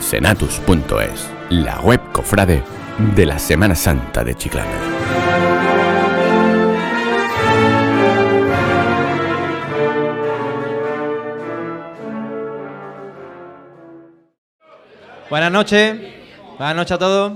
[0.00, 2.62] elsenatus.es, la web cofrade
[3.14, 4.70] de la Semana Santa de Chiclana.
[15.28, 16.00] Buenas noches,
[16.56, 17.32] buenas noches a todos.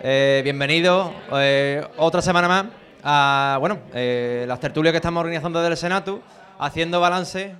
[0.00, 2.66] Eh, bienvenidos eh, otra semana más
[3.02, 6.22] a bueno, eh, las tertulias que estamos organizando desde el Senatu,
[6.60, 7.56] haciendo balance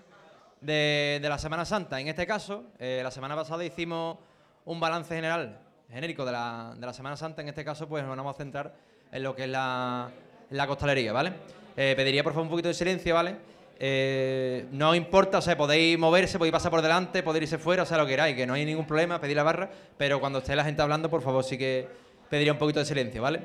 [0.61, 2.01] de, la Semana Santa.
[2.01, 4.19] En este caso, la semana pasada hicimos
[4.65, 5.59] un balance general,
[5.91, 7.43] genérico de la, de la, Semana Santa.
[7.43, 8.75] En este caso, pues nos vamos a centrar
[9.11, 10.11] en lo que es la,
[10.51, 11.33] la costalería, ¿vale?
[11.75, 13.37] pediría por favor un poquito de silencio, ¿vale?
[13.81, 17.87] Eh, no importa, o sea, podéis moverse, podéis pasar por delante, podéis irse fuera, o
[17.87, 20.57] sea, lo que queráis, que no hay ningún problema, pedir la barra, pero cuando esté
[20.57, 21.87] la gente hablando, por favor, sí que
[22.29, 23.41] pediría un poquito de silencio, ¿vale?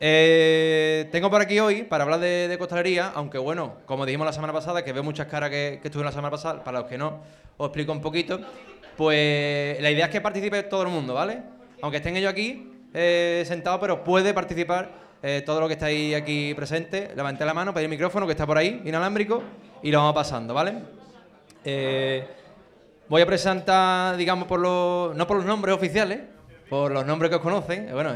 [0.00, 4.52] Eh, tengo por aquí hoy para hablar de, costalería, aunque bueno, como dijimos la semana
[4.52, 7.20] pasada, que veo muchas caras que, que estuve la semana pasada, para los que no,
[7.56, 8.40] os explico un poquito.
[8.96, 11.42] Pues la idea es que participe todo el mundo, ¿vale?
[11.82, 14.90] Aunque estén ellos aquí eh, sentados, pero puede participar
[15.22, 18.46] eh, todo lo que estáis aquí presente, levanté la mano, pedí el micrófono que está
[18.46, 19.42] por ahí, inalámbrico,
[19.82, 20.74] y lo vamos pasando, ¿vale?
[21.64, 22.26] Eh,
[23.08, 26.20] voy a presentar, digamos, por los, no por los nombres oficiales,
[26.68, 27.88] por los nombres que os conocen.
[27.88, 28.14] Eh, bueno,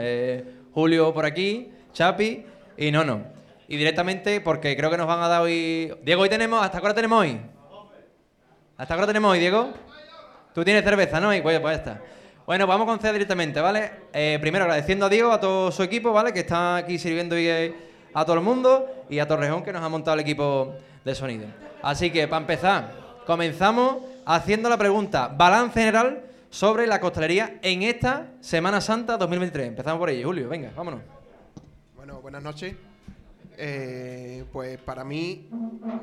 [0.75, 2.47] Julio por aquí, Chapi
[2.78, 3.23] y Nono.
[3.69, 5.92] Y directamente, porque creo que nos van a dar hoy.
[6.03, 6.62] Diego, hoy tenemos.
[6.65, 7.39] ¿Hasta ahora tenemos hoy?
[8.78, 9.70] ¿Hasta ahora tenemos hoy, Diego?
[10.55, 11.34] Tú tienes cerveza, ¿no?
[11.34, 12.03] Y pues, pues ya está.
[12.47, 13.91] Bueno, vamos a conceder directamente, ¿vale?
[14.15, 16.33] Eh, primero agradeciendo a Diego, a todo su equipo, ¿vale?
[16.33, 17.75] Que está aquí sirviendo eh,
[18.15, 21.47] a todo el mundo y a Torrejón que nos ha montado el equipo de sonido.
[21.83, 22.93] Así que, para empezar,
[23.27, 29.69] comenzamos haciendo la pregunta, balance general sobre la costalería en esta Semana Santa 2023.
[29.69, 31.00] Empezamos por ello, Julio, venga, vámonos.
[31.97, 32.77] Bueno, buenas noches.
[33.56, 35.48] Eh, pues para mí,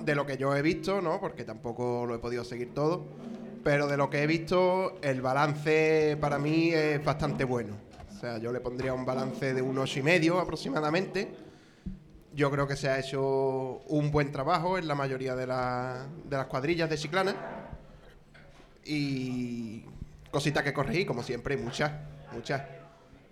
[0.02, 1.19] de lo que yo he visto, ¿no?
[1.19, 3.06] Porque tampoco lo he podido seguir todo
[3.64, 7.75] pero de lo que he visto, el balance para mí es bastante bueno.
[8.09, 11.29] O sea, yo le pondría un balance de unos y medio aproximadamente.
[12.34, 16.46] Yo creo que se ha hecho un buen trabajo en la mayoría de, de las
[16.47, 17.35] cuadrillas de Chiclana.
[18.85, 19.84] Y
[20.31, 21.91] cositas que corregí, como siempre, muchas,
[22.31, 22.62] muchas.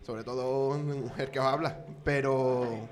[0.03, 1.77] Sobre todo mujer que os habla.
[2.03, 2.87] Pero,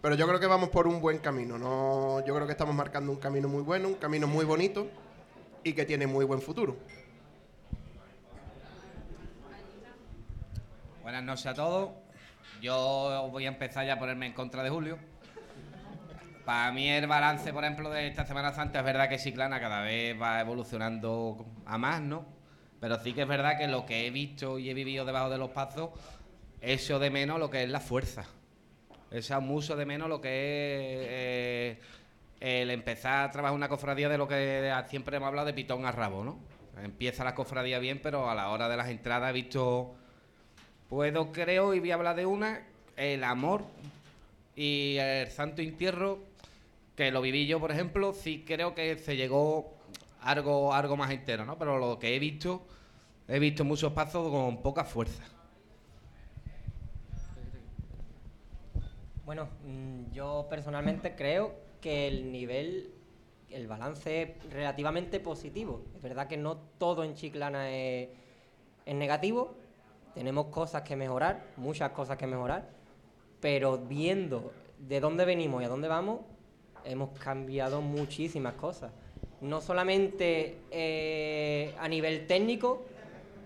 [0.00, 1.58] pero yo creo que vamos por un buen camino.
[1.58, 2.24] ¿no?
[2.24, 4.88] Yo creo que estamos marcando un camino muy bueno, un camino muy bonito
[5.62, 6.76] y que tiene muy buen futuro.
[11.02, 11.90] Buenas noches a todos.
[12.62, 14.98] Yo voy a empezar ya a ponerme en contra de Julio.
[16.44, 19.82] Para mí el balance, por ejemplo, de esta Semana Santa es verdad que Ciclana cada
[19.82, 22.39] vez va evolucionando a más, ¿no?
[22.80, 25.38] Pero sí que es verdad que lo que he visto y he vivido debajo de
[25.38, 25.90] los pasos,
[26.60, 28.24] eso de menos lo que es la fuerza.
[29.10, 31.78] Eso mucho de menos lo que es eh,
[32.40, 35.92] el empezar a trabajar una cofradía de lo que siempre hemos hablado de pitón a
[35.92, 36.38] rabo, ¿no?
[36.82, 39.94] Empieza la cofradía bien, pero a la hora de las entradas he visto,
[40.88, 42.66] puedo creo, y voy a hablar de una,
[42.96, 43.64] el amor
[44.56, 46.20] y el santo entierro,
[46.96, 49.74] que lo viví yo, por ejemplo, sí creo que se llegó
[50.22, 51.58] algo, algo más entero, ¿no?
[51.58, 52.66] Pero lo que he visto,
[53.28, 55.24] he visto muchos pasos con poca fuerza.
[59.30, 62.92] Bueno, mm, yo personalmente creo que el nivel,
[63.48, 65.84] el balance es relativamente positivo.
[65.94, 68.08] Es verdad que no todo en Chiclana es,
[68.86, 69.54] negativo,
[70.14, 72.70] tenemos cosas que mejorar, muchas cosas que mejorar,
[73.40, 76.22] pero viendo de dónde venimos y a dónde vamos,
[76.84, 78.90] hemos cambiado muchísimas cosas.
[79.40, 82.84] No solamente eh, a nivel técnico,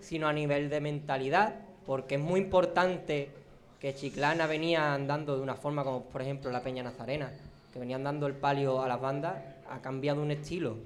[0.01, 1.55] sino a nivel de mentalidad,
[1.87, 3.31] porque es muy importante
[3.79, 7.31] que Chiclana venía andando de una forma como por ejemplo la Peña Nazarena,
[7.73, 9.35] que venían dando el palio a las bandas,
[9.69, 10.79] ha cambiado un estilo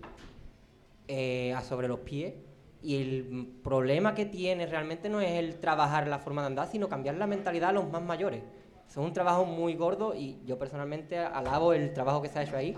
[1.06, 2.34] eh, a sobre los pies.
[2.82, 6.88] Y el problema que tiene realmente no es el trabajar la forma de andar, sino
[6.88, 8.42] cambiar la mentalidad a los más mayores.
[8.88, 12.56] es un trabajo muy gordo y yo personalmente alabo el trabajo que se ha hecho
[12.56, 12.77] ahí.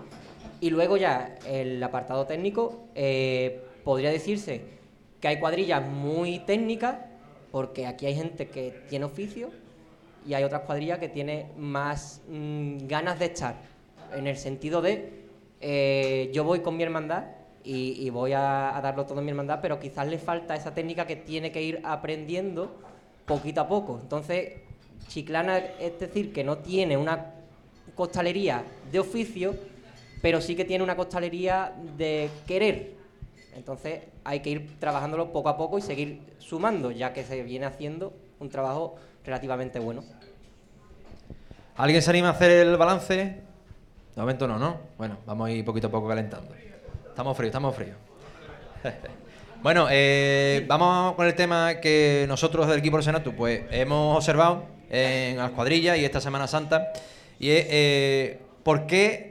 [0.59, 4.61] Y luego ya el apartado técnico, eh, podría decirse
[5.19, 6.97] que hay cuadrillas muy técnicas,
[7.51, 9.49] porque aquí hay gente que tiene oficio
[10.25, 13.55] y hay otras cuadrillas que tienen más mm, ganas de estar
[14.13, 15.21] en el sentido de
[15.61, 17.25] eh, yo voy con mi hermandad
[17.63, 21.15] y, voy a, darlo todo en mi hermandad, pero quizás le falta esa técnica que
[21.15, 22.71] tiene que ir aprendiendo
[23.27, 23.99] poquito a poco.
[24.01, 24.53] Entonces,
[25.07, 27.35] Chiclana es decir que no tiene una
[27.93, 29.53] costalería de oficio,
[30.21, 32.93] pero sí que tiene una costalería de querer.
[33.55, 37.65] Entonces hay que ir trabajándolo poco a poco y seguir sumando, ya que se viene
[37.65, 38.95] haciendo un trabajo
[39.25, 40.03] relativamente bueno.
[41.75, 43.15] ¿Alguien se anima a hacer el balance?
[43.15, 44.77] De momento no, ¿no?
[44.97, 46.53] Bueno, vamos a ir poquito a poco calentando.
[47.07, 47.97] Estamos fríos, estamos fríos.
[49.61, 54.65] Bueno, eh, vamos con el tema que nosotros del equipo del Senato pues hemos observado
[54.89, 56.91] en las cuadrillas y esta Semana Santa
[57.37, 59.30] y es eh, por qué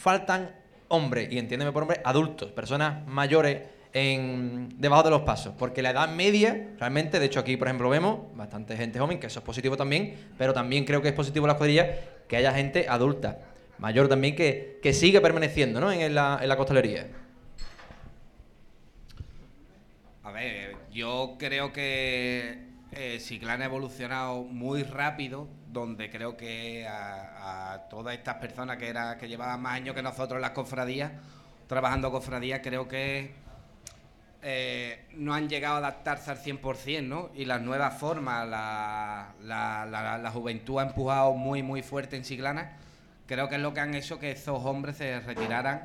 [0.00, 0.50] faltan
[0.88, 3.62] hombres, y entiéndeme por hombres, adultos, personas mayores
[3.92, 7.90] en, debajo de los pasos, porque la edad media, realmente, de hecho aquí por ejemplo
[7.90, 11.44] vemos bastante gente joven, que eso es positivo también, pero también creo que es positivo
[11.44, 11.88] en las cuadrillas
[12.28, 13.40] que haya gente adulta,
[13.78, 15.92] mayor también, que, que sigue permaneciendo ¿no?
[15.92, 17.06] en, la, en la costalería.
[20.22, 27.86] A ver, yo creo que eh, Ciclán ha evolucionado muy rápido, donde creo que a,
[27.88, 31.12] todas estas personas que, era, que llevaban más años que nosotros en las cofradías,
[31.68, 33.32] trabajando cofradías, creo que
[34.42, 37.30] eh, no han llegado a adaptarse al 100%, ¿no?
[37.34, 42.76] Y las nuevas formas, la, la, juventud ha empujado muy, muy fuerte en Chiclana.
[43.26, 45.84] Creo que es lo que han hecho que esos hombres se retiraran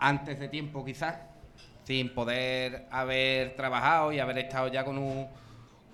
[0.00, 1.18] antes de tiempo, quizás,
[1.84, 5.28] sin poder haber trabajado y haber estado ya con un,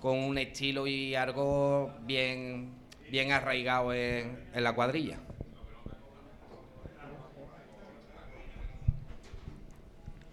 [0.03, 2.73] con un estilo y algo bien,
[3.09, 5.17] bien arraigado en, en la cuadrilla.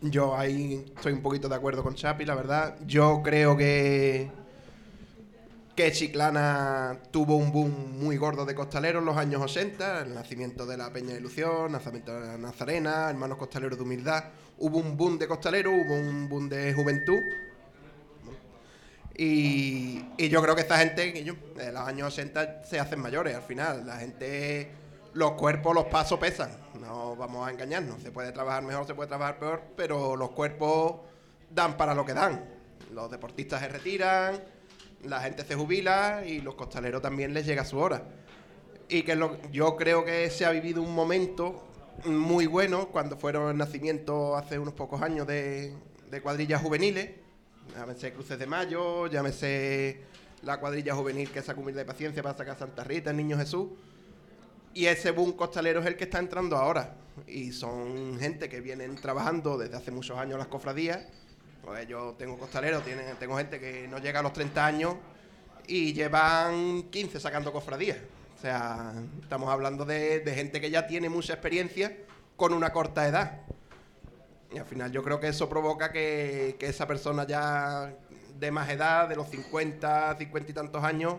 [0.01, 2.79] Yo ahí estoy un poquito de acuerdo con Chapi, la verdad.
[2.85, 4.29] Yo creo que
[5.77, 10.67] que Chiclana tuvo un boom muy gordo de costaleros en los años 80, el nacimiento
[10.67, 14.25] de la Peña de Ilusión, nacimiento de la Nazarena, Hermanos Costaleros de Humildad.
[14.59, 17.21] Hubo un boom de costaleros, hubo un boom de juventud.
[19.17, 23.87] Y, yo creo que esta gente, en los años 80 se hacen mayores al final.
[23.87, 24.71] La gente,
[25.13, 26.51] los cuerpos, los pasos pesan.
[26.81, 28.03] No vamos a engañarnos.
[28.03, 31.01] Se puede trabajar mejor, se puede trabajar peor, pero los cuerpos
[31.51, 32.45] dan para lo que dan.
[32.93, 34.43] Los deportistas se retiran,
[35.05, 38.03] la gente se jubila y los costaleros también les llega su hora.
[38.89, 41.63] Y que lo, yo creo que se ha vivido un momento
[42.05, 45.75] muy bueno cuando fueron el nacimiento hace unos pocos años de
[46.23, 47.20] cuadrillas juveniles.
[47.77, 50.01] Llámese Cruces de Mayo, llámese
[50.43, 53.69] la cuadrilla juvenil que saca humilde de paciencia para sacar Santa Rita, el Niño Jesús.
[54.75, 56.95] Y ese boom costalero es el que está entrando ahora.
[57.27, 61.01] Y son gente que vienen trabajando desde hace muchos años las cofradías.
[61.65, 64.95] Pues yo tengo costaleros, tienen- tengo gente que no llega a los 30 años
[65.67, 67.99] y llevan 15 sacando cofradías.
[68.39, 71.95] O sea, estamos hablando de, de gente que ya tiene mucha experiencia
[72.37, 73.41] con una corta edad.
[74.53, 77.95] Y al final yo creo que eso provoca que, que esa persona ya
[78.39, 81.15] de más edad, de los 50, 50 y tantos años,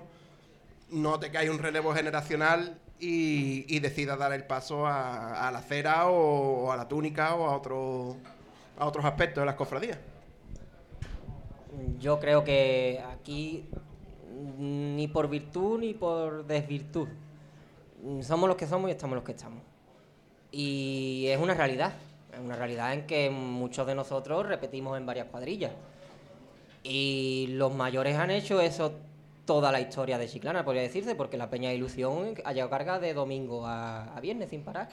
[0.89, 6.07] note que hay un relevo generacional y, y decida dar el paso a, la cera
[6.07, 8.17] o, o a la túnica o a, otro,
[8.77, 9.97] a otros aspectos de las cofradías.
[11.99, 13.69] Yo creo que aquí
[14.57, 17.07] ni por virtud ni por desvirtud.
[18.21, 19.61] Somos los que somos y estamos los que estamos.
[20.51, 21.93] Y es una realidad.
[22.33, 25.71] Es una realidad en que muchos de nosotros repetimos en varias cuadrillas.
[26.83, 28.93] Y los mayores han hecho eso
[29.45, 32.99] toda la historia de Chiclana, podría decirse, porque la Peña de Ilusión ha llegado carga
[32.99, 34.89] de domingo a, viernes sin parar.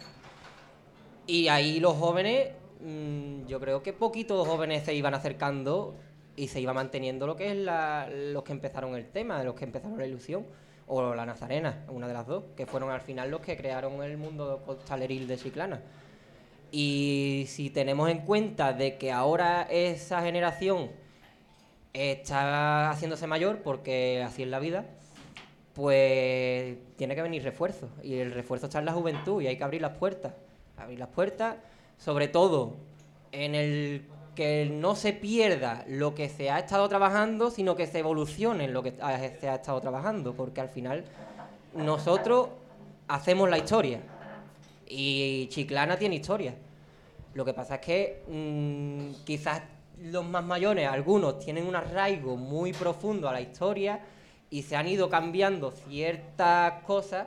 [1.26, 2.50] Y ahí los jóvenes,
[2.80, 5.94] mm, yo creo que poquitos jóvenes se iban acercando
[6.34, 9.64] y se iba manteniendo lo que es la- los que empezaron el tema, los que
[9.64, 10.46] empezaron la ilusión,
[10.88, 14.16] o la Nazarena, una de las dos, que fueron al final los que crearon el
[14.16, 15.80] mundo costaleril de Chiclana.
[16.70, 20.90] Y si tenemos en cuenta de que ahora esa generación
[21.92, 24.84] está haciéndose mayor, porque así es la vida,
[25.74, 27.88] pues tiene que venir refuerzo.
[28.02, 30.34] Y el refuerzo está en la juventud y hay que abrir las puertas.
[30.76, 31.56] Abrir las puertas,
[31.96, 32.76] sobre todo
[33.32, 37.98] en el que no se pierda lo que se ha estado trabajando, sino que se
[37.98, 41.04] evolucione lo que se ha estado trabajando, porque al final
[41.74, 42.50] nosotros
[43.08, 44.00] hacemos la historia
[44.88, 46.54] y Chiclana tiene historia.
[47.34, 49.62] Lo que pasa es que mm, quizás
[50.02, 54.00] los más mayores, algunos, tienen un arraigo muy profundo a la historia
[54.50, 57.26] y se han ido cambiando ciertas cosas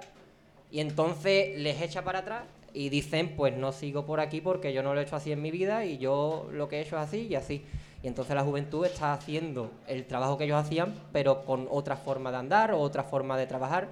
[0.71, 4.81] y entonces les echa para atrás y dicen, pues no sigo por aquí porque yo
[4.83, 7.03] no lo he hecho así en mi vida y yo lo que he hecho es
[7.03, 7.63] así y así.
[8.03, 12.31] Y entonces la juventud está haciendo el trabajo que ellos hacían, pero con otra forma
[12.31, 13.89] de andar o otra forma de trabajar.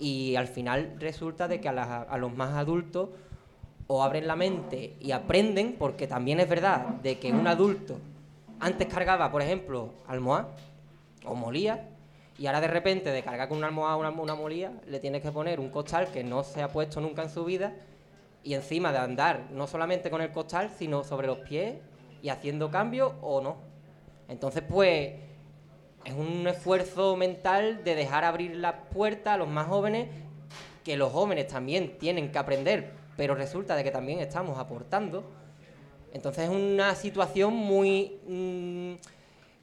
[0.00, 3.10] Y al final resulta de que a, las- a los más adultos
[3.86, 7.98] o abren la mente y aprenden, porque también es verdad de que un adulto
[8.60, 10.46] antes cargaba, por ejemplo, almohad
[11.24, 11.86] o molía,
[12.38, 15.20] y ahora de repente de cargar con una almohad o una, una molía, le tienes
[15.22, 17.74] que poner un costal que no se ha puesto nunca en su vida,
[18.42, 21.74] y encima de andar no solamente con el costal, sino sobre los pies
[22.22, 23.56] y haciendo cambios o no.
[24.28, 25.12] Entonces, pues,
[26.04, 30.08] es un esfuerzo mental de dejar abrir las puertas a los más jóvenes,
[30.84, 35.24] que los jóvenes también tienen que aprender, pero resulta de que también estamos aportando
[36.12, 38.94] Entonces es una situación muy mm,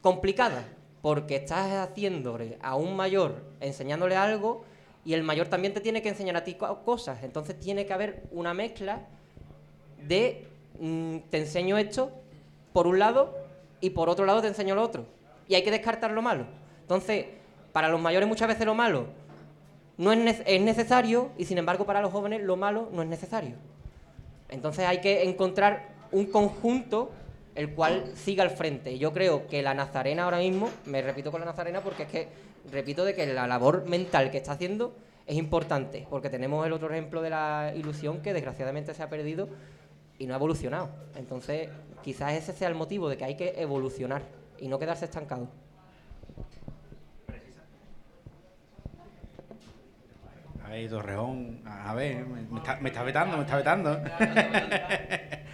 [0.01, 0.63] complicada,
[1.01, 4.63] porque estás haciéndole a un mayor, enseñándole algo,
[5.05, 7.23] y el mayor también te tiene que enseñar a ti co- cosas.
[7.23, 9.07] Entonces tiene que haber una mezcla
[10.07, 10.47] de
[10.79, 12.11] mm, te enseño esto
[12.73, 13.35] por un lado
[13.81, 15.05] y por otro lado te enseño lo otro.
[15.47, 16.45] Y hay que descartar lo malo.
[16.81, 17.25] Entonces,
[17.73, 19.07] para los mayores muchas veces lo malo
[19.97, 23.07] no es, nece- es necesario y sin embargo para los jóvenes lo malo no es
[23.07, 23.55] necesario.
[24.49, 27.11] Entonces hay que encontrar un conjunto
[27.55, 28.97] el cual siga al frente.
[28.99, 32.27] Yo creo que la Nazarena ahora mismo, me repito con la Nazarena porque es que
[32.71, 36.89] repito de que la labor mental que está haciendo es importante, porque tenemos el otro
[36.91, 39.49] ejemplo de la ilusión que desgraciadamente se ha perdido
[40.19, 40.89] y no ha evolucionado.
[41.15, 41.69] Entonces,
[42.03, 44.21] quizás ese sea el motivo de que hay que evolucionar
[44.59, 45.49] y no quedarse estancado.
[50.63, 54.01] A ver, Torreón, a ver, me, está, me está vetando, me está vetando.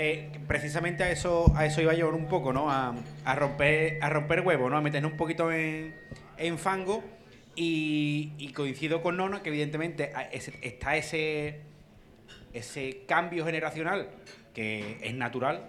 [0.00, 2.70] Eh, precisamente a eso, a eso iba yo un poco, ¿no?
[2.70, 4.76] A, a romper, a romper huevo, ¿no?
[4.76, 5.92] A meternos un poquito en,
[6.36, 7.02] en fango.
[7.56, 10.12] Y, y coincido con Nono que evidentemente
[10.62, 11.62] está ese,
[12.52, 14.08] ese cambio generacional
[14.54, 15.68] que es natural,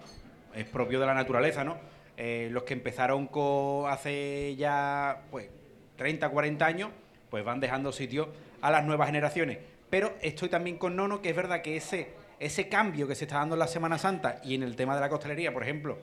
[0.53, 1.77] es propio de la naturaleza, ¿no?
[2.21, 5.47] Eh, los que empezaron con hace ya pues
[5.95, 6.89] 30, 40 años,
[7.29, 8.27] pues van dejando sitio
[8.59, 9.57] a las nuevas generaciones.
[9.89, 12.09] Pero estoy también con Nono, que es verdad que ese,
[12.41, 14.99] ese cambio que se está dando en la Semana Santa y en el tema de
[14.99, 15.97] la costelería, por ejemplo,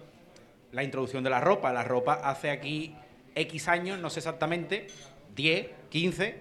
[0.72, 1.70] la introducción de la ropa.
[1.70, 2.96] La ropa hace aquí
[3.34, 4.86] X años, no sé exactamente,
[5.34, 6.40] 10, 15,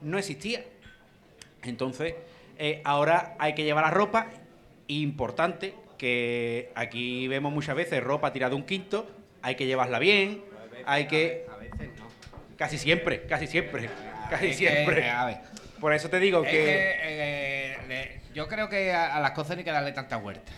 [0.00, 0.64] no existía.
[1.62, 2.16] Entonces,
[2.58, 4.26] eh, ahora hay que llevar la ropa.
[4.88, 9.08] Importante que aquí vemos muchas veces ropa tirada un quinto,
[9.42, 10.44] hay que llevarla bien,
[10.86, 11.46] hay que...
[11.52, 12.08] A veces no.
[12.56, 13.88] Casi siempre, casi siempre,
[14.30, 15.10] casi siempre.
[15.10, 15.36] a ver.
[15.80, 16.50] Por eso te digo que...
[16.50, 20.52] que, eh, yo creo que a, a las cosas hay que darle tanta vuelta.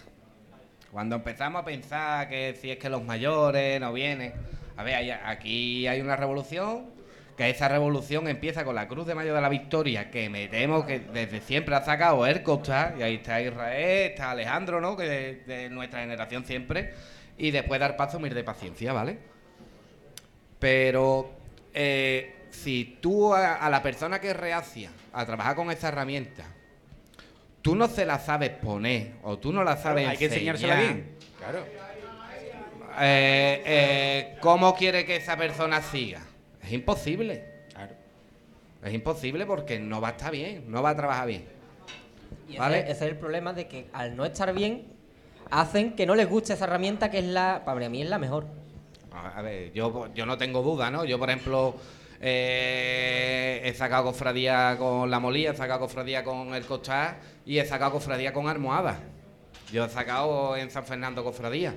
[0.91, 4.33] Cuando empezamos a pensar que si es que los mayores no vienen.
[4.77, 6.87] A ver, aquí hay una revolución,
[7.37, 10.87] que esa revolución empieza con la Cruz de Mayo de la Victoria, que me temo
[10.87, 14.97] que desde siempre ha sacado Ercosta, y ahí está Israel, está Alejandro, ¿no?
[14.97, 16.95] Que de, de nuestra generación siempre.
[17.39, 19.19] Y después dar paso Mir de paciencia, ¿vale?
[20.59, 21.31] Pero
[21.75, 26.45] eh, si tú a, a la persona que reacia a trabajar con esa herramienta,
[27.61, 31.17] tú no se la sabes poner o tú no la sabes hay que enseñársela bien.
[31.39, 31.67] Claro.
[32.99, 36.23] eh, eh, ¿Cómo quiere que esa persona siga?
[36.67, 37.45] Es imposible.
[37.73, 37.95] Claro.
[38.83, 41.45] Es imposible porque no va a estar bien, no va a trabajar bien.
[42.49, 42.81] Y ¿Vale?
[42.81, 44.85] ese es el problema de que al no estar bien,
[45.51, 48.47] hacen que no les guste esa herramienta que es la, para mí es la mejor.
[49.13, 51.05] A a ver, yo, yo no tengo duda, ¿no?
[51.05, 51.77] Yo, por ejemplo,
[52.21, 57.65] eh, he sacado cofradía con la molía, he sacado cofradía con el costar y he
[57.65, 58.99] sacado cofradía con almohada.
[59.73, 61.75] Yo he sacado en San Fernando cofradía.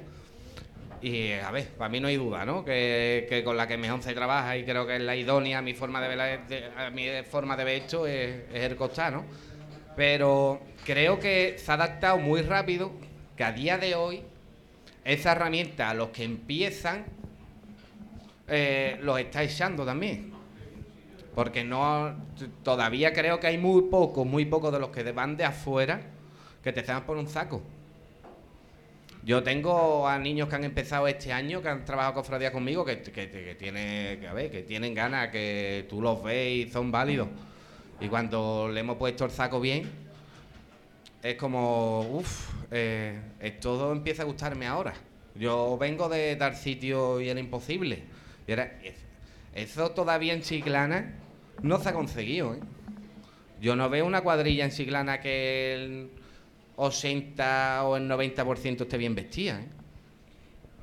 [1.02, 2.66] Y a ver, para mí no hay duda, ¿no?
[2.66, 5.74] Que, que con la que mejor se trabaja y creo que es la idónea, mi
[5.74, 9.24] forma de ver, la- mi forma de ver esto es, el costar, ¿no?
[9.96, 12.92] Pero creo que se ha adaptado muy rápido,
[13.38, 14.24] que a día de hoy
[15.06, 17.06] esa herramienta a los que empiezan
[18.48, 20.32] eh, los está echando también.
[21.36, 22.16] Porque no
[22.64, 26.02] todavía creo que hay muy pocos, muy pocos de los que van de afuera
[26.64, 27.62] que te están por un saco.
[29.24, 33.02] Yo tengo a niños que han empezado este año, que han trabajado cofradía conmigo, que,
[33.02, 36.92] que, que tiene, que, a ver, que tienen ganas, que tú los ves y son
[36.92, 37.28] válidos.
[38.00, 39.90] Y cuando le hemos puesto el saco bien,
[41.22, 42.50] es como, uff,
[43.60, 44.94] todo empieza a gustarme ahora.
[45.36, 48.04] Yo vengo de dar sitio y era imposible.
[48.48, 48.96] Y era, es-
[49.54, 51.14] eso todavía en Chiclana
[51.62, 52.54] no se ha conseguido.
[52.56, 52.60] ¿eh?
[53.62, 56.08] Yo no veo una cuadrilla en Chiclana que
[56.84, 59.60] 80 o el 90% esté bien vestida.
[59.60, 59.68] ¿eh?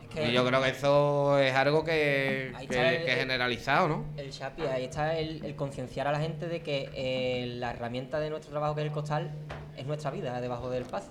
[0.03, 3.19] Es que Y yo creo que eso es algo que, que- está el- que es
[3.19, 4.05] generalizado, ¿no?
[4.17, 8.21] el Chapi, ahí está el, el concienciar a la gente de que eh, la herramienta
[8.21, 9.31] de nuestro trabajo que es el costal
[9.77, 11.09] es nuestra vida debajo del paso.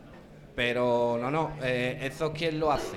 [0.56, 2.96] Pero no, no, eh, ¿eso quién lo hace?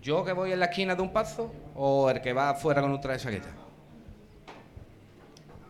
[0.00, 2.90] ¿Yo que voy en la esquina de un paso o el que va afuera con
[2.92, 3.54] un traje de chaqueta?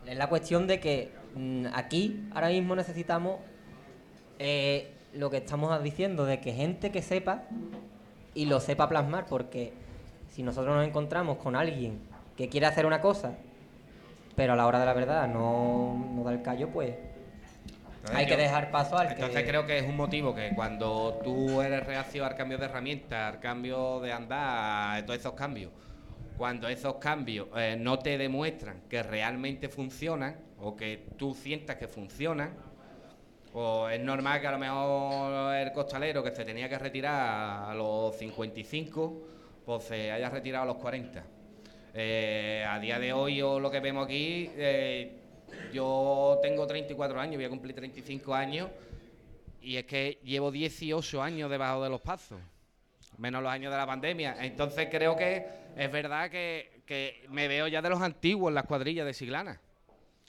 [0.07, 3.41] Es la cuestión de que mm, aquí ahora mismo necesitamos
[4.39, 7.43] eh, lo que estamos diciendo, de que gente que sepa
[8.35, 9.73] y lo sepa plasmar, porque
[10.31, 12.01] si nosotros nos encontramos con alguien
[12.37, 13.35] que quiere hacer una cosa,
[14.37, 16.95] pero a la hora de la verdad no, no da el callo, pues
[18.15, 19.49] hay que dejar paso al Entonces que...
[19.49, 23.41] creo que es un motivo que cuando tú eres reacio al cambio de herramientas, al
[23.41, 25.73] cambio de andar, a todos esos cambios,
[26.37, 31.89] cuando esos cambios eh, no te demuestran que realmente funcionan o que tú sientas que
[31.89, 32.55] funcionan,
[33.53, 37.75] Pues es normal que a lo mejor el costalero que se tenía que retirar a
[37.75, 39.23] los 55,
[39.65, 41.25] pues se haya retirado a los 40.
[41.95, 45.17] Eh, a día de hoy, o lo que vemos aquí, eh,
[45.73, 48.69] yo tengo 34 años, voy a cumplir 35 años,
[49.63, 52.39] y es que llevo 18 años debajo de los pasos,
[53.17, 54.37] menos los años de la pandemia.
[54.41, 58.65] Entonces creo que es verdad que, que me veo ya de los antiguos en las
[58.65, 59.59] cuadrillas de Siglana.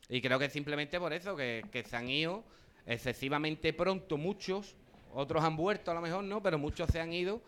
[0.08, 2.44] Y creo que simplemente por eso, que, que se han ido
[2.86, 4.76] excesivamente pronto muchos,
[5.14, 6.42] otros han vuelto a lo mejor, ¿no?
[6.42, 7.42] Pero muchos se han ido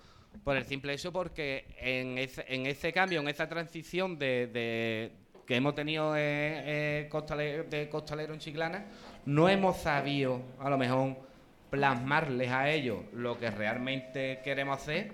[0.43, 5.11] por el simple hecho porque en ese, en ese cambio, en esa transición de, de-
[5.45, 8.85] que hemos tenido eh, eh, de costalero en Chiclana,
[9.25, 11.17] no hemos sabido a lo mejor
[11.69, 15.11] plasmarles a ellos lo que realmente queremos hacer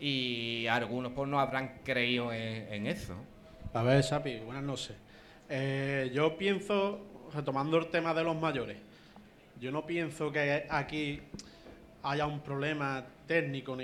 [0.00, 3.14] y algunos pues no habrán creído en, en eso.
[3.74, 4.96] A ver, Sapi, buenas noches.
[5.48, 7.00] Eh, yo pienso,
[7.34, 8.78] retomando el tema de los mayores,
[9.60, 11.20] yo no pienso que aquí
[12.02, 13.76] haya un problema técnico,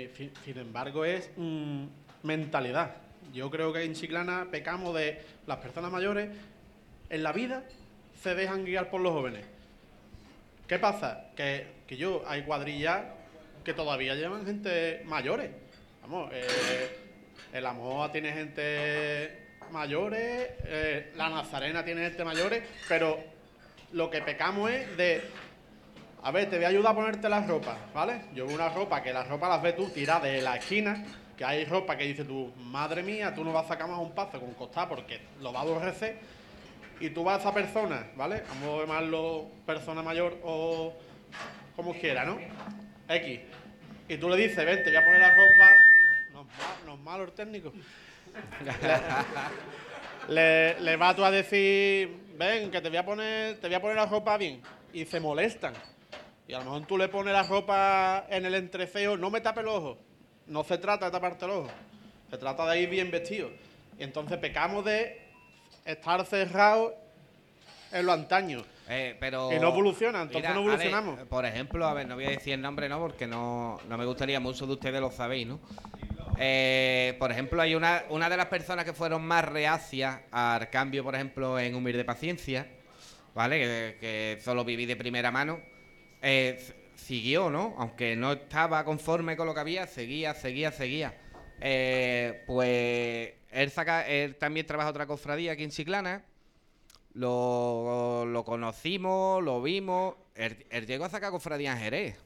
[0.45, 1.85] sin embargo es mm,
[2.23, 2.95] mentalidad.
[3.33, 6.29] Yo creo que en Chiclana pecamos de las personas mayores
[7.09, 7.63] en la vida
[8.21, 9.45] se dejan guiar por los jóvenes.
[10.67, 11.29] ¿Qué pasa?
[11.35, 13.03] Que, que yo, hay cuadrillas
[13.63, 15.51] que todavía llevan gente mayores.
[16.01, 16.97] Vamos, eh,
[17.53, 23.17] el Amoa tiene gente mayores, eh, la Nazarena tiene gente mayores, pero
[23.91, 25.21] lo que pecamos es de,
[26.23, 28.21] a ver, te voy a ayudar a ponerte las ropas, ¿vale?
[28.33, 31.03] Yo veo una ropa que las ropas las ves tú tiradas de la esquina,
[31.37, 34.13] que hay ropa que dice tú, madre mía, tú no vas a sacar más un
[34.13, 36.17] paso con costar porque lo va a aborrecer
[36.99, 38.43] y tú vas a esa persona, ¿vale?
[38.47, 40.93] Vamos a llamarlo persona mayor o
[41.75, 42.37] como quiera, ¿no?
[43.09, 43.39] X.
[44.07, 45.77] Y tú le dices, ven, te voy a poner la ropa.
[46.31, 47.73] No es ma- no es malo el técnico.
[50.29, 53.81] le, le vas tú a decir, ven, que te voy a poner, te voy a
[53.81, 54.61] poner la ropa bien.
[54.93, 55.73] Y se molestan.
[56.47, 59.63] Y a lo mejor tú le pones la ropa en el entreceo, no me tapes
[59.63, 59.97] los ojos.
[60.47, 61.71] No se trata de taparte los ojos.
[62.29, 63.49] Se trata de ir bien vestido.
[63.97, 65.21] Y entonces pecamos de
[65.85, 66.93] estar cerrados
[67.91, 68.63] en lo antaño.
[68.89, 71.19] Eh, pero Que no evoluciona, entonces no evolucionamos.
[71.29, 72.99] por ejemplo, a ver, no voy a decir el nombre, ¿no?
[72.99, 75.61] Porque no, no me gustaría, muchos de ustedes lo sabéis, ¿no?
[76.37, 81.03] Eh, por ejemplo, hay una, una de las personas que fueron más reacias al cambio,
[81.03, 82.67] por ejemplo, en Humir de Paciencia,
[83.33, 83.59] ¿vale?
[83.59, 85.61] Que, que solo viví de primera mano.
[86.23, 87.75] Eh, siguió, ¿no?
[87.77, 91.13] Aunque no estaba conforme con lo que había, seguía, seguía, seguía.
[91.59, 96.23] Eh, pues él, saca, él también trabaja otra cofradía aquí en Chiclana.
[97.13, 100.15] Lo, lo conocimos, lo vimos.
[100.35, 102.22] Él, él llegó a sacar cofradía en Jerez.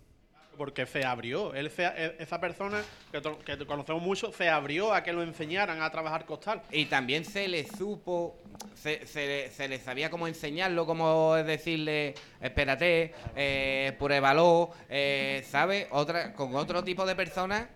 [0.58, 1.54] Porque se abrió.
[1.54, 5.90] Él se- e- esa persona que, conocemos mucho se abrió a que lo enseñaran a
[5.92, 6.62] trabajar costal.
[6.72, 8.36] Y también se le supo,
[8.76, 15.88] se, se, se le sabía cómo enseñarlo, cómo decirle, espérate, eh, pruébalo, eh, ¿sabes?
[16.36, 17.68] Con otro tipo de personas.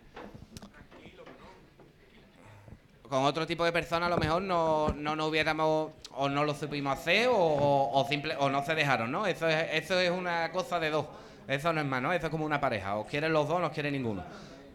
[3.08, 6.54] Con otro tipo de personas a lo mejor no, no nos hubiéramos o no lo
[6.56, 9.28] supimos hacer o, o, o simple, o no se dejaron, ¿no?
[9.28, 11.06] Eso es, eso es una cosa de dos.
[11.48, 12.14] Eso no es más, ¿no?
[12.14, 12.98] Eso es como una pareja.
[12.98, 14.24] O quieren los dos no quiere ninguno.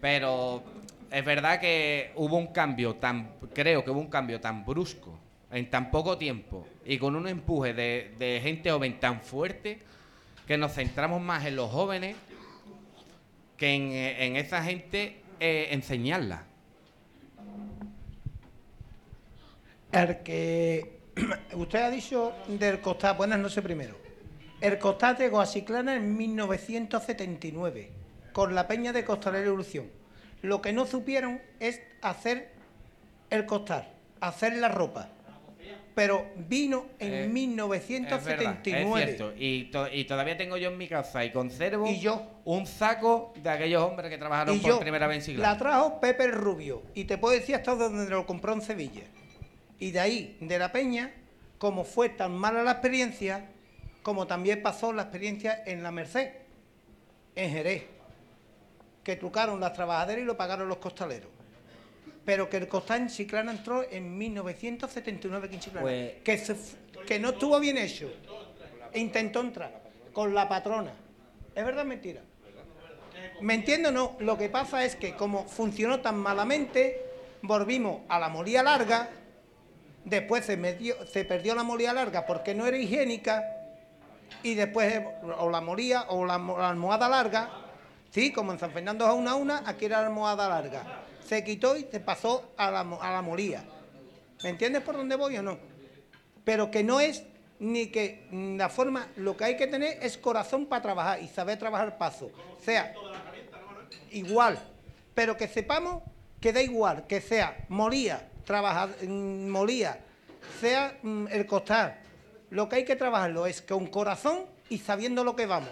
[0.00, 0.62] Pero
[1.10, 5.18] es verdad que hubo un cambio tan, creo que hubo un cambio tan brusco
[5.50, 9.78] en tan poco tiempo y con un empuje de, gente joven tan fuerte
[10.46, 12.16] que nos centramos más en los jóvenes
[13.56, 13.74] que
[14.18, 16.44] en, esa gente eh, enseñarla.
[19.92, 21.00] El que
[21.54, 24.05] usted ha dicho del costal, buenas noches primero.
[24.60, 27.90] El costal llegó a Chiclana en 1979
[28.32, 29.86] con la peña de Costalera Evolución.
[30.42, 32.50] Lo que no supieron es hacer
[33.30, 33.88] el costal,
[34.20, 35.08] hacer la ropa.
[35.94, 39.16] Pero vino en Eh, Es verdad, 1979.
[39.18, 39.22] es.
[39.40, 42.22] Y, to- y todavía tengo yo en mi casa y conservo Y yo.
[42.44, 45.42] un saco de aquellos hombres que trabajaron Y por yo primera vez en siglo.
[45.42, 49.02] la trajo Pepe el Rubio y te puedo decir hasta donde lo compró en Sevilla.
[49.78, 51.12] Y de ahí, de la peña,
[51.56, 53.46] como fue tan mala la experiencia,
[54.06, 56.30] como también pasó la experiencia en la Merced,
[57.34, 57.82] en Jerez,
[59.02, 61.28] que trucaron las trabajaderas y lo pagaron los costaleros.
[62.24, 65.82] Pero que el costal en Chiclana entró en 1979 aquí en Chiclana.
[65.82, 66.54] Pues- que, se
[67.04, 68.08] que no estuvo bien hecho.
[68.92, 70.92] E intentó entrar con la patrona.
[71.52, 72.20] ¿Es verdad o mentira?
[73.40, 74.16] ¿Me entiendo o no?
[74.20, 77.02] Lo que pasa es que como funcionó tan malamente,
[77.42, 79.10] volvimos a la molía larga,
[80.04, 83.55] después se, metió- se perdió la molía larga porque no era higiénica,
[84.42, 85.02] y después
[85.38, 87.50] o la molía o la, mo- la almohada larga,
[88.10, 91.02] sí, como en San Fernando es una a una, aquí era la almohada larga.
[91.26, 93.64] Se quitó y se pasó a la, a la molía.
[94.42, 95.58] ¿Me entiendes por dónde voy o no?
[96.44, 97.24] Pero que no es
[97.58, 101.58] ni que la forma, lo que hay que tener es corazón para trabajar y saber
[101.58, 102.30] trabajar paso.
[102.62, 102.94] Sea,
[104.10, 104.58] igual,
[105.14, 106.02] pero que sepamos
[106.40, 109.98] que da igual, que sea molía, trabajar, mm, molía,
[110.60, 112.05] sea mm, el costar.
[112.50, 115.70] Lo que hay que trabajarlo es con corazón y sabiendo lo que vamos.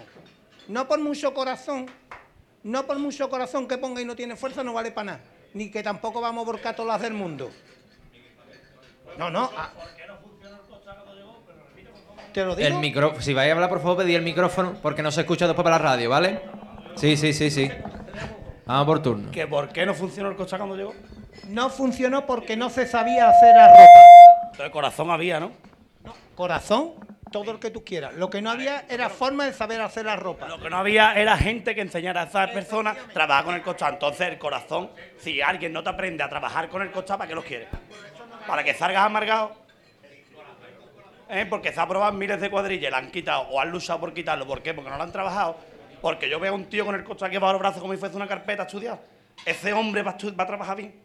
[0.67, 1.85] No por mucho corazón,
[2.63, 5.19] no por mucho corazón que ponga y no tiene fuerza, no vale para nada.
[5.53, 7.49] Ni que tampoco vamos a borcar todas las del mundo.
[9.17, 9.49] No, no.
[9.55, 9.71] ah.
[12.33, 12.67] Te lo digo.
[12.67, 13.21] El micro...
[13.21, 15.77] Si vais a hablar, por favor, pedid el micrófono, porque no se escucha después para
[15.77, 16.41] la radio, ¿vale?
[16.95, 17.71] Sí, sí, sí, sí.
[18.65, 19.31] Vamos por turno.
[19.31, 20.93] ¿Que ¿Por qué no funcionó el coche cuando llegó?
[21.47, 24.45] No funcionó porque no se sabía hacer la ropa.
[24.51, 25.51] Entonces corazón había, ¿no?
[26.35, 26.93] Corazón,
[27.31, 28.13] todo lo que tú quieras.
[28.15, 30.47] Lo que no había era forma de saber hacer la ropa.
[30.47, 33.61] Lo que no había era gente que enseñara a esas personas a trabajar con el
[33.61, 33.85] coche.
[33.87, 37.35] Entonces el corazón, si alguien no te aprende a trabajar con el coche, ¿para qué
[37.35, 37.67] los quieres?
[38.47, 39.53] ¿Para que salgas amargado?
[41.29, 41.45] ¿Eh?
[41.49, 44.45] Porque se ha probado miles de cuadrillas, la han quitado o han luchado por quitarlo.
[44.45, 44.73] ¿Por qué?
[44.73, 45.57] Porque no lo han trabajado.
[46.01, 47.99] Porque yo veo a un tío con el coche aquí bajo los brazos como si
[47.99, 48.99] fuese una carpeta a estudiar.
[49.45, 51.01] Ese hombre va a, va a trabajar bien.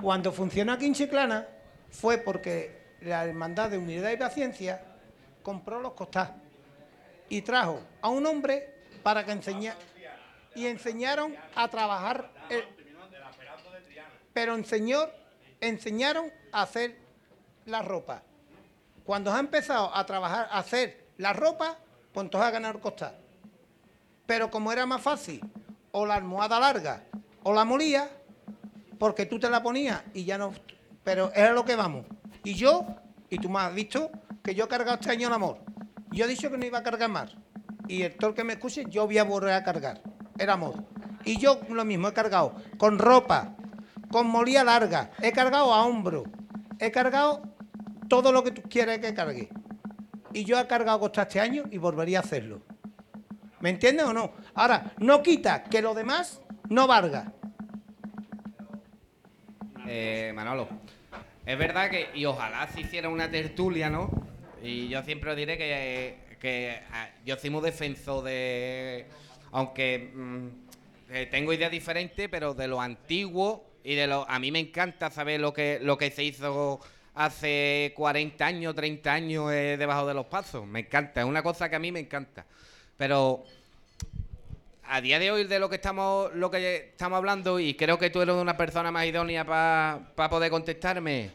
[0.00, 1.46] Cuando funcionó aquí en Chiclana
[1.90, 4.80] fue porque la Hermandad de Unidad y Paciencia
[5.42, 6.30] compró los costas
[7.28, 9.76] y trajo a un hombre para que enseñara
[10.54, 12.64] y enseñaron a trabajar el-
[14.32, 15.00] pero enseñó,
[15.60, 16.96] enseñaron a hacer
[17.66, 18.22] la ropa.
[19.04, 21.76] Cuando ha empezado a trabajar, a hacer la ropa,
[22.12, 23.16] pues entonces ha ganado costar.
[24.26, 25.40] Pero como era más fácil,
[25.92, 27.02] o la almohada larga,
[27.42, 28.08] o la molía,
[28.98, 30.52] porque tú te la ponías y ya no.
[31.04, 32.06] Pero era lo que vamos.
[32.44, 32.86] Y yo,
[33.30, 34.10] y tú me has visto
[34.42, 35.58] que yo he cargado este año el amor.
[36.10, 37.34] Yo he dicho que no iba a cargar más.
[37.88, 40.02] Y el todo que me escuche, yo voy a volver a cargar.
[40.38, 40.84] El amor.
[41.24, 43.56] Y yo lo mismo, he cargado con ropa,
[44.10, 46.24] con molía larga, he cargado a hombro,
[46.78, 47.42] he cargado
[48.08, 49.48] todo lo que tú quieres que cargue.
[50.34, 52.60] Y yo he cargado contra este año y volvería a hacerlo.
[53.60, 54.32] ¿Me entiendes o no?
[54.54, 57.32] Ahora, no quita que lo demás no valga.
[59.86, 60.68] Eh, Manolo,
[61.46, 64.10] es verdad que, y ojalá se hiciera una tertulia, ¿no?
[64.62, 69.06] Y yo siempre os diré que, que ah, yo soy muy defensor de.
[69.52, 70.46] Aunque mm,
[71.10, 74.28] eh, tengo ideas diferentes, pero de lo antiguo y de lo.
[74.28, 76.80] A mí me encanta saber lo que, lo que se hizo
[77.14, 80.66] hace 40 años, 30 años eh, debajo de los pasos.
[80.66, 82.46] Me encanta, es una cosa que a mí me encanta.
[82.96, 83.44] Pero
[84.86, 88.10] a día de hoy de lo que estamos lo que estamos hablando y creo que
[88.10, 91.30] tú eres una persona más idónea para poder contestarme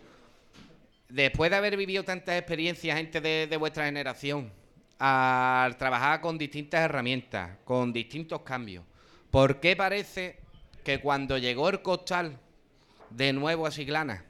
[1.08, 4.52] después de haber vivido tantas experiencias gente de, de vuestra generación
[5.00, 8.84] al trabajar con distintas herramientas con distintos cambios
[9.32, 10.40] ¿por qué parece
[10.84, 12.38] que cuando llegó el costal
[13.10, 14.26] de nuevo a Siglana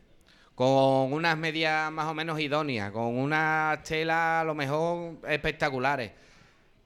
[0.55, 6.11] con unas medias más o menos idóneas con unas telas a lo mejor espectaculares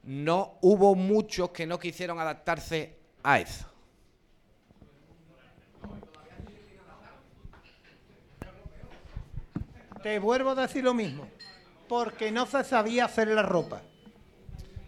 [0.03, 3.65] no hubo muchos que no quisieron adaptarse a eso.
[10.01, 11.27] Te vuelvo a decir lo mismo.
[11.87, 13.81] Porque no se sabía hacer la ropa.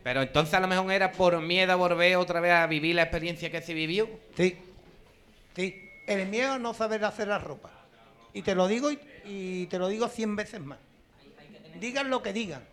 [0.03, 3.03] Pero entonces a lo mejor era por miedo a volver otra vez a vivir la
[3.03, 4.09] experiencia que se vivió.
[4.35, 4.57] Sí.
[5.55, 5.89] Sí.
[6.05, 7.71] El miedo a no saber hacer la ropa.
[8.33, 10.79] Y te lo digo y, y te lo digo cien veces más.
[11.79, 12.63] Digan lo que digan.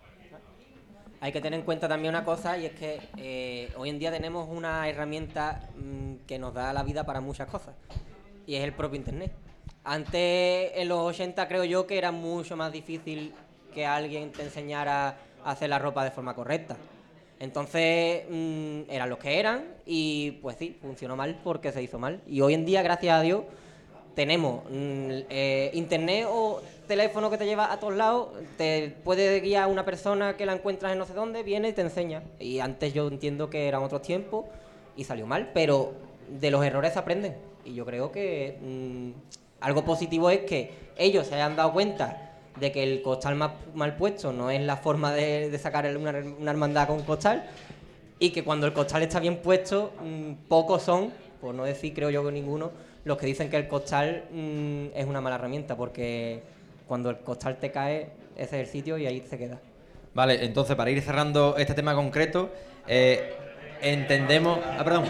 [1.23, 4.11] Hay que tener en cuenta también una cosa y es que eh, hoy en día
[4.11, 7.77] tenemos una herramienta mm, que nos da la vida para muchas cosas
[8.45, 9.31] y es el propio Internet.
[9.85, 13.33] Antes, en los 80, creo yo que era mucho más difícil
[13.73, 16.77] que alguien te enseñara a hacer la ropa de forma correcta.
[17.39, 22.21] Entonces, mm, eran los que eran y pues sí, funcionó mal porque se hizo mal.
[22.27, 23.43] Y hoy en día, gracias a Dios,
[24.15, 29.69] tenemos mm, eh, internet o teléfono que te lleva a todos lados, te puede guiar
[29.69, 32.23] una persona que la encuentras en no sé dónde, viene y te enseña.
[32.39, 34.47] Y antes yo entiendo que eran otros tiempos
[34.97, 35.93] y salió mal, pero
[36.29, 37.37] de los errores aprenden.
[37.65, 39.11] Y yo creo que mm,
[39.61, 43.97] algo positivo es que ellos se hayan dado cuenta de que el costal mal, mal
[43.97, 47.49] puesto no es la forma de, sacar una hermandad con costal
[48.19, 52.11] y que cuando el costal está bien puesto, mm, pocos son, por no decir creo
[52.11, 52.71] yo que ninguno,
[53.05, 56.43] los que dicen que el costal mm, es una mala herramienta, porque
[56.87, 59.59] cuando el costal te cae, ese es el sitio y ahí se queda.
[60.15, 62.51] Vale, entonces para ir cerrando este tema concreto,
[62.87, 63.35] eh,
[63.81, 64.59] entendemos.
[64.79, 65.05] Ah, perdón.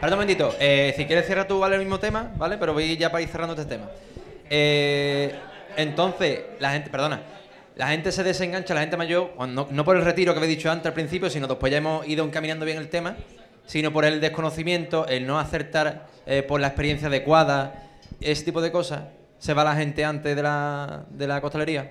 [0.00, 0.54] Perdón un momentito.
[0.58, 2.58] Eh, si quieres cierra tú, vale, el mismo tema, ¿vale?
[2.58, 3.88] Pero voy ya para ir cerrando este tema.
[4.50, 5.32] Eh,
[5.76, 7.22] entonces, la gente, perdona,
[7.76, 10.70] la gente se desengancha, la gente mayor, no, no por el retiro que había dicho
[10.70, 13.16] antes al principio, sino después ya hemos ido encaminando bien el tema,
[13.72, 17.88] sino por el desconocimiento, el no acertar eh, por la experiencia adecuada,
[18.20, 19.04] ese tipo de cosas.
[19.38, 21.90] ¿Se va la gente antes de la, de la costalería?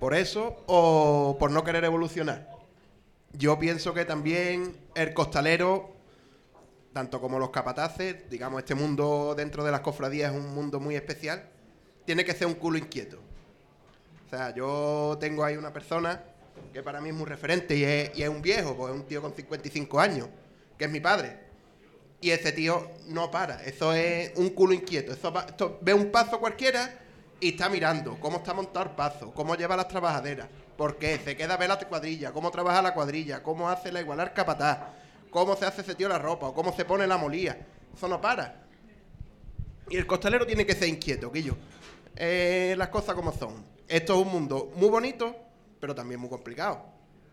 [0.00, 2.48] ¿Por eso o por no querer evolucionar?
[3.34, 5.96] Yo pienso que también el costalero,
[6.94, 10.96] tanto como los capataces, digamos, este mundo dentro de las cofradías es un mundo muy
[10.96, 11.44] especial,
[12.06, 13.18] tiene que ser un culo inquieto.
[14.28, 16.22] O sea, yo tengo ahí una persona
[16.72, 19.06] que para mí es muy referente y es, y es un viejo, pues es un
[19.06, 20.28] tío con 55 años,
[20.78, 21.38] que es mi padre.
[22.20, 25.12] Y ese tío no para, eso es un culo inquieto.
[25.12, 26.98] Eso va- esto- ve un paso cualquiera
[27.40, 30.46] y está mirando cómo está montado el paso, cómo lleva las trabajaderas,
[30.76, 34.00] por qué, se queda a ver la cuadrilla, cómo trabaja la cuadrilla, cómo hace la
[34.00, 34.78] igualar capataz,
[35.30, 37.58] cómo se hace ese tío la ropa o cómo se pone la molía.
[37.96, 38.62] Eso no para.
[39.90, 41.56] Y el costalero tiene que ser inquieto, Guillo.
[42.14, 43.64] Eh, las cosas como son.
[43.88, 45.34] Esto es un mundo muy bonito,
[45.82, 46.80] pero también muy complicado.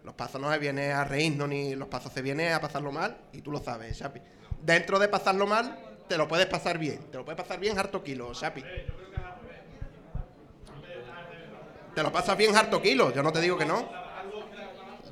[0.04, 3.16] Los pasos no se viene a reírnos ni los pasos se viene a pasarlo mal
[3.32, 4.20] y tú lo sabes, Chapi.
[4.64, 7.12] Dentro de pasarlo mal, te lo puedes pasar bien.
[7.12, 8.64] Te lo puedes pasar bien harto kilo, Chapi.
[11.94, 13.88] Te lo pasas bien harto kilo, yo no te digo que no.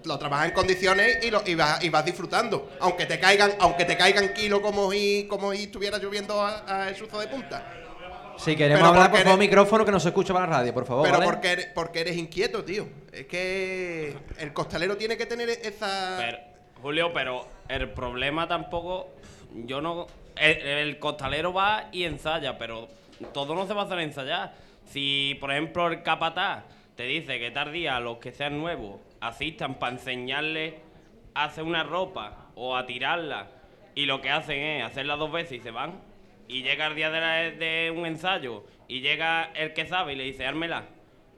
[0.03, 2.71] Lo trabajas en condiciones y, lo, y, vas, y vas disfrutando.
[2.79, 6.95] Aunque te caigan, aunque te caigan kilos como si, como si estuviera lloviendo a el
[6.95, 7.86] suzo de punta.
[8.37, 10.73] Si queremos Pero hablar, por favor, eres- micrófono que no se escucha para la radio,
[10.73, 11.03] por favor.
[11.03, 11.25] Pero ¿vale?
[11.31, 12.87] porque eres, porque eres inquieto, tío.
[13.11, 16.15] Es que el costalero tiene que tener esa.
[16.19, 16.37] Pero,
[16.81, 19.09] Julio, pero el problema tampoco.
[19.53, 20.07] Yo no.
[20.35, 22.87] El, el costalero va y ensaya, pero
[23.33, 24.53] todo no se va a hacer ensayar.
[24.85, 26.63] Si, por ejemplo, el capataz
[26.95, 30.75] te dice que tardía a los que sean nuevos asistan para enseñarles
[31.33, 33.47] a hacer una ropa o a tirarla,
[33.95, 35.99] y lo que hacen es hacerla dos veces y se van,
[36.47, 40.15] y llega el día de, la- de un ensayo y llega el que sabe y
[40.15, 40.85] le dice, ármela,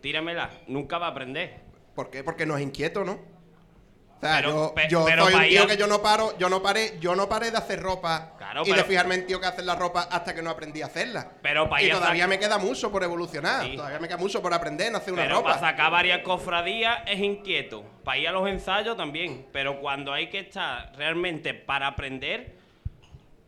[0.01, 1.57] tíramela, nunca va a aprender.
[1.95, 2.23] ¿Por qué?
[2.23, 3.13] Porque no es inquieto, ¿no?
[3.13, 6.49] O sea, Pero- yo, pe- yo pero soy un tío que yo no paro, yo
[6.49, 9.45] no paré, yo no paré de hacer ropa Claro, y de fijarme en tío que
[9.47, 11.31] hace la ropa hasta que no aprendí a hacerla.
[11.41, 13.77] Pero pa' y todavía me queda mucho por evolucionar, Sí.
[13.77, 15.49] todavía me queda mucho por aprender en hacer una Pero ropa.
[15.55, 17.85] para sacar varias cofradías es inquieto.
[18.03, 19.47] Para ir a los ensayos también.
[19.53, 22.57] Pero cuando hay que estar realmente para aprender,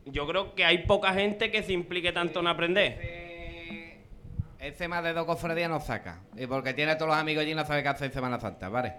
[0.06, 4.02] yo creo que hay poca gente que se implique tanto en aprender.
[4.60, 6.20] Ese más de dos cofradías no saca.
[6.38, 8.40] Y porque tiene a todos los amigos allí y no sabe qué hacer en Semana
[8.40, 8.94] Santa, ¿vale?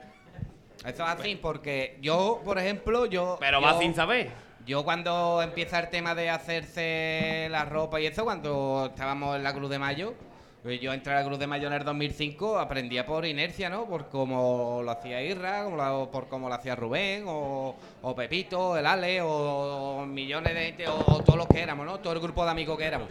[0.81, 3.37] Eso es así, porque yo, por ejemplo, yo.
[3.38, 4.31] Pero yo- va sin saber.
[4.67, 9.53] Yo cuando empieza el tema de hacerse la ropa y eso, cuando estábamos en la
[9.53, 10.15] Cruz de Mayo,
[10.64, 13.87] yo entré a la Cruz de Mayo en el 2005, aprendía por inercia, ¿no?
[13.87, 18.87] Por cómo lo hacía Irra, como por cómo lo hacía Rubén, o, o Pepito, el
[18.87, 21.98] Ale, o, millones de gente, o, o todos los que éramos, ¿no?
[21.98, 23.09] Todo el grupo de amigos que éramos.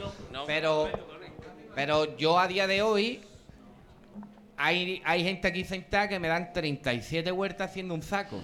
[0.47, 0.87] Pero,
[1.75, 3.21] pero yo a día de hoy,
[4.55, 8.39] hay, hay gente aquí sentada que me dan 37 vueltas haciendo un saco.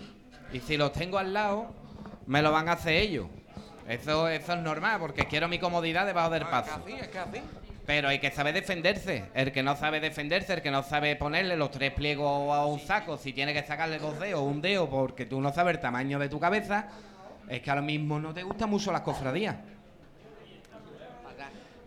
[0.52, 1.68] Y si los tengo al lado,
[2.26, 3.28] me lo van a hacer ellos.
[3.88, 6.72] Eso, eso es normal, porque quiero mi comodidad debajo del paso.
[7.88, 9.30] Pero hay que saber defenderse.
[9.34, 12.82] El que no sabe defenderse, el que no sabe ponerle los tres pliegos a un
[12.82, 15.82] saco, si tiene que sacarle dos dedos o un dedo porque tú no sabes el
[15.82, 16.90] tamaño de tu cabeza,
[17.48, 19.56] es que ahora mismo no te gustan mucho las cofradías.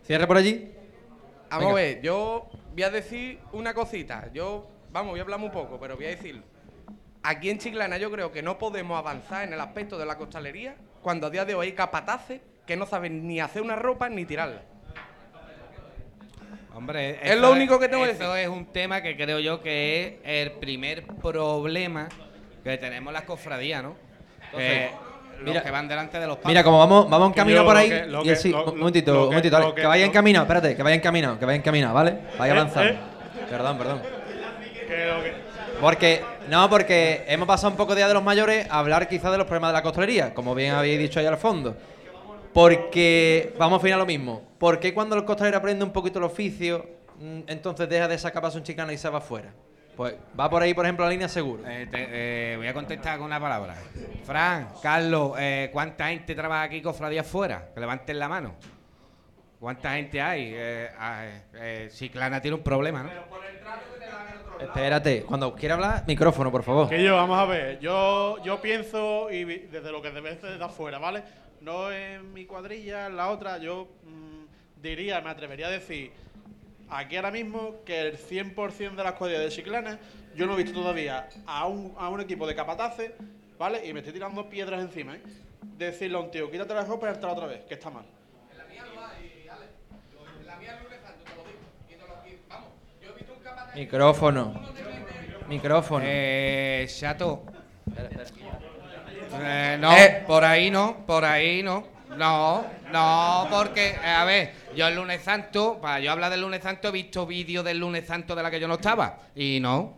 [0.03, 0.71] Cierre por allí.
[1.51, 4.31] Vamos a ver, yo voy a decir una cosita.
[4.33, 6.41] Yo, vamos, voy a hablar un poco, pero voy a decirlo.
[7.21, 10.77] Aquí en Chiclana yo creo que no podemos avanzar en el aspecto de la costalería
[11.03, 14.25] cuando a día de hoy hay capataces que no saben ni hacer una ropa ni
[14.25, 14.63] tirarla.
[16.73, 19.61] Hombre, Es eso lo único que tengo que Eso es un tema que creo yo
[19.61, 22.07] que es el primer problema
[22.63, 23.95] que tenemos las cofradías, ¿no?
[24.55, 24.89] Que
[25.39, 26.49] los mira- que van delante de los pasos.
[26.49, 27.89] Mira, como vamos, vamos en Que camino por ahí.
[27.89, 28.21] que- y que- lo-
[28.71, 30.95] un momentito, lo un que- momentito, lo vale, que- que vaya encaminado, espérate, que vaya
[30.95, 32.17] encaminado, que vaya encaminado, ¿vale?
[32.37, 32.89] Vaya Eh, avanzando.
[32.93, 32.97] eh.
[33.49, 34.01] Perdón, perdón.
[34.87, 35.33] Que lo que-
[35.81, 39.37] Porque, no, porque hemos pasado un poco Día de los Mayores a hablar quizás de
[39.39, 41.75] los problemas de la costalería, como bien habéis dicho ahí al fondo.
[42.53, 46.25] Porque, vamos a final lo mismo, ¿por qué cuando el costalero aprende un poquito el
[46.25, 46.85] oficio,
[47.17, 49.53] mm, entonces deja de sacar paso un chicano y se va afuera?
[49.95, 51.63] Pues va por ahí, por ejemplo, la línea seguro.
[51.67, 52.07] Eh, te-
[52.53, 53.75] eh, voy a contestar con una palabra.
[54.25, 57.69] Fran, Carlos, eh, ¿cuánta gente trabaja aquí cofradías fuera?
[57.73, 58.55] Que levanten la mano.
[59.59, 60.51] ¿Cuánta gente hay?
[60.55, 63.09] Eh, ah, eh, eh, tiene un problema, ¿no?
[64.59, 66.89] Espérate, cuando quiera hablar, micrófono, por favor.
[66.89, 70.63] Que yo, vamos a ver, yo, yo pienso y desde lo que debe ser de
[70.63, 71.23] afuera, ¿vale?
[71.61, 76.11] No en mi cuadrilla, en la otra, yo mm, diría, me atrevería a decir,
[76.89, 79.99] aquí ahora mismo que el 100% de las cuadrillas de Chiclana,
[80.35, 83.11] yo no he visto todavía a un, a un equipo de capataces,
[83.59, 83.85] ¿vale?
[83.85, 85.21] Y me estoy tirando piedras encima, ¿eh?
[85.77, 88.05] Decirle a un tío, quítate la ropa y entra otra vez, que está mal.
[93.75, 94.53] Micrófono.
[95.47, 96.05] Micrófono.
[96.05, 97.45] Eh, Chato.
[99.39, 100.23] Eh, no, Eh.
[100.27, 101.87] por ahí no, por ahí no.
[102.17, 106.61] No, no, porque, eh, a ver, yo el lunes santo, para yo hablar del lunes
[106.61, 109.17] santo, he visto vídeos del lunes santo de la que yo no estaba.
[109.35, 109.97] Y no,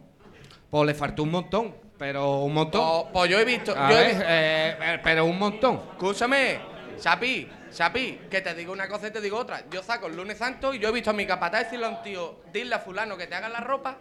[0.69, 2.81] Pues le faltó un montón, pero un montón.
[3.03, 3.75] Pues, pues yo he visto.
[3.77, 5.81] A yo he ver, vi- eh, eh, pero un montón.
[5.91, 6.59] Escúchame,
[6.99, 9.63] Chapi, Chapi, que te digo una cosa y te digo otra.
[9.71, 12.01] Yo saco el lunes santo y yo he visto a mi capataz decirle a un
[12.01, 13.97] tío, dile a fulano que te haga la ropa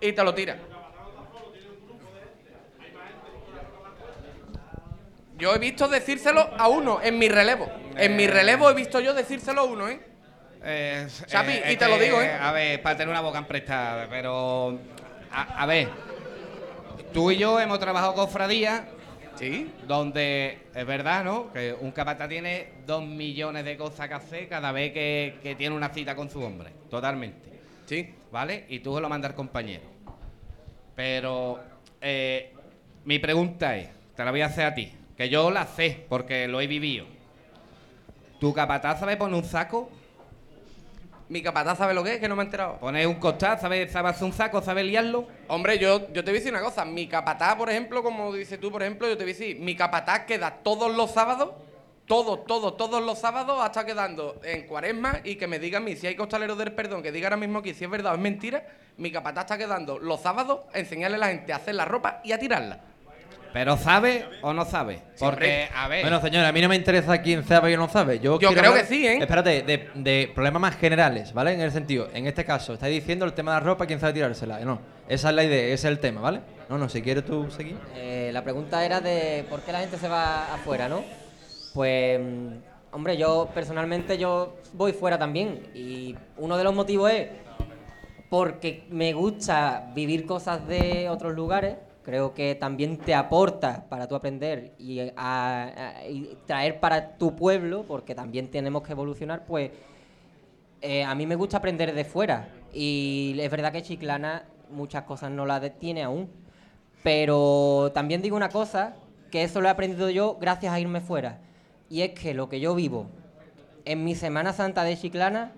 [0.00, 0.56] y te lo tira.
[5.40, 7.66] Yo he visto decírselo a uno en mi relevo.
[7.96, 10.00] En mi relevo he visto yo decírselo a uno, ¿eh?
[10.62, 12.30] Eh, Chapi, eh, y te lo digo, ¿eh?
[12.32, 14.78] A ver, para tener una boca emprestada, pero.
[15.32, 15.88] A, a ver.
[17.14, 18.86] Tú y yo hemos trabajado con Fradía.
[19.36, 19.72] Sí.
[19.86, 21.50] Donde es verdad, ¿no?
[21.50, 25.74] Que un capataz tiene dos millones de cosas que hacer cada vez que, que tiene
[25.74, 26.70] una cita con su hombre.
[26.90, 27.48] Totalmente.
[27.86, 28.14] Sí.
[28.30, 28.66] ¿Vale?
[28.68, 29.84] Y tú se lo mandas al compañero.
[30.94, 31.58] Pero.
[32.02, 32.52] eh,
[33.06, 34.92] mi pregunta es: te la voy a hacer a ti.
[35.20, 37.04] Que yo la sé, porque lo he vivido.
[38.38, 39.90] ¿Tu capataz sabe poner un saco?
[41.28, 42.78] Mi capataz sabe lo que es, que no me he enterado.
[42.78, 45.28] Poner un costal, sabe, sabe hacer un saco, sabe liarlo.
[45.48, 46.86] Hombre, yo, yo te voy a decir una cosa.
[46.86, 49.76] Mi capataz, por ejemplo, como dices tú, por ejemplo, yo te voy a decir, mi
[49.76, 51.50] capataz queda todos los sábados,
[52.06, 55.96] todos, todos, todos los sábados, hasta quedando en cuaresma y que me diga a mí
[55.96, 58.22] si hay costaleros del perdón, que diga ahora mismo aquí si es verdad o es
[58.22, 58.66] mentira.
[58.96, 62.22] Mi capataz está quedando los sábados a enseñarle a la gente a hacer la ropa
[62.24, 62.80] y a tirarla.
[63.52, 65.02] Pero ¿sabe o no sabe?
[65.18, 66.02] Porque, a ver.
[66.02, 68.20] Bueno, señora, a mí no me interesa quién sabe o no sabe.
[68.20, 69.18] Yo, creo hablar- que sí, ¿eh?
[69.18, 71.52] Espérate, de, de problemas más generales, ¿vale?
[71.54, 74.12] En el sentido, en este caso, estáis diciendo el tema de la ropa, quién sabe
[74.12, 74.60] tirársela.
[74.60, 76.40] No, esa es la idea, ese es el tema, ¿vale?
[76.68, 77.76] No, no, si quieres tú seguir.
[77.96, 81.02] Eh, la pregunta era de por qué la gente se va afuera, ¿no?
[81.74, 82.48] Pues, mm,
[82.92, 87.28] hombre, yo personalmente yo voy fuera también y uno de los motivos es
[88.28, 91.74] porque me gusta vivir cosas de otros lugares.
[92.02, 95.94] Creo que también te aporta para tu aprender y, a- a-
[96.46, 99.70] traer para tu pueblo, porque también tenemos que evolucionar, pues
[100.80, 102.48] eh, a mí me gusta aprender de fuera.
[102.72, 106.30] Y es verdad que Chiclana muchas cosas no las tiene aún.
[107.02, 108.94] Pero también digo una cosa,
[109.30, 111.38] que eso lo he aprendido yo gracias a irme fuera.
[111.88, 113.06] Y es que lo que yo vivo
[113.84, 115.52] en mi Semana Santa de Chiclana,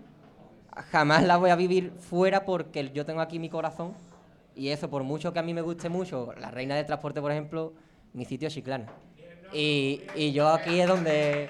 [0.90, 3.92] jamás la voy a vivir fuera porque yo tengo aquí mi corazón.
[4.54, 7.32] Y eso, por mucho que a mí me guste mucho, la reina del transporte, por
[7.32, 7.72] ejemplo,
[8.12, 8.86] mi sitio es Chiclana.
[9.52, 11.48] Y, y yo aquí es donde...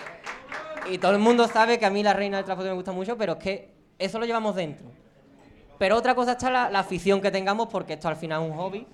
[0.90, 3.16] Y todo el mundo sabe que a mí la reina del transporte me gusta mucho,
[3.16, 4.86] pero es que eso lo llevamos dentro.
[5.78, 8.86] Pero otra cosa está la, afición que tengamos, porque esto al final es un hobby.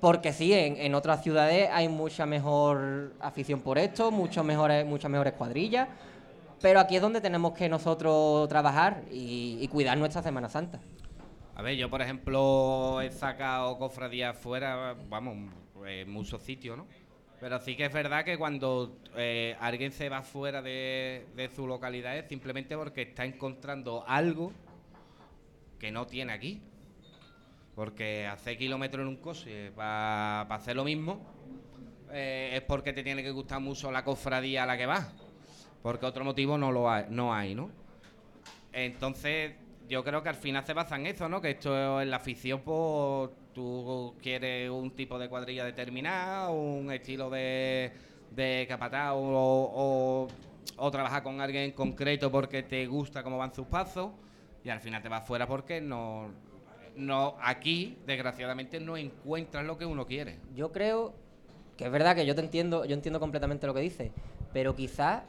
[0.00, 5.10] Porque sí, en, en otras ciudades hay mucha mejor afición por esto, mucho mejores, muchas
[5.10, 5.88] mejores cuadrillas.
[6.60, 10.80] Pero aquí es donde tenemos que nosotros trabajar y cuidar nuestra Semana Santa.
[11.54, 15.52] A ver, yo por ejemplo he sacado cofradías fuera, vamos,
[15.86, 16.86] en muchos sitios, ¿no?
[17.40, 21.66] Pero sí que es verdad que cuando eh, alguien se va fuera de, de su
[21.66, 24.52] localidad es simplemente porque está encontrando algo
[25.78, 26.62] que no tiene aquí.
[27.74, 31.20] Porque hacer kilómetros en un coche para hacer lo mismo
[32.12, 35.12] eh, es porque te tiene que gustar mucho la cofradía a la que vas.
[35.82, 37.70] Porque otro motivo no lo hay, no hay, ¿no?
[38.72, 39.54] Entonces,
[39.92, 41.42] yo creo que al final se basa en eso, ¿no?
[41.42, 47.28] Que esto en la afición, pues tú quieres un tipo de cuadrilla determinado, un estilo
[47.28, 47.92] de,
[48.30, 50.28] de capataz o, o,
[50.78, 54.12] o trabajar con alguien en concreto porque te gusta cómo van sus pasos
[54.64, 56.30] y al final te vas fuera porque no,
[56.96, 60.38] no aquí, desgraciadamente, no encuentras lo que uno quiere.
[60.54, 61.12] Yo creo
[61.76, 64.10] que es verdad que yo te entiendo, yo entiendo completamente lo que dices,
[64.54, 65.24] pero quizás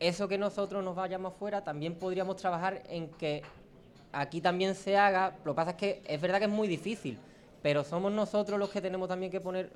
[0.00, 3.42] eso que nosotros nos vayamos fuera también podríamos trabajar en que
[4.12, 5.36] aquí también se haga.
[5.44, 7.18] Lo que pasa es que es verdad que es muy difícil,
[7.62, 9.70] pero somos nosotros los que tenemos también que poner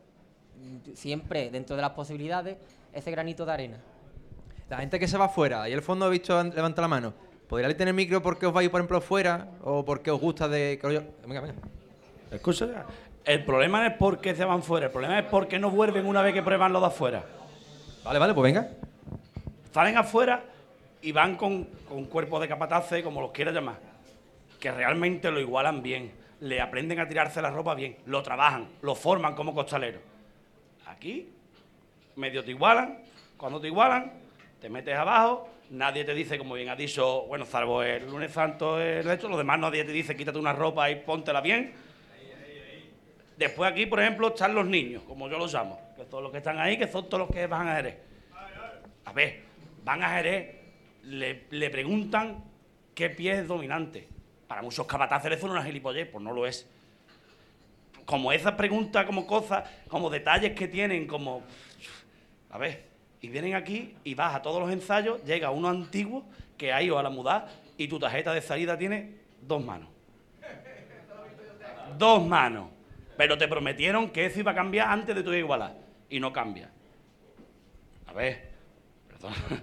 [0.94, 2.56] siempre dentro de las posibilidades
[2.92, 3.78] ese granito de arena.
[4.68, 7.12] La gente que se va fuera, y el fondo he visto levanta la mano.
[7.48, 9.48] ¿Podría tener micro porque os vais, por ejemplo, fuera?
[9.62, 10.78] ¿O porque os gusta de.?
[11.26, 11.54] Venga, venga.
[12.30, 12.86] Escucha,
[13.24, 15.70] el problema no es por qué se van fuera, el problema es por qué no
[15.70, 17.22] vuelven una vez que prueban lo de afuera.
[18.04, 18.70] Vale, vale, pues venga.
[19.72, 20.44] Salen afuera
[21.00, 23.78] y van con, con cuerpo de capataces, como los quieras llamar,
[24.60, 28.94] que realmente lo igualan bien, le aprenden a tirarse la ropa bien, lo trabajan, lo
[28.94, 30.02] forman como costaleros.
[30.86, 31.28] Aquí,
[32.16, 32.98] medio te igualan,
[33.36, 34.12] cuando te igualan,
[34.60, 38.78] te metes abajo, nadie te dice, como bien ha dicho, bueno, salvo el lunes santo,
[38.78, 41.72] el hecho, los demás nadie te dice, quítate una ropa y póntela bien.
[43.38, 46.38] Después aquí, por ejemplo, están los niños, como yo los llamo, que son los que
[46.38, 47.96] están ahí, que son todos los que van a Jerez.
[49.04, 49.51] A ver,
[49.84, 50.56] van a Jerez,
[51.04, 52.44] le, le preguntan
[52.94, 54.08] qué pie es dominante.
[54.46, 56.68] Para muchos capataces eso no es gilipollez, pues no lo es.
[58.04, 61.42] Como esas preguntas, como cosas, como detalles que tienen, como...
[62.50, 62.84] A ver,
[63.20, 66.24] y vienen aquí y vas a todos los ensayos, llega uno antiguo
[66.58, 69.88] que ha ido a la mudar y tu tarjeta de salida tiene dos manos.
[71.96, 72.68] Dos manos.
[73.16, 75.74] Pero te prometieron que eso iba a cambiar antes de tu igualar.
[76.10, 76.70] Y no cambia.
[78.06, 78.51] A ver.
[79.22, 79.60] Perdón.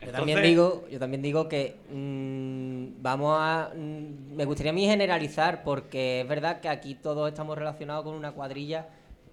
[0.00, 4.74] Yo también Entonces- digo, yo también digo que mm, vamos a, mm, me gustaría a
[4.74, 8.86] mí generalizar porque es verdad que aquí todos estamos relacionados con una cuadrilla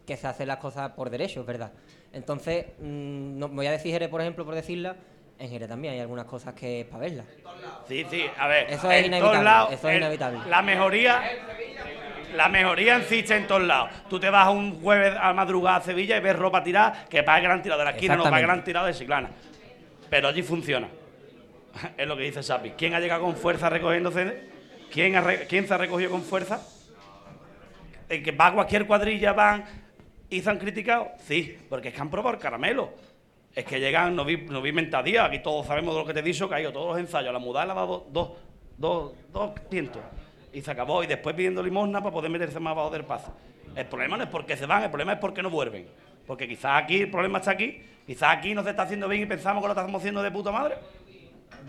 [0.06, 1.72] que se hace las cosas por derecho, es verdad.
[2.14, 4.96] Entonces, mm, no, voy a decir Jerez, por ejemplo, por decirla,
[5.40, 7.26] en Jerez también hay algunas cosas que es para verlas.
[7.88, 8.68] Sí, sí, a ver.
[8.72, 10.40] Eso es en inevitable, todos lados, eso es el- inevitable.
[10.50, 11.22] La mejoría.
[12.36, 13.90] La mejoría existe en todos lados.
[14.08, 17.40] Tú te vas un jueves a madrugada a Sevilla y ves ropa tirada que para
[17.40, 19.30] el gran tirado de la esquina, no para el gran tirado de Chiclana.
[20.10, 20.88] Pero allí funciona.
[21.98, 22.72] Es lo que dice Sapi.
[22.72, 24.50] ¿Quién ha llegado con fuerza recogiéndose?
[24.92, 26.66] ¿Quién, ha ¿Quién se ha recogido con fuerza?
[28.08, 29.66] El que va a cualquier cuadrilla van
[30.30, 31.10] y se han criticado.
[31.20, 32.92] Sí, porque es que han probado el caramelo.
[33.54, 36.20] Es que llegan, no vi, no vi mentadía, aquí todos sabemos de lo que te
[36.20, 37.34] he dicho, que ha ido todos los ensayos.
[37.34, 38.32] La mudada le ha dado dos,
[38.78, 40.02] dos, dos tientos.
[40.54, 41.04] Y se acabó.
[41.04, 43.34] Y después pidiendo limosna para poder meterse más abajo del paso.
[43.76, 45.88] El problema no es porque se van, el problema es porque no vuelven.
[46.30, 49.26] Porque quizás aquí el problema está aquí, quizás aquí no se está haciendo bien y
[49.26, 50.76] pensamos que lo estamos haciendo de puta madre.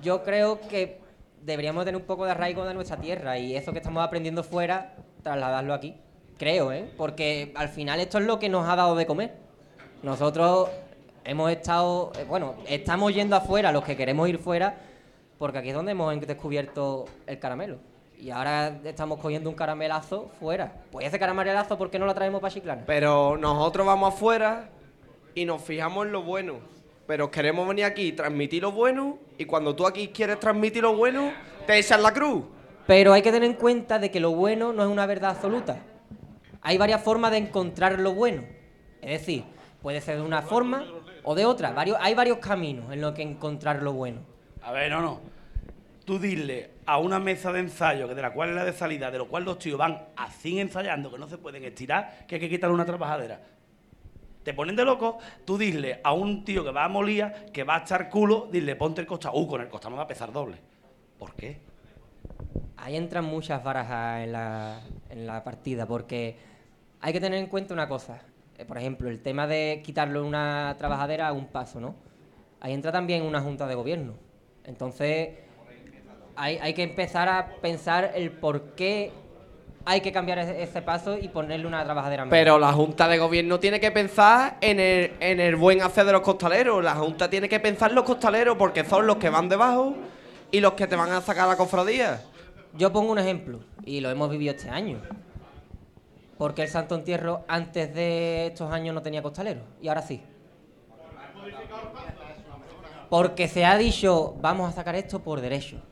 [0.03, 0.99] Yo creo que
[1.41, 4.97] deberíamos tener un poco de arraigo de nuestra tierra y eso que estamos aprendiendo fuera,
[5.23, 5.97] trasladarlo aquí.
[6.37, 6.93] Creo, ¿eh?
[6.99, 9.35] Porque al final esto es lo que nos ha dado de comer.
[10.03, 10.69] Nosotros
[11.25, 14.75] hemos estado, eh, bueno, estamos yendo afuera, los que queremos ir fuera,
[15.39, 17.79] porque aquí es donde hemos descubierto el caramelo.
[18.21, 20.73] Y ahora estamos cogiendo un caramelazo fuera.
[20.93, 22.83] Pues ese caramelazo, ¿por qué no lo traemos para Chiclana?
[22.87, 24.69] Pero nosotros vamos afuera
[25.35, 26.57] y nos fijamos en lo bueno.
[27.07, 29.19] Pero queremos venir aquí y transmitir lo bueno.
[29.39, 31.33] Y cuando tú aquí quieres transmitir lo bueno,
[31.67, 32.45] te echas la cruz.
[32.87, 35.79] Pero hay que tener en cuenta de que lo bueno no es una verdad absoluta.
[36.61, 38.43] Hay varias formas de encontrar lo bueno.
[39.01, 39.45] Es decir,
[39.81, 40.85] puede ser de una forma
[41.23, 41.73] o de otra.
[41.73, 44.21] Varios, hay varios caminos en los que encontrar lo bueno.
[44.63, 45.40] A ver, no, no.
[46.05, 49.11] Tú dile a una mesa de ensayo, que de la cual es la de salida,
[49.11, 52.41] de lo cual los tíos van así ensayando, que no se pueden estirar, que hay
[52.41, 53.41] que quitarle una trabajadera.
[54.43, 57.77] Te ponen de loco, tú dile a un tío que va a molía, que va
[57.77, 59.31] a echar culo, dile, ponte el costa.
[59.33, 60.57] Uh, con el costa me va a pesar doble.
[61.19, 61.59] ¿Por qué?
[62.79, 64.81] Ahí entran muchas barajas en la,
[65.11, 66.39] en la partida, porque
[67.01, 68.23] hay que tener en cuenta una cosa.
[68.57, 71.95] Eh, por ejemplo, el tema de quitarle una trabajadera a un paso, ¿no?
[72.61, 74.15] Ahí entra también una junta de gobierno.
[74.65, 75.31] Entonces,
[76.41, 79.13] hay, hay que empezar a pensar el por qué
[79.85, 82.33] hay que cambiar ese, paso y ponerle una trabajadera menos.
[82.33, 86.13] Pero la Junta de Gobierno tiene que pensar en el, en el buen hacer de
[86.13, 86.83] los costaleros.
[86.83, 89.95] La Junta tiene que pensar en los costaleros porque son los que van debajo
[90.51, 92.23] y los que te van a sacar la cofradía.
[92.73, 94.99] Yo pongo un ejemplo, y lo hemos vivido este año.
[96.39, 100.23] Porque el Santo Entierro antes de estos años no tenía costalero, y ahora sí.
[103.11, 105.83] Porque se ha dicho, vamos a sacar esto por derecho.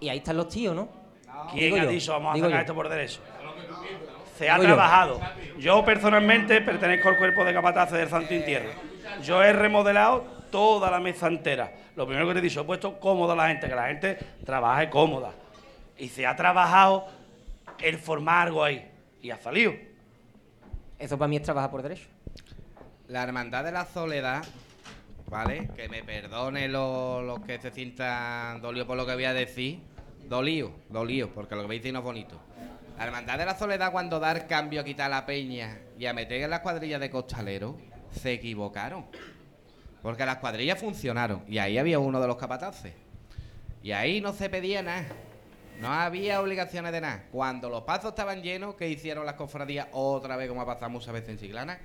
[0.00, 0.88] Y ahí están los tíos, ¿no?
[1.52, 2.62] ¿Quién Digo ha yo, dicho vamos a digo sacar yo.
[2.62, 3.20] esto por derecho?
[4.36, 5.20] Se ha Digo trabajado.
[5.58, 5.84] Yo.
[5.84, 8.70] personalmente pertenezco al cuerpo de capataces del Santo Entierro.
[9.22, 11.72] Yo he remodelado toda la mesa entera.
[11.96, 14.18] Lo primero que te he dicho, he puesto cómoda a la gente, que la gente
[14.44, 15.32] trabaje cómoda.
[15.98, 17.06] Y se ha trabajado
[17.80, 18.90] el formar algo ahí.
[19.20, 19.74] Y ha salido.
[20.98, 22.06] Eso para mí es trabajar por derecho.
[23.08, 24.42] La Hermandad de la Soledad,
[25.28, 25.68] ¿vale?
[25.76, 29.80] Que me perdone los, los que se sientan dolidos por lo que voy a decir.
[30.30, 32.40] Dolido, dolido, porque lo que a decir no es bonito.
[32.96, 36.42] La Hermandad de la Soledad, cuando dar cambio a quitar la peña y a meter
[36.42, 37.74] en las cuadrillas de costaleros,
[38.12, 39.06] se equivocaron.
[40.00, 42.92] Porque las cuadrillas funcionaron y ahí había uno de los capataces.
[43.82, 45.08] Y ahí no se pedía nada.
[45.80, 47.24] No había obligaciones de nada.
[47.32, 51.12] Cuando los pasos estaban llenos, que hicieron las cofradías otra vez, como ha pasado muchas
[51.12, 51.80] veces en Chiclana?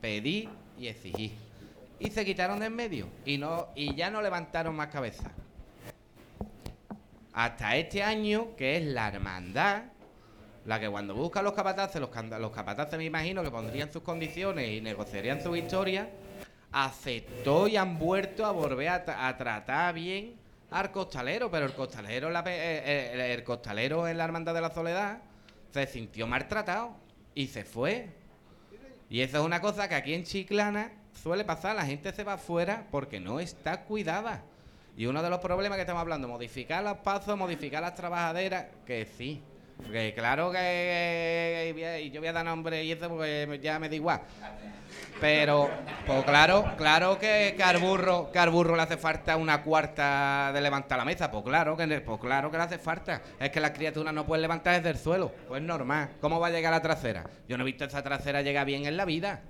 [0.00, 1.36] Pedí y exigí.
[1.98, 3.08] Y se quitaron de en medio.
[3.26, 5.32] Y, no, y ya no levantaron más cabeza.
[7.34, 9.82] Hasta este año, que es la hermandad,
[10.64, 14.80] la que cuando busca los capataces, los, capataces me imagino que pondrían sus condiciones y
[14.80, 16.08] negociarían su victoria,
[16.72, 20.34] aceptó y han vuelto a volver a, tra- a tratar bien
[20.70, 25.18] al costalero, pero el costalero, eh, eh, el, costalero en la Hermandad de la Soledad
[25.72, 26.92] se sintió maltratado
[27.34, 28.08] y se fue.
[29.10, 32.34] Y eso es una cosa que aquí en Chiclana suele pasar, la gente se va
[32.34, 34.42] afuera porque no está cuidada.
[34.96, 39.06] Y uno de los problemas que estamos hablando, modificar los pasos, modificar las trabajaderas, que
[39.16, 39.42] sí.
[39.90, 43.94] Que claro que y yo voy a dar nombre y eso porque ya me da
[43.96, 44.20] igual.
[45.20, 45.70] Pero,
[46.06, 51.30] pues claro, claro que, que al le hace falta una cuarta de levantar la mesa.
[51.30, 53.22] Pues claro que pues claro que le hace falta.
[53.38, 55.32] Es que las criaturas no pueden levantar desde el suelo.
[55.48, 56.10] Pues normal.
[56.20, 57.24] ¿Cómo va a llegar la trasera?
[57.48, 59.42] Yo no he visto esa trasera llegar bien en la vida.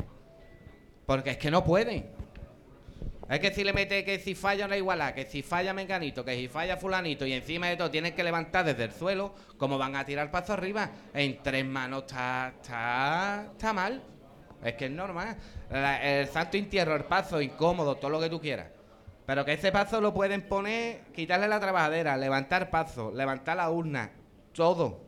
[1.07, 2.24] Porque es que no pueden.
[3.29, 6.37] Es que si le mete que si falla una igualdad, que si falla Menganito, que
[6.37, 9.97] si falla Fulanito y encima de todo tienen que levantar desde el suelo, ¿cómo van
[9.97, 10.91] a tirar paso arriba?
[11.14, 14.03] En tres manos está, está, está mal.
[14.62, 15.37] Es que es normal.
[15.70, 18.68] El santo entierro, el paso incómodo, todo lo que tú quieras.
[19.27, 24.11] Pero que ese paso lo pueden poner, quitarle la trabajadera, levantar paso, levantar la urna,
[24.53, 25.01] todo.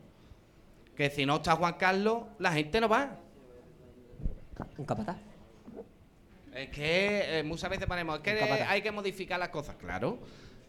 [0.95, 3.15] Que si no está Juan Carlos, la gente no va.
[4.77, 5.17] Un capataz.
[6.57, 8.31] Es que eh, muchas veces ponemos, es que
[8.67, 10.19] hay que modificar las cosas, claro.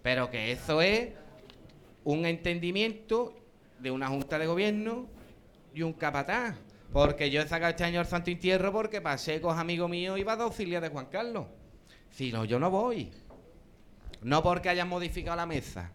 [0.03, 1.11] Pero que eso es
[2.05, 3.35] un entendimiento
[3.79, 5.07] de una junta de gobierno
[5.75, 6.57] y un capataz.
[6.93, 10.37] Porque yo he sacado este año el Santo Entierro porque pasé con amigos míos iba
[10.37, 11.47] de auxiliar de Juan Carlos.
[12.11, 13.11] Si no, yo no voy.
[14.23, 15.91] No porque hayan modificado la mesa.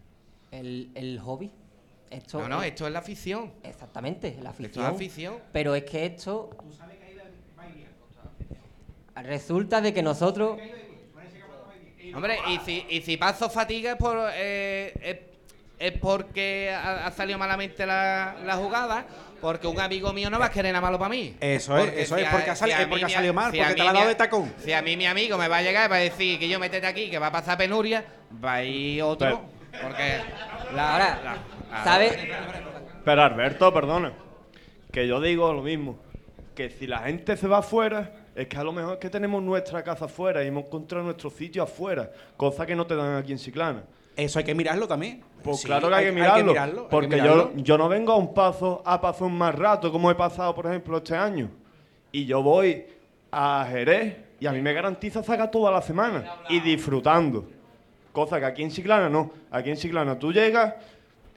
[0.50, 1.50] El, el hobby.
[2.10, 3.52] Esto No, no, es- esto es la afición.
[3.64, 4.86] Exactamente, la Esto es afición.
[4.86, 5.34] afición.
[5.52, 6.50] Pero es que esto.
[9.22, 10.58] Resulta de que nosotros.
[12.14, 15.16] Hombre, y si, y si paso fatiga es, por, eh, es,
[15.92, 19.04] es porque ha, ha salido malamente la, la jugada,
[19.40, 21.34] porque un amigo mío no va a querer nada malo para mí.
[21.40, 23.04] Eso es, Porque eso si es, a- porque ha si sali- a es mí porque
[23.06, 24.52] ha salido mal, si a porque te mí la ha mi dado de tacón.
[24.58, 26.60] Si a mí mi amigo me va a llegar y va a decir que yo
[26.60, 28.04] métete aquí, que va a pasar penuria,
[28.44, 29.40] va a ir otro.
[29.82, 30.20] porque
[30.74, 31.20] la, Ahora,
[31.72, 32.16] la- ¿sabes?
[33.04, 34.12] Pero Alberto, perdona,
[34.92, 35.98] que yo digo lo mismo,
[36.54, 39.42] que si la gente se va afuera, es que a lo mejor es que tenemos
[39.42, 43.32] nuestra casa afuera y hemos encontrado nuestro sitio afuera, cosa que no te dan aquí
[43.32, 43.84] en Chiclana.
[44.16, 45.22] Eso hay que mirarlo también.
[45.42, 47.52] Pues Sí, claro que hay, que mirarlo, Hay que mirarlo, hay que porque mirarlo.
[47.54, 50.66] Yo, yo no vengo a un paso a paso más rato, como he pasado, por
[50.66, 51.50] ejemplo, este año.
[52.12, 52.86] Y yo voy
[53.30, 57.48] a Jerez y a mí me garantiza sacar toda la semana y disfrutando.
[58.12, 59.32] Cosa que aquí en Chiclana no.
[59.50, 60.74] Aquí en Chiclana tú llegas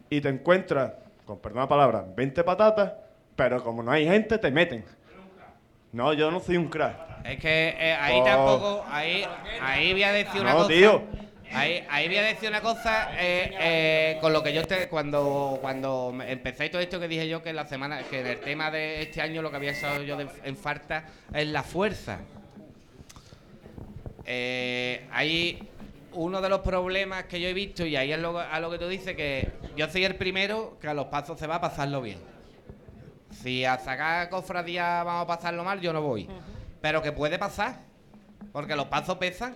[0.09, 0.93] y te encuentras,
[1.25, 2.93] con perdón la palabra, 20 patatas,
[3.35, 4.85] pero como no hay gente, te meten.
[5.93, 7.25] No, yo no soy un crack.
[7.25, 8.23] Es que eh, ahí Oh.
[8.23, 9.25] tampoco, ahí,
[9.61, 10.69] ahí voy a decir una No, cosa.
[10.69, 11.03] tío.
[11.53, 15.57] Ahí, ahí voy a decir una cosa eh, eh, con lo que yo te, cuando
[15.61, 18.39] cuando me- empecé todo esto que dije yo que en la semana que en el
[18.41, 22.19] tema de este año lo que había estado yo de- en falta es la fuerza.
[24.25, 25.59] Eh, hay
[26.13, 28.77] uno de los problemas que yo he visto y ahí es lo, a lo que
[28.77, 32.01] tú dices que yo soy el primero que a los pasos se va a pasarlo
[32.01, 32.17] bien.
[33.41, 36.27] Si a sacar cofradía vamos a pasarlo mal, yo no voy.
[36.81, 37.79] Pero que puede pasar.
[38.51, 39.55] Porque los pasos pesan.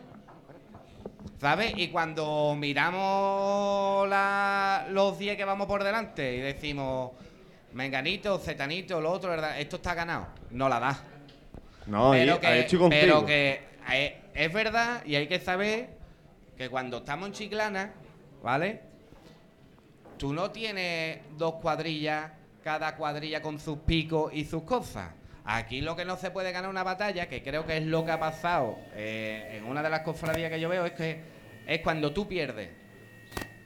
[1.39, 1.73] ¿Sabes?
[1.75, 7.11] Y cuando miramos la- los 10 que vamos por delante y decimos,
[7.73, 9.59] Menganito, Zetanito, lo otro, ¿verdad?
[9.59, 10.27] Esto está ganado.
[10.51, 10.99] No la da.
[11.87, 13.01] No, pero que, ahí estoy contigo.
[13.01, 15.89] pero que eh, es verdad y hay que saber
[16.57, 17.91] que cuando estamos en Chiclana,
[18.43, 18.81] ¿vale?
[20.17, 22.31] Tú no tienes dos cuadrillas,
[22.63, 25.11] cada cuadrilla con sus picos y sus cosas.
[25.43, 28.11] Aquí lo que no se puede ganar una batalla, que creo que es lo que
[28.11, 31.19] ha pasado eh, en una de las cofradías que yo veo, es que
[31.65, 32.69] es cuando tú pierdes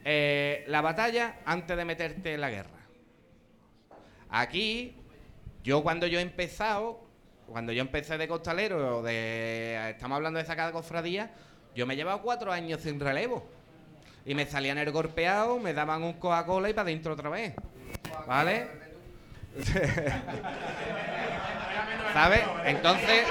[0.06, 2.70] eh, la batalla antes de meterte en la guerra.
[4.30, 4.96] Aquí,
[5.64, 7.06] yo cuando yo he empezado,
[7.48, 11.32] cuando yo empecé de costalero, de, estamos hablando de sacar cofradía,
[11.76, 13.48] yo me he llevado cuatro años sin relevo.
[14.26, 17.54] Y me salían el golpeado, me daban un Coca-Cola y para adentro otra vez.
[18.28, 18.85] ¿Vale?
[22.14, 22.44] ¿Sabes?
[22.66, 23.26] Entonces,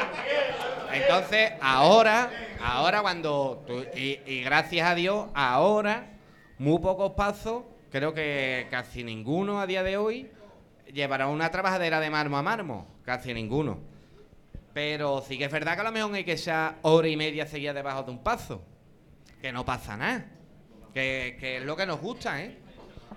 [0.92, 2.30] entonces ahora,
[2.62, 3.64] ahora cuando,
[3.94, 6.12] y, gracias a Dios, ahora,
[6.58, 10.30] muy pocos pasos, creo que casi ninguno a día de hoy
[10.92, 13.78] llevará una trabajadera de marmo a marmo, casi ninguno.
[14.72, 17.46] Pero sí que es verdad que a lo mejor hay que echar hora y media
[17.46, 18.62] seguida debajo de un paso.
[19.40, 20.26] Que no pasa nada.
[20.92, 22.58] Que, que es lo que nos gusta, ¿eh?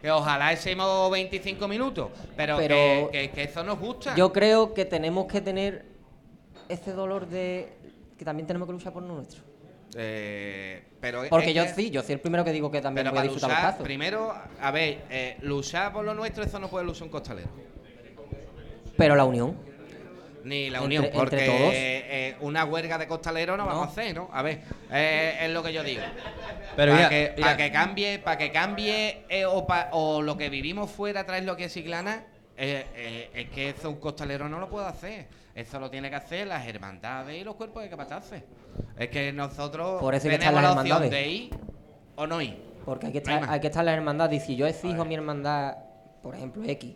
[0.01, 2.09] Que ojalá echemos 25 minutos.
[2.35, 4.15] Pero, Pero- que, que- que eso nos gusta.
[4.15, 5.85] Yo creo que tenemos que tener
[6.69, 7.69] ese dolor de
[8.17, 9.41] que también tenemos que luchar por lo nuestro.
[9.95, 13.17] Eh, pero Porque yo que- sí, yo soy el primero que digo que también voy
[13.19, 17.03] a disfrutar luchar, primero, a ver, eh, luchar por lo nuestro, eso no puede luchar
[17.03, 17.49] un costalero.
[18.97, 19.55] Pero la unión.
[20.47, 21.73] Ni la unión, entre porque todos.
[21.73, 24.29] eh, una huelga de costaleros no, vamos a hacer, ¿no?
[24.31, 26.01] A ver, eh, es lo que yo digo.
[26.75, 30.49] Pero para que, pa' que cambie, para que cambie eh, o, pa- o lo que
[30.49, 34.87] vivimos fuera traes lo que es eh, es que eso un costalero no lo puede
[34.87, 35.27] hacer.
[35.53, 38.43] Eso lo tiene que hacer las hermandades y los cuerpos de capataces.
[38.97, 41.11] Es que nosotros Por eso que tenemos estar la las opción hermandades.
[41.11, 41.49] de ir
[42.15, 42.57] o no ir.
[42.85, 44.31] Porque hay que No hay estar, hay que estar en la hermandad.
[44.31, 45.75] Y si yo exijo mi hermandad,
[46.21, 46.95] por ejemplo, X,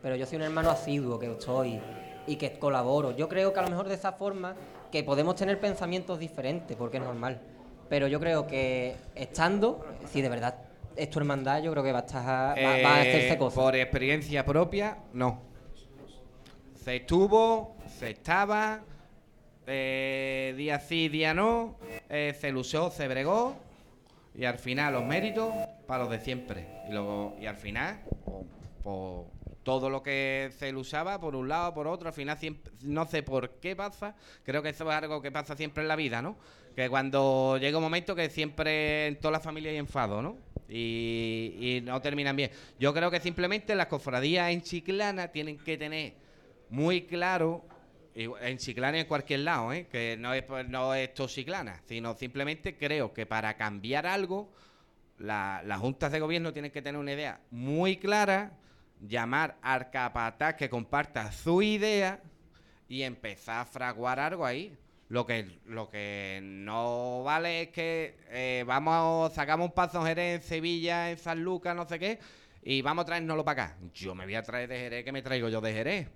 [0.00, 1.80] pero yo soy un hermano asiduo que estoy
[2.28, 4.54] y que colaboro, yo creo que a lo mejor de esa forma
[4.92, 7.40] que podemos tener pensamientos diferentes, porque es normal.
[7.88, 10.56] Pero yo creo que estando, si de verdad
[10.94, 13.54] es tu hermandad, yo creo que va a, estar, va, va a hacerse Eh, cosas.
[13.54, 15.40] Por experiencia propia, no.
[16.74, 18.80] Se estuvo, se estaba,
[19.66, 21.76] eh, día sí, día no,
[22.08, 23.56] eh, se luchó, se bregó
[24.34, 25.52] y al final los méritos
[25.86, 26.66] para los de siempre.
[26.88, 28.00] Y, luego, y al final,
[28.82, 29.26] por
[29.68, 33.22] todo lo que se usaba, por un lado, por otro, al final siempre, no sé
[33.22, 36.38] por qué pasa, creo que eso es algo que pasa siempre en la vida, ¿no?
[36.74, 40.38] Que cuando llega un momento que siempre en toda la familia hay enfado, ¿no?
[40.70, 42.50] Y, no terminan bien.
[42.80, 46.14] Yo creo que simplemente las cofradías en Chiclana tienen que tener
[46.70, 47.62] muy claro,
[48.14, 49.86] en Chiclana y en cualquier lado, ¿eh?
[49.92, 54.50] que no es, no es todo Chiclana, sino simplemente creo que para cambiar algo,
[55.18, 58.52] la- las juntas de gobierno tienen que tener una idea muy clara,
[59.00, 62.20] llamar al capataz que comparta su idea
[62.88, 64.76] y empezar a fraguar algo ahí.
[65.08, 70.42] Lo que, lo que no vale es que eh, vamos, sacamos un paso en Jerez,
[70.42, 72.18] en Sevilla, en San Lucas, no sé qué,
[72.62, 73.76] y vamos a traernoslo para acá.
[73.94, 76.08] Yo me voy a traer de Jerez, que me traigo yo de Jerez.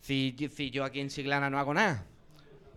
[0.00, 2.04] Si, si yo aquí en Chiclana no hago nada.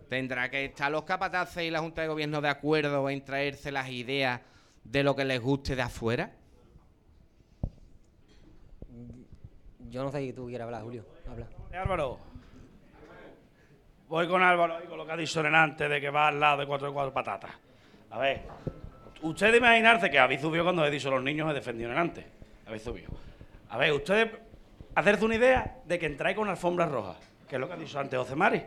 [0.08, 3.90] Tendrá que estar los capataces y la Junta de Gobierno de acuerdo en traerse las
[3.90, 4.40] ideas
[4.84, 6.32] de lo que les guste de afuera.
[9.94, 11.04] Yo no sé si tú quieres hablar, Julio.
[11.30, 11.46] Habla.
[11.70, 12.18] Eh, Álvaro.
[14.08, 16.40] Voy con Álvaro y con lo que ha dicho Renan antes de que va al
[16.40, 17.52] lado de cuatro de cuatro patatas.
[18.10, 18.42] A ver,
[19.22, 22.24] ustedes imaginarse que habéis subido cuando he dicho los niños he defendido en antes.
[22.66, 23.08] Habéis subido.
[23.68, 24.32] A ver, ustedes
[24.96, 27.16] hacerse una idea de que entráis con alfombras rojas,
[27.48, 28.64] que es lo que ha dicho antes José Mari.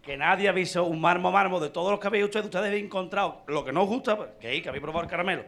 [0.00, 2.84] Que nadie ha visto un marmo marmo de todos los que habéis ustedes, ustedes habéis
[2.86, 5.44] encontrado lo que no os gusta, que ahí, que habéis probado el caramelo.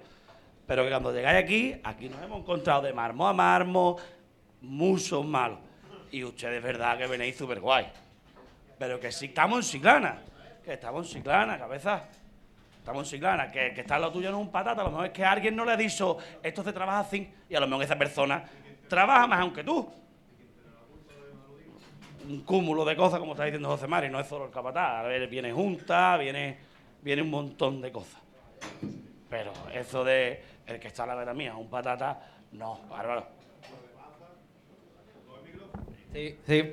[0.66, 3.96] Pero que cuando llegáis aquí, aquí nos hemos encontrado de marmo a marmo,
[4.62, 5.58] muchos malos.
[6.10, 7.86] Y ustedes, es verdad que venéis súper guay.
[8.78, 10.18] Pero que sí estamos en Ciclana.
[10.64, 12.04] Que estamos en Ciclana, cabeza.
[12.78, 13.50] Estamos en Ciclana.
[13.50, 14.82] Que, que está lo tuyo no es un patata.
[14.82, 17.32] A lo mejor es que alguien no le ha dicho esto se trabaja así.
[17.48, 18.44] Y a lo mejor esa persona
[18.88, 19.90] trabaja más aunque tú.
[22.28, 24.08] Un cúmulo de cosas, como está diciendo José Mari.
[24.10, 25.00] No es solo el capataz.
[25.00, 26.58] A ver, viene junta, viene,
[27.00, 28.20] viene un montón de cosas.
[29.28, 32.20] Pero eso de el que está a la vera mía, un patata,
[32.52, 33.41] no, bárbaro.
[36.12, 36.72] Sí, sí.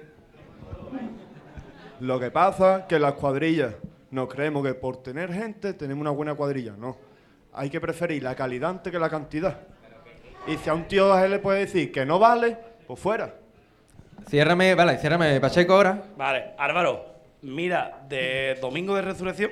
[2.02, 3.76] Lo que pasa es que las cuadrillas
[4.12, 6.74] nos creemos que por tener gente tenemos una buena cuadrilla.
[6.78, 6.98] No.
[7.54, 9.60] Hay que preferir la calidad antes que la cantidad.
[10.48, 13.36] Y si a un tío él le puede decir que no vale, pues fuera.
[14.28, 16.04] Ciérrame, vale, ciérrame Pacheco ahora.
[16.18, 17.06] Vale, Álvaro,
[17.42, 19.52] mira, de domingo de resurrección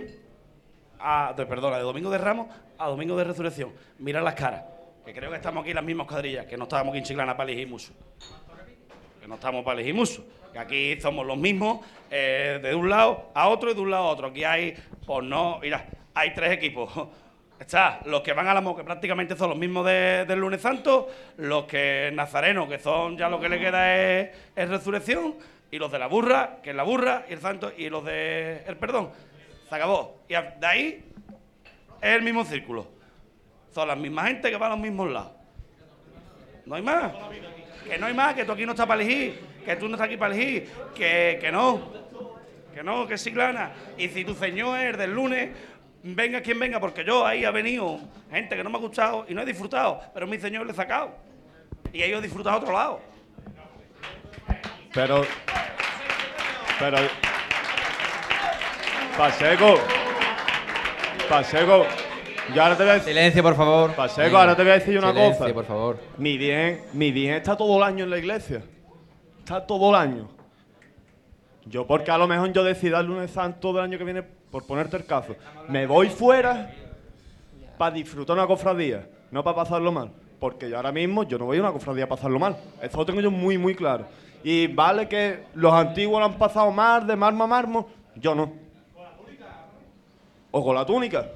[1.00, 1.34] a.
[1.36, 3.72] De, perdona, de domingo de Ramos a domingo de resurrección.
[4.00, 4.64] Mira las caras.
[5.06, 7.50] Que creo que estamos aquí las mismas cuadrillas, que no estábamos aquí en Chiclana para
[7.50, 7.94] elegir mucho.
[9.28, 10.26] No estamos para elegir mucho.
[10.54, 14.06] Que aquí somos los mismos, eh, de un lado a otro y de un lado
[14.06, 14.28] a otro.
[14.28, 14.74] Aquí hay,
[15.06, 16.90] pues no, mira, hay tres equipos.
[17.60, 20.62] Está los que van a la mo, que prácticamente son los mismos de- del lunes
[20.62, 25.36] santo, los que nazarenos, que son ya lo que le queda es, es resurrección,
[25.72, 28.64] y los de la burra, que es la burra, y el santo, y los de
[28.68, 29.10] el perdón.
[29.68, 30.20] Se acabó.
[30.30, 31.04] Y de ahí
[32.00, 32.88] es el mismo círculo.
[33.74, 35.32] Son las mismas gente que va a los mismos lados.
[36.66, 37.12] No hay más.
[37.88, 40.08] Que no hay más, que tú aquí no estás para elegir, que tú no estás
[40.08, 41.92] aquí para elegir, que, que no.
[42.74, 43.72] Que no, que es Ciclana.
[43.98, 45.50] Y si tu señor es del lunes,
[46.04, 49.34] venga quien venga, porque yo ahí ha venido gente que no me ha gustado y
[49.34, 51.16] no he disfrutado, pero mi señor le he sacado.
[51.94, 53.02] Y ellos disfrutan a otro lado.
[54.94, 55.26] Pero.
[56.80, 56.98] Pero.
[59.18, 59.80] Paseco.
[61.30, 62.07] Paseco.
[62.56, 63.10] Yo ahora te voy a decir.
[63.14, 63.94] Silencio, por favor.
[63.94, 65.54] Paseco, ahora te voy a decir una Silencio, cosa.
[65.54, 66.00] por favor.
[66.18, 68.64] Mi bien, mi bien está todo el año en la iglesia.
[69.40, 70.30] Está todo el año.
[71.66, 74.66] Yo, porque a lo mejor yo decida el lunes santo del año que viene, por
[74.66, 75.36] ponerte el caso,
[75.68, 76.72] me voy fuera
[77.78, 80.12] para disfrutar una cofradía, no para pasarlo mal.
[80.40, 82.56] Porque yo ahora mismo, yo no voy a una cofradía a pasarlo mal.
[82.82, 84.06] Eso lo tengo yo muy, muy claro.
[84.44, 88.54] Y vale que los antiguos lo han pasado mal, de marmo a marmo, yo no.
[90.52, 91.28] O con la túnica.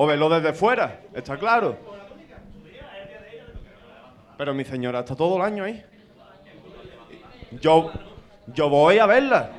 [0.00, 1.76] O verlo desde fuera, está claro.
[4.36, 5.84] Pero mi señora está todo el año ahí.
[7.60, 7.90] Yo,
[8.46, 9.50] yo voy a verla.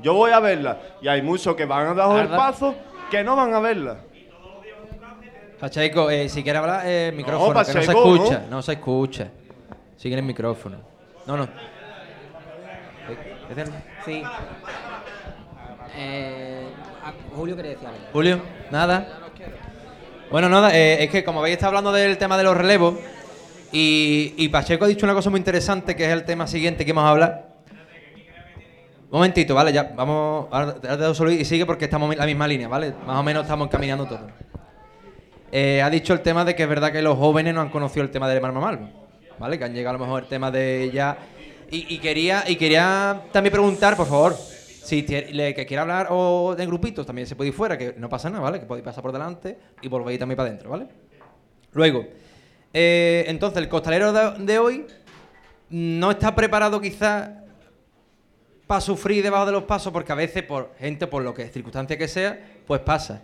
[0.00, 0.78] Yo voy a verla.
[1.00, 2.74] Y hay muchos que van a dar el paso
[3.08, 3.98] que no van a verla.
[5.60, 8.56] Pacheco, eh, si quieres hablar, eh, micrófono, que no se Pacheco, escucha, no.
[8.56, 8.62] no.
[8.62, 9.28] se escucha.
[9.96, 10.78] Sigue en el micrófono.
[11.24, 11.48] No, no.
[14.04, 14.24] Sí.
[15.96, 16.68] Eh,
[17.36, 18.00] Julio quería decir algo.
[18.12, 18.40] Julio,
[18.72, 19.27] nada.
[20.30, 22.96] Bueno, nada, eh, es que como veis está hablando del tema de los relevos
[23.72, 27.08] y, Pacheco ha dicho una cosa muy interesante que es el tema siguiente que vamos
[27.08, 27.48] a hablar.
[29.10, 30.48] Un momentito, vale, ya vamos.
[30.50, 32.92] Ahora te solo y sigue porque estamos en la misma línea, ¿vale?
[33.06, 34.28] Más o menos estamos encaminando todo.
[35.50, 38.04] Eh, ha dicho el tema de que es verdad que los jóvenes no han conocido
[38.04, 38.90] el tema del Marma Malvo,
[39.38, 39.58] ¿vale?
[39.58, 41.16] Que han llegado a lo mejor el tema de ya.
[41.70, 44.36] Y, y quería, y quería también preguntar, por favor,
[44.88, 48.08] Si le, que quiera hablar o de grupitos, también se puede ir fuera, que no
[48.08, 48.58] pasa nada, ¿vale?
[48.58, 50.86] Que podéis pasar por delante y volvéis también para adentro, ¿vale?
[51.72, 52.06] Luego,
[52.72, 54.86] eh, entonces, el costalero de, de hoy
[55.68, 57.32] no está preparado quizás
[58.66, 61.98] para sufrir debajo de los pasos, porque a veces, por gente, por lo que circunstancia
[61.98, 63.20] que sea, pues pasa.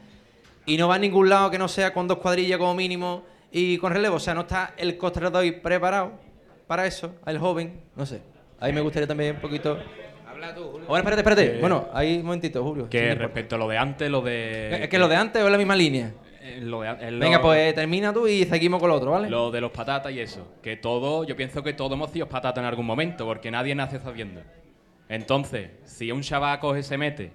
[0.67, 3.79] Y no va a ningún lado que no sea con dos cuadrillas como mínimo y
[3.79, 4.17] con relevo.
[4.17, 6.13] O sea, no está el costalero de hoy preparado
[6.67, 8.21] para eso, el joven, no sé.
[8.61, 9.79] Ahí me gustaría también un poquito.
[10.35, 10.87] Habla tú, Julio.
[10.89, 11.53] Bueno, espérate, espérate.
[11.55, 12.89] Que- bueno, ahí un momentito, Julio.
[12.89, 14.85] Que Sí, respecto a lo de antes, lo de.
[14.85, 16.13] ¿Es que lo de antes o es la misma línea?
[16.43, 19.31] Eh, lo de es lo- Venga, pues termina tú y seguimos con lo otro, ¿vale?
[19.31, 20.47] Lo de los patatas y eso.
[20.63, 23.99] Que todo, yo pienso que todos hemos sido patatas en algún momento, porque nadie nace
[23.99, 24.43] sabiendo.
[25.09, 27.31] Entonces, si un chaval coge y se mete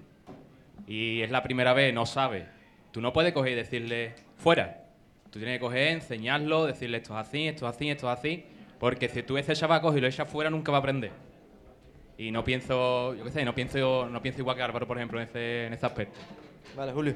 [0.86, 2.46] y es la primera vez, no sabe,
[2.92, 4.84] tú no puedes coger y decirle fuera.
[5.30, 8.44] Tú tienes que coger, enseñarlo, decirle esto es así, esto es así, esto es así.
[8.80, 11.10] Porque si tú ese chaval coge y lo echas fuera, nunca va a aprender.
[12.20, 15.18] Y no pienso, yo qué sé, no pienso, no pienso igual que Álvaro, por ejemplo,
[15.18, 16.20] en ese, en ese aspecto.
[16.76, 17.14] Vale, Julio.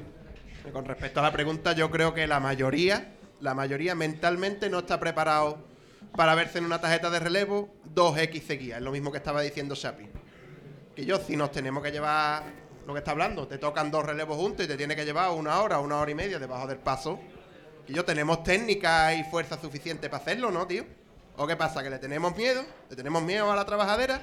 [0.73, 4.99] Con respecto a la pregunta, yo creo que la mayoría, la mayoría mentalmente no está
[4.99, 5.59] preparado
[6.15, 8.79] para verse en una tarjeta de relevo 2X seguidas.
[8.79, 10.07] Es lo mismo que estaba diciendo Shapi.
[10.95, 12.41] Que yo, si nos tenemos que llevar
[12.87, 15.61] lo que está hablando, te tocan dos relevos juntos y te tiene que llevar una
[15.61, 17.19] hora, una hora y media debajo del paso.
[17.85, 20.83] Que yo tenemos técnica y fuerza suficiente para hacerlo, ¿no, tío?
[21.37, 21.83] ¿O qué pasa?
[21.83, 22.65] ¿Que le tenemos miedo?
[22.89, 24.19] ¿Le tenemos miedo a la trabajadera?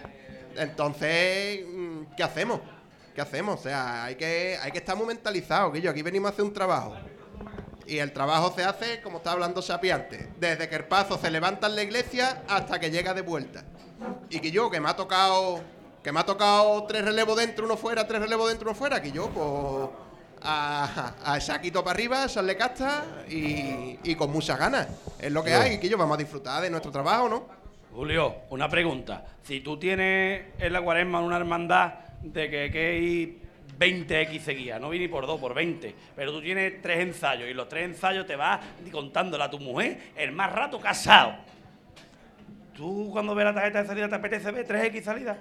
[0.56, 2.60] Entonces, mm, ¿qué hacemos?
[3.14, 3.60] ¿Qué hacemos?
[3.60, 6.44] O sea, hay que, hay que estar muy mentalizados, que yo aquí venimos a hacer
[6.44, 6.94] un trabajo.
[7.86, 11.30] Y el trabajo se hace, como estaba hablando Xapi antes, desde que el paso se
[11.30, 13.64] levanta en la iglesia hasta que llega de vuelta.
[14.30, 15.60] Y que yo, que me ha tocado,
[16.02, 19.12] que me ha tocado tres relevos dentro, uno fuera, tres relevos dentro, uno fuera, que
[19.12, 19.90] yo, pues,
[20.42, 24.88] a, a Shaquito para arriba, echarle casta y, y con muchas ganas.
[25.18, 25.60] Es lo que Yo.
[25.60, 27.61] hay, que yo vamos a disfrutar de nuestro trabajo, ¿no?
[27.94, 29.24] Julio, una pregunta.
[29.42, 33.42] Si tú tienes en la cuaresma una hermandad de que, que hay
[33.78, 37.68] 20X seguidas, no viene por 2, por 20, pero tú tienes tres ensayos y los
[37.68, 41.34] tres ensayos te vas contándole a tu mujer el más rato casado.
[42.74, 45.36] ¿Tú cuando ves la tarjeta de salida te apetece ver 3X salidas?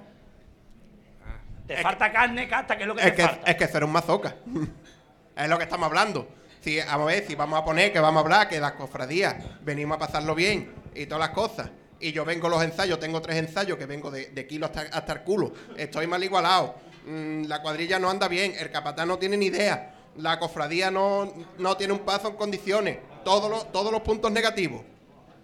[1.65, 3.51] Te falta carne, casta, que es lo que Es te que, falta.
[3.51, 4.35] es que ser un mazoca.
[5.37, 6.27] es lo que estamos hablando.
[6.59, 9.37] Si, vamos a ver, si vamos a poner que vamos a hablar que las cofradías
[9.63, 11.69] venimos a pasarlo bien y todas las cosas.
[12.01, 15.13] Y yo vengo los ensayos, tengo tres ensayos que vengo de, de kilo hasta, hasta
[15.13, 15.53] el culo.
[15.77, 16.75] Estoy mal igualado.
[17.05, 19.95] Mm, la cuadrilla no anda bien, el capatán no tiene ni idea.
[20.17, 22.97] La cofradía no, no tiene un paso en condiciones.
[23.23, 24.81] Todos los, todos los puntos negativos.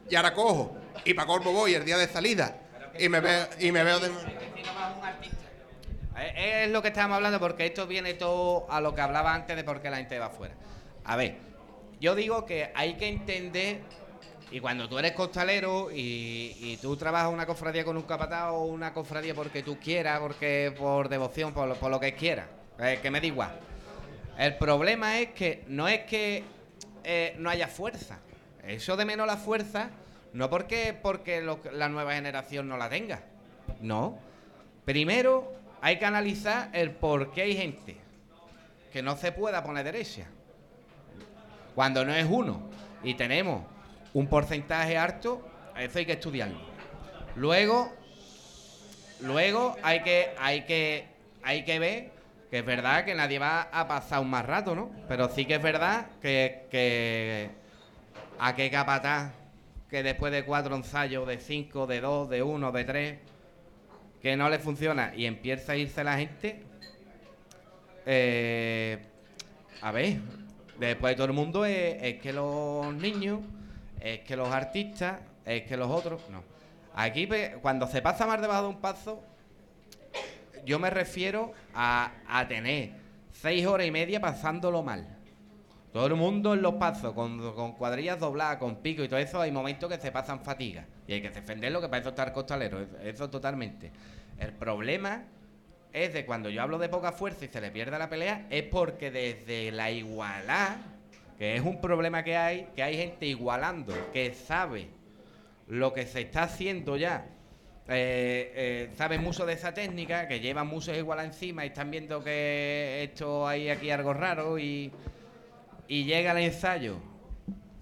[0.10, 0.76] Y ahora cojo.
[1.06, 2.58] Y para colmo voy el día de salida.
[3.00, 4.10] Y me veo, y me veo de.
[6.36, 9.64] Es lo que estábamos hablando porque esto viene todo a lo que hablaba antes de
[9.64, 10.56] por qué la gente va afuera.
[11.04, 11.38] A ver,
[12.02, 13.82] yo digo que hay que entender,
[14.52, 18.94] y cuando tú eres costalero y, tú trabajas una cofradía con un capataz o una
[18.94, 22.48] cofradía porque tú quieras, porque por devoción, por, lo- que quieras,
[22.80, 23.60] eh, que me da igual.
[24.38, 26.44] El problema es que no es que
[27.04, 28.20] eh, no haya fuerza.
[28.64, 29.90] Eso de menos la fuerza,
[30.34, 31.42] no porque, porque
[31.74, 33.24] la nueva generación no la tenga.
[33.82, 34.20] No.
[34.86, 37.98] Primero hay que analizar el por qué hay gente
[38.94, 40.28] que no se pueda poner derecha.
[41.76, 42.70] Cuando no es uno
[43.04, 43.64] y tenemos
[44.18, 45.48] un porcentaje alto,
[45.78, 46.58] eso hay que estudiarlo.
[47.36, 47.94] Luego,
[49.22, 51.06] luego hay que, hay que,
[51.44, 52.12] hay que ver
[52.50, 54.90] que es verdad que nadie va a pasar un más rato, ¿no?
[55.08, 57.52] Pero sí que es verdad que,
[58.40, 59.34] a qué capataz
[59.88, 63.20] que después de cuatro ensayos, de cinco, de dos, de uno, de tres,
[64.20, 66.64] que no le funciona y empieza a irse la gente,
[68.08, 68.98] eh,
[69.80, 70.18] a ver,
[70.80, 73.42] después de todo el mundo es que los niños,
[74.14, 76.44] es que los artistas, es que los otros, no.
[76.96, 77.30] Aquí
[77.62, 79.22] cuando se pasa más debajo de un paso,
[80.66, 82.12] yo me refiero a,
[82.48, 82.92] tener
[83.32, 85.08] seis horas y media pasándolo mal.
[85.94, 89.42] Todo el mundo en los pasos, con, con cuadrillas dobladas, con pico y todo eso,
[89.42, 90.86] hay momentos que se pasan fatiga.
[91.08, 92.82] Y hay que defenderlo, que para eso está el costalero.
[92.82, 93.92] Eso, eso totalmente.
[94.40, 95.24] El problema
[95.94, 98.64] es de cuando yo hablo de poca fuerza y se le pierde la pelea, es
[98.64, 100.78] porque desde la igualdad,
[101.38, 104.88] que es un problema que hay, que hay gente igualando, que sabe
[105.68, 107.28] lo que se está haciendo ya,
[107.90, 112.24] eh, eh, saben mucho de esa técnica, que llevan muchos igual encima y están viendo
[112.24, 114.92] que esto hay aquí algo raro y,
[115.88, 116.98] y llega el ensayo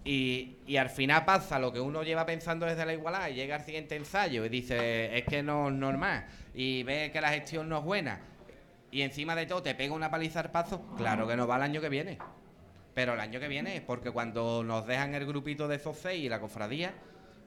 [0.03, 3.56] y, y al final pasa lo que uno lleva pensando desde la igualdad y llega
[3.56, 7.68] al siguiente ensayo y dice, es que no es normal y ve que la gestión
[7.70, 8.20] no es buena
[8.91, 11.64] y encima de todo te pega una paliza al paso, claro que no va el
[11.64, 12.18] año que viene.
[12.96, 16.30] Pero el año que viene, porque cuando nos dejan el grupito de esos seis y
[16.30, 16.93] la cofradía,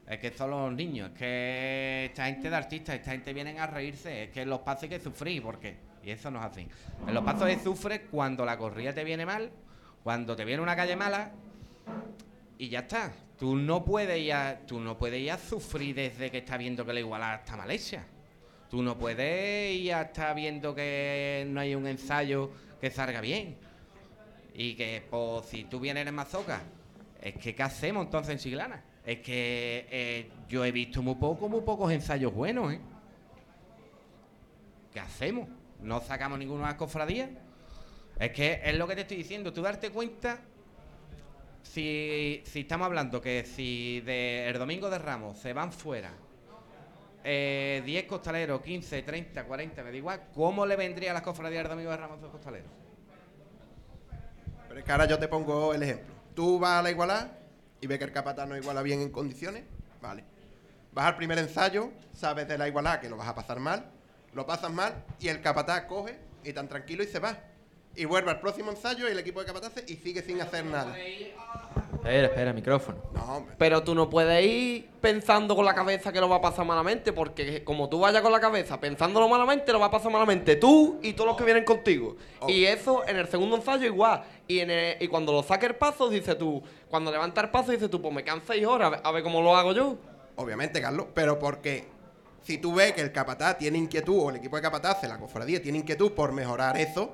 [0.07, 3.67] es que son los niños, es que esta gente de artistas, esta gente vienen a
[3.67, 6.69] reírse, es que los pasos hay que sufrir, porque Y eso no es así.
[7.07, 9.51] En los pasos de sufre cuando la corrida te viene mal,
[10.05, 11.33] cuando te viene una calle mala,
[12.59, 13.11] y ya está.
[13.39, 16.85] Tú no puedes ir a, tú no puedes ir a sufrir desde que estás viendo
[16.85, 18.05] que la igualada está mal hecha.
[18.69, 23.57] Tú no puedes ir a estar viendo que no hay un ensayo que salga bien.
[24.59, 26.61] Y que, pues, si tú vienes en Mazoca,
[27.23, 28.83] es que ¿qué hacemos entonces en Chiclana?
[29.07, 32.81] Es que eh, yo he visto muy poco, muy pocos ensayos buenos, ¿eh?
[34.93, 35.49] ¿Qué hacemos?
[35.81, 37.31] ¿No sacamos ninguna cofradías?
[38.19, 39.53] Es que es lo que te estoy diciendo.
[39.53, 40.41] Tú darte cuenta
[41.63, 46.11] si, si estamos hablando que si de el domingo de Ramos se van fuera
[47.23, 51.63] eh, 10 costaleros, 15, 30, 40, me da igual, ¿cómo le vendría a las cofradías
[51.63, 52.88] el domingo de Ramos a los costaleros?
[54.79, 56.15] Pero es que ahora yo te pongo el ejemplo.
[56.37, 57.37] Tú vas a la igualada
[57.81, 59.65] y ves que el capataz no iguala bien en condiciones,
[60.01, 60.23] vale.
[60.93, 63.91] Vas al primer ensayo, sabes de la igualada que lo vas a pasar mal,
[64.35, 67.37] lo pasas mal y el capataz coge y tan tranquilo y se va.
[67.97, 70.95] Y vuelve al próximo ensayo y el equipo de capataces y sigue sin hacer nada.
[71.99, 72.99] Espera, espera, micrófono.
[73.13, 73.55] No, hombre.
[73.59, 77.13] Pero tú no puedes ir pensando con la cabeza que lo va a pasar malamente,
[77.13, 80.99] porque como tú vayas con la cabeza pensándolo malamente, lo va a pasar malamente tú
[81.03, 82.17] y todos los que vienen contigo.
[82.47, 84.23] Y eso en el segundo ensayo igual.
[84.47, 87.73] Y, en el- y cuando lo saques el paso, dices tú, cuando levantas el paso,
[87.73, 89.97] dices tú, pues me quedan seis horas, a ver, cómo lo hago yo.
[90.37, 91.85] Obviamente, Carlos, pero porque
[92.43, 95.61] si tú ves que el capataz tiene inquietud o el equipo de capataz, la cofradía,
[95.61, 97.13] tiene inquietud por mejorar eso,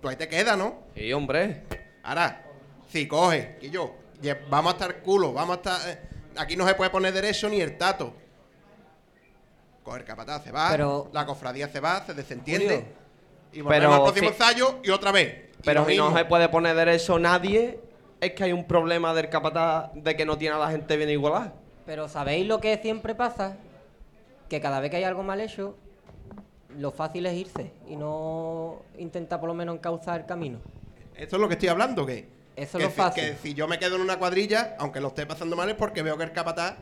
[0.00, 0.74] tú ahí te quedas, ¿no?
[0.94, 1.62] Sí, hombre.
[2.02, 2.44] Ahora,
[2.88, 3.94] si coge, y yo,
[4.48, 5.88] vamos a estar culo, vamos a estar.
[5.90, 5.98] eh,
[6.36, 8.14] aquí no se puede poner derecho ni el tato.
[9.82, 12.66] Coge el capataz, se va, Pero- la cofradía se va, se desentiende.
[12.76, 13.00] Julio.
[13.52, 15.50] Y volvemos Pero al próximo si- ensayo y otra vez.
[15.64, 17.80] Pero si no se puede poner derecho nadie,
[18.20, 21.10] es que hay un problema del capataz de que no tiene a la gente bien
[21.10, 21.54] igualada.
[21.86, 23.56] Pero ¿sabéis lo que siempre pasa?
[24.48, 25.76] Que cada vez que hay algo mal hecho,
[26.78, 30.60] lo fácil es irse y no intentar por lo menos encauzar el camino.
[31.16, 32.28] Esto es lo que estoy hablando, que.
[32.60, 33.24] Eso que es lo si, fácil.
[33.24, 36.02] que si yo me quedo en una cuadrilla, aunque lo esté pasando mal, es porque
[36.02, 36.74] veo que el capataz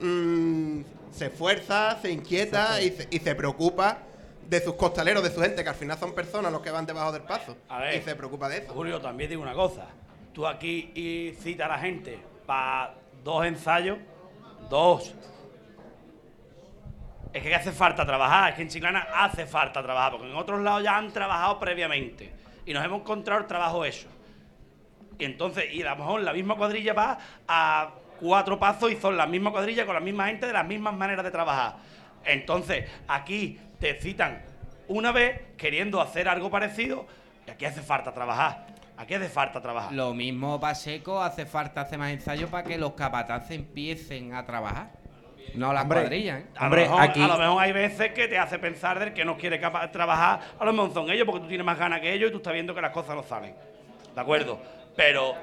[0.00, 0.80] mm,
[1.12, 3.98] se esfuerza, se inquieta y se, y se preocupa
[4.48, 7.12] de sus costaleros, de su gente, que al final son personas los que van debajo
[7.12, 7.56] del paso.
[7.68, 7.96] A ver.
[7.96, 8.72] y se preocupa de eso.
[8.72, 9.86] Julio, también digo una cosa.
[10.32, 13.98] Tú aquí y cita a la gente para dos ensayos,
[14.70, 15.14] dos.
[17.32, 20.62] Es que hace falta trabajar, es que en Chiclana hace falta trabajar, porque en otros
[20.62, 22.32] lados ya han trabajado previamente
[22.64, 24.08] y nos hemos encontrado el trabajo hecho.
[25.18, 27.90] Y entonces, y a lo mejor la misma cuadrilla va a
[28.20, 31.24] cuatro pasos y son la misma cuadrilla con la misma gente de las mismas maneras
[31.24, 31.76] de trabajar.
[32.24, 34.42] Entonces, aquí te citan
[34.88, 37.06] una vez queriendo hacer algo parecido
[37.46, 38.66] y aquí hace falta trabajar.
[38.96, 39.92] Aquí hace falta trabajar.
[39.92, 44.90] Lo mismo Pacheco, hace falta hacer más ensayos para que los capataces empiecen a trabajar.
[45.54, 46.46] No las Hombre, cuadrillas, ¿eh?
[46.56, 49.36] A, lo mejor, a lo mejor hay veces que te hace pensar del que no
[49.38, 52.28] quiere capa- trabajar, a lo mejor son ellos porque tú tienes más ganas que ellos
[52.28, 53.54] y tú estás viendo que las cosas no salen.
[54.14, 54.60] ¿De acuerdo?
[54.98, 55.36] Pero,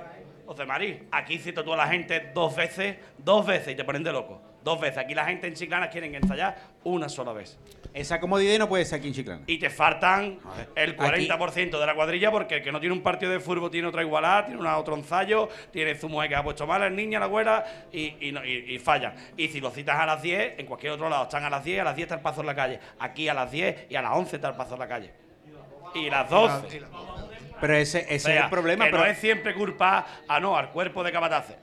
[0.46, 4.04] José Marí, aquí cito tú a la gente dos veces, dos veces y te ponen
[4.04, 4.42] de loco.
[4.66, 4.98] Dos veces.
[4.98, 7.58] Aquí la gente en Chiclana quieren ensayar una sola vez.
[7.94, 9.44] Esa comodidad no puede ser aquí en Chiclana.
[9.48, 10.40] Y te faltan
[10.76, 13.88] el 40% de la cuadrilla porque el que no tiene un partido de fútbol tiene
[13.88, 17.18] otra igualdad, tiene una, otro ensayo, tiene su mujer que ha puesto mal, el niño,
[17.20, 19.14] la güera y, y, no- y- y fallan.
[19.38, 21.80] Y si lo citas a las 10, en cualquier otro lado están a las 10,
[21.80, 22.80] a las 10 está el paso en la calle.
[23.00, 25.14] Aquí a las 10 y a las 11 está el paso en la calle.
[25.94, 26.82] Y las 12.
[27.62, 28.86] Pero ese, ese O sea, es el problema.
[28.86, 31.56] que pero no es siempre culpa a no, al cuerpo de capataces.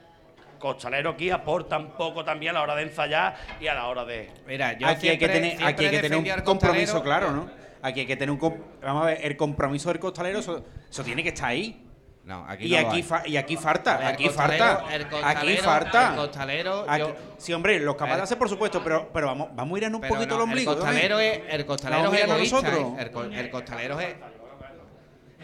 [0.58, 4.30] Costalero aquí aportan poco también a la hora de ensayar y a la hora de.
[4.46, 7.32] Mira, yo aquí hay que siempre- tener, siempre aquí hay que tener un compromiso claro,
[7.32, 7.50] ¿no?
[7.82, 8.38] Aquí hay que tener un
[8.80, 11.84] vamos a ver, el compromiso del costalero eso, eso tiene que estar ahí.
[12.24, 14.84] No, aquí y no aquí y aquí falta, aquí falta.
[15.24, 16.10] aquí falta.
[16.10, 19.78] el costalero, Aquí- yo- sí, hombre, los capataces por supuesto, pero pero vamos vamos a
[19.78, 20.70] ir en un poquito no, el ombligo.
[20.70, 21.20] El costalero ¿no?
[21.20, 22.62] es, el costalero Vamos es a mirar a egoísta.
[22.70, 22.98] nosotros.
[22.98, 23.02] ¿eh?
[23.02, 24.14] El, co- el costalero es.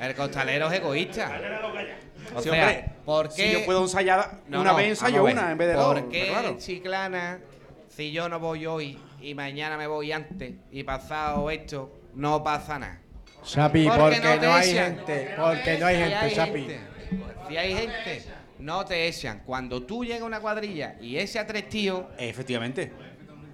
[0.01, 1.40] El costalero es egoísta.
[2.34, 3.53] O Sí, sea, hombre, ¿por si qué?
[3.53, 6.01] yo puedo ensayar No, una no, vez ensayo una en vez de dos.
[6.01, 6.57] ¿Por qué claro.
[6.59, 7.40] Chiclana,
[7.88, 12.78] si yo no voy hoy y mañana me voy antes y pasado esto, no pasa
[12.78, 13.01] nada?
[13.42, 14.96] Sapi, Porque porque no hay echan.
[14.96, 16.66] gente, porque no hay Si gente, Sapi.
[17.49, 18.24] Si hay gente,
[18.59, 19.42] no te echan.
[19.46, 22.92] Cuando tú llegas a una cuadrilla y ese a tres tíos, Efectivamente.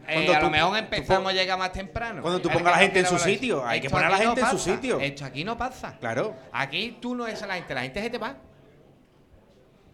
[0.09, 2.22] Eh, Cuando a lo tú- mejor empezamos a llegar más temprano.
[2.22, 4.22] cuando tú pongas a la gente en su sitio, hay que poner a la no
[4.24, 5.00] gente en su sitio.
[5.00, 5.96] Esto aquí no pasa.
[6.00, 6.34] Claro.
[6.52, 8.36] Aquí tú no echas a la gente, la gente se te va.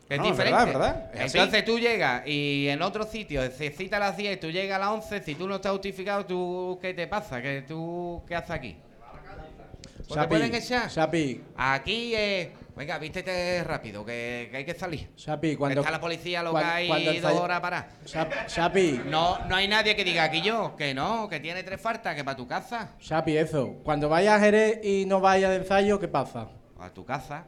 [0.08, 0.56] Es No, es diferente.
[0.56, 1.38] verdad, es verdad, es así.
[1.38, 4.80] Entonces tú llegas y en otro sitio se cita a las 10, tú llegas a
[4.80, 7.40] las 11, si tú no estás justificado, tú ¿qué te pasa?
[7.40, 8.76] ¿Qué, tú, ¿Qué haces aquí?
[10.12, 10.90] Te pueden echar.
[11.56, 12.48] Aquí es
[12.80, 15.10] Venga, vístete rápido, que, que hay que salir.
[15.14, 15.82] Sapi, cuando.
[15.82, 17.90] Está la policía cuan- ahí cuando el dos horas para.
[18.06, 21.78] Sap- Sapi, No, no hay nadie que diga aquí yo, que no, que tiene tres
[21.78, 22.94] faltas, que para tu casa.
[22.98, 23.74] Sapi, eso.
[23.84, 26.48] Cuando vayas a Jerez y no vayas de ensayo, ¿qué pasa?
[26.80, 27.44] A tu casa.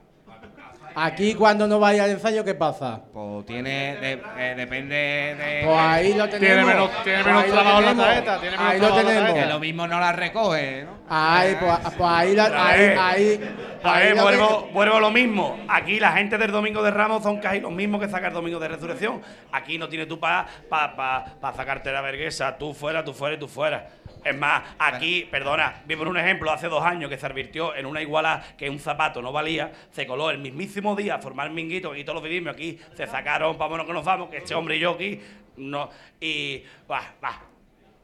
[0.94, 3.00] Aquí, cuando no vayas de ensayo, ¿qué pasa?
[3.12, 3.96] Pues tiene.
[3.96, 5.62] de- eh, depende de.
[5.64, 6.38] Pues ahí lo tenemos.
[6.40, 9.08] Tiene menos- tiene Pues menos ahí trabajo en la tarjeta, tiene menos Ahí lo trabajo
[9.08, 9.34] tenemos.
[9.34, 11.02] Que lo mismo no la recoge, ¿no?
[11.08, 15.10] Ahí, pues, pues ahí, la- ahí, ahí, A ahí ver, lo vuelvo, vuelvo a lo
[15.10, 15.58] mismo.
[15.68, 18.58] Aquí la gente del Domingo de Ramos son casi los mismos que saca el Domingo
[18.58, 19.20] de Resurrección.
[19.50, 22.56] Aquí no tienes tú para pa, pa, pa sacarte la vergüenza.
[22.56, 23.88] Tú fuera, tú fuera y tú fuera.
[24.24, 27.86] Es más, aquí, perdona, vi por un ejemplo, hace dos años que se advirtió en
[27.86, 31.94] una iguala que un zapato no valía, se coló el mismísimo día a formar minguito
[31.96, 34.80] y todos los vidimios aquí se sacaron, vámonos que nos vamos, que este hombre y
[34.80, 35.20] yo aquí,
[35.56, 37.42] no, y va, va.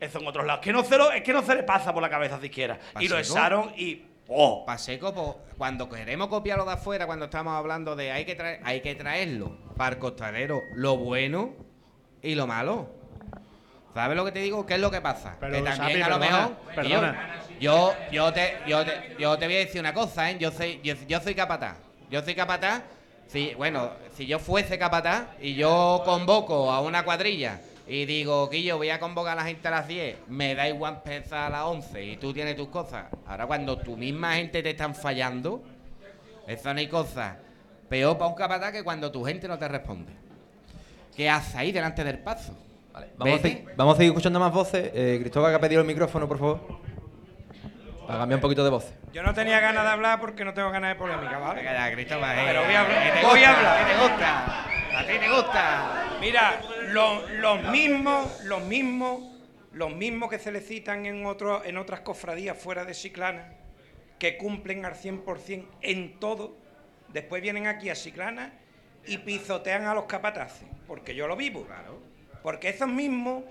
[0.00, 0.60] Eso en otros lados.
[0.60, 2.78] Que no se lo- es que no se le pasa por la cabeza siquiera.
[3.00, 4.04] Y lo echaron y.
[4.28, 4.64] ¡Oh!
[4.66, 8.80] Paseco, pues, cuando queremos copiarlo de afuera, cuando estamos hablando de hay que, traer, hay
[8.80, 11.54] que traerlo para el costalero, lo bueno
[12.22, 12.97] y lo malo.
[13.95, 14.64] ¿Sabes lo que te digo?
[14.66, 15.36] ¿Qué es lo que pasa?
[15.41, 16.74] Pero, que también a lo perdona, mejor.
[16.74, 17.34] perdona.
[17.61, 20.36] Yo, yo, te, yo, te, yo te voy a decir una cosa, ¿eh?
[20.39, 21.76] Yo soy, yo, yo soy capataz.
[22.11, 22.82] Yo soy capataz.
[23.26, 28.76] Si, bueno, si yo fuese capataz y yo convoco a una cuadrilla y digo, yo
[28.76, 31.64] voy a convocar a la gente a las 10, me da igual empezar a las
[31.64, 33.07] 11 y tú tienes tus cosas.
[33.26, 35.62] Ahora cuando tu misma gente te están fallando,
[36.47, 37.39] eso no hay cosa
[37.89, 40.12] peor para un capataz que cuando tu gente no te responde.
[41.16, 42.57] ¿Qué haces ahí delante del paso?
[43.16, 43.49] Vamos a, Vete.
[43.57, 44.90] seguir, vamos a seguir escuchando más voces.
[44.94, 46.61] Eh, Cristóbal, que ha pedido el micrófono, por favor.
[48.07, 48.94] Para cambiar un poquito de voces.
[49.12, 51.62] Yo no tenía ganas de hablar porque no tengo ganas de polémica, ¿vale?
[51.62, 53.03] Venga Cristóbal, eh, Pero voy a hablar.
[53.12, 53.86] que te Voy a gusta, hablar.
[53.86, 54.64] que te gusta.
[54.99, 56.16] A ti te gusta.
[56.20, 59.20] Mira, lo- los mismos, los mismos,
[59.72, 63.53] los mismos que se le citan en, otro, en otras cofradías fuera de Chiclana,
[64.18, 66.57] que cumplen al 100% en todo,
[67.12, 68.53] después vienen aquí a Chiclana
[69.07, 71.66] y pisotean a los capataces, porque yo lo vivo.
[72.43, 73.45] Porque esos mismos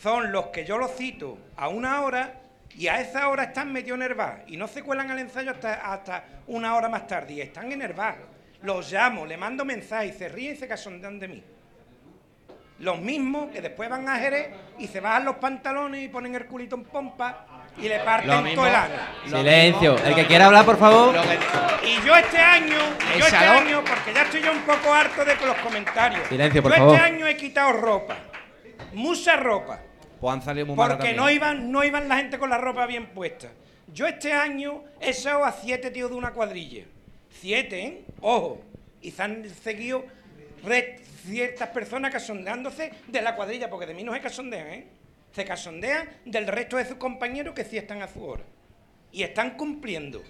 [0.00, 2.40] son los que yo los cito a una hora
[2.76, 6.24] y a esa hora están medio enervados y no se cuelan al ensayo hasta, hasta
[6.46, 8.26] una hora más tarde y están enervados.
[8.62, 11.42] Los llamo, le mando mensajes, se ríen y se casondean de mí.
[12.80, 16.46] Los mismos que después van a Jerez y se bajan los pantalones y ponen el
[16.46, 17.46] culito en pompa
[17.78, 18.94] y le parten todo el ano.
[19.26, 19.96] Silencio.
[20.04, 21.14] El que quiera hablar, por favor.
[21.84, 22.78] Y yo este año,
[23.14, 26.26] y yo este año, porque ya estoy yo un poco harto de los comentarios.
[26.28, 26.94] Silencio, por yo favor.
[26.94, 28.16] este año he quitado ropa,
[28.92, 29.80] mucha ropa,
[30.20, 33.06] Pues han salido muy porque no iban, no iban la gente con la ropa bien
[33.06, 33.48] puesta.
[33.92, 36.84] Yo este año he echado a siete tíos de una cuadrilla.
[37.30, 38.04] Siete, ¿eh?
[38.20, 38.60] Ojo.
[39.00, 40.04] Y se han seguido
[41.24, 44.86] ciertas personas casondeándose de la cuadrilla, porque de mí no se casondean, ¿eh?
[45.32, 48.44] Se casondean del resto de sus compañeros que sí están a su hora.
[49.12, 50.22] Y están cumpliendo.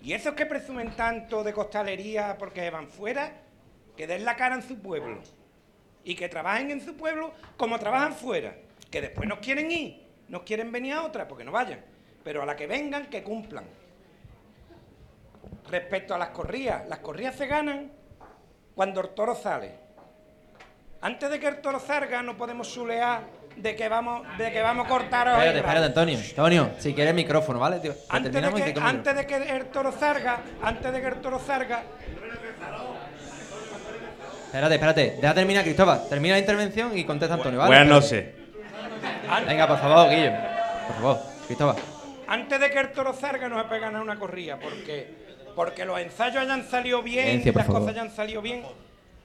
[0.00, 3.32] Y esos que presumen tanto de costalería porque van fuera,
[3.96, 5.20] que den la cara en su pueblo.
[6.04, 8.54] Y que trabajen en su pueblo como trabajan fuera.
[8.90, 11.84] Que después nos quieren ir, nos quieren venir a otra, porque no vayan.
[12.24, 13.64] Pero a la que vengan, que cumplan.
[15.68, 17.92] Respecto a las corridas, las corridas se ganan
[18.74, 19.74] cuando el toro sale.
[21.00, 23.22] Antes de que el toro salga, no podemos chulear
[23.58, 25.34] de que vamos, de que vamos a cortar hoy.
[25.34, 26.18] Espérate, espérate, Antonio.
[26.18, 27.94] Antonio, si quieres micrófono, ¿vale, tío?
[28.08, 28.40] Antes de,
[28.72, 31.82] que, antes de que el toro salga, antes de que el toro salga,
[34.46, 35.18] Espérate, espérate.
[35.20, 36.08] Deja terminar, Cristóbal.
[36.08, 37.68] Termina la intervención y contesta Antonio, ¿vale?
[37.68, 38.26] Buenas noches.
[39.46, 40.32] Venga, por favor, Guillo.
[40.86, 41.76] Por favor, Cristóbal.
[42.26, 45.06] antes de que el toro salga, no se pegan a una corrida, porque,
[45.54, 47.82] porque los ensayos hayan salido bien, por las favor.
[47.82, 48.62] cosas hayan salido bien,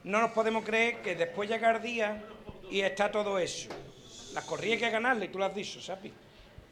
[0.04, 2.22] no nos podemos creer que después llega el día
[2.70, 3.70] y está todo eso.
[4.34, 6.12] Las corridas hay que ganarlas, y tú lo has dicho, Sapi.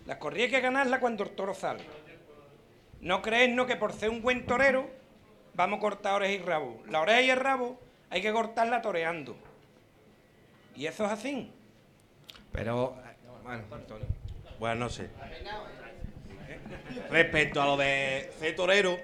[0.06, 1.84] Las corridas hay que ganarlas cuando el toro sale.
[3.00, 4.90] No creernos que por ser un buen torero
[5.54, 6.82] vamos a cortar orejas y rabo.
[6.88, 7.78] La oreja y el rabo
[8.10, 9.36] hay que cortarla toreando.
[10.74, 11.52] Y eso es así.
[12.50, 12.96] Pero,
[13.44, 14.06] bueno, Antonio.
[14.58, 15.10] Buenas noches.
[17.10, 18.98] Respecto a lo de ser torero,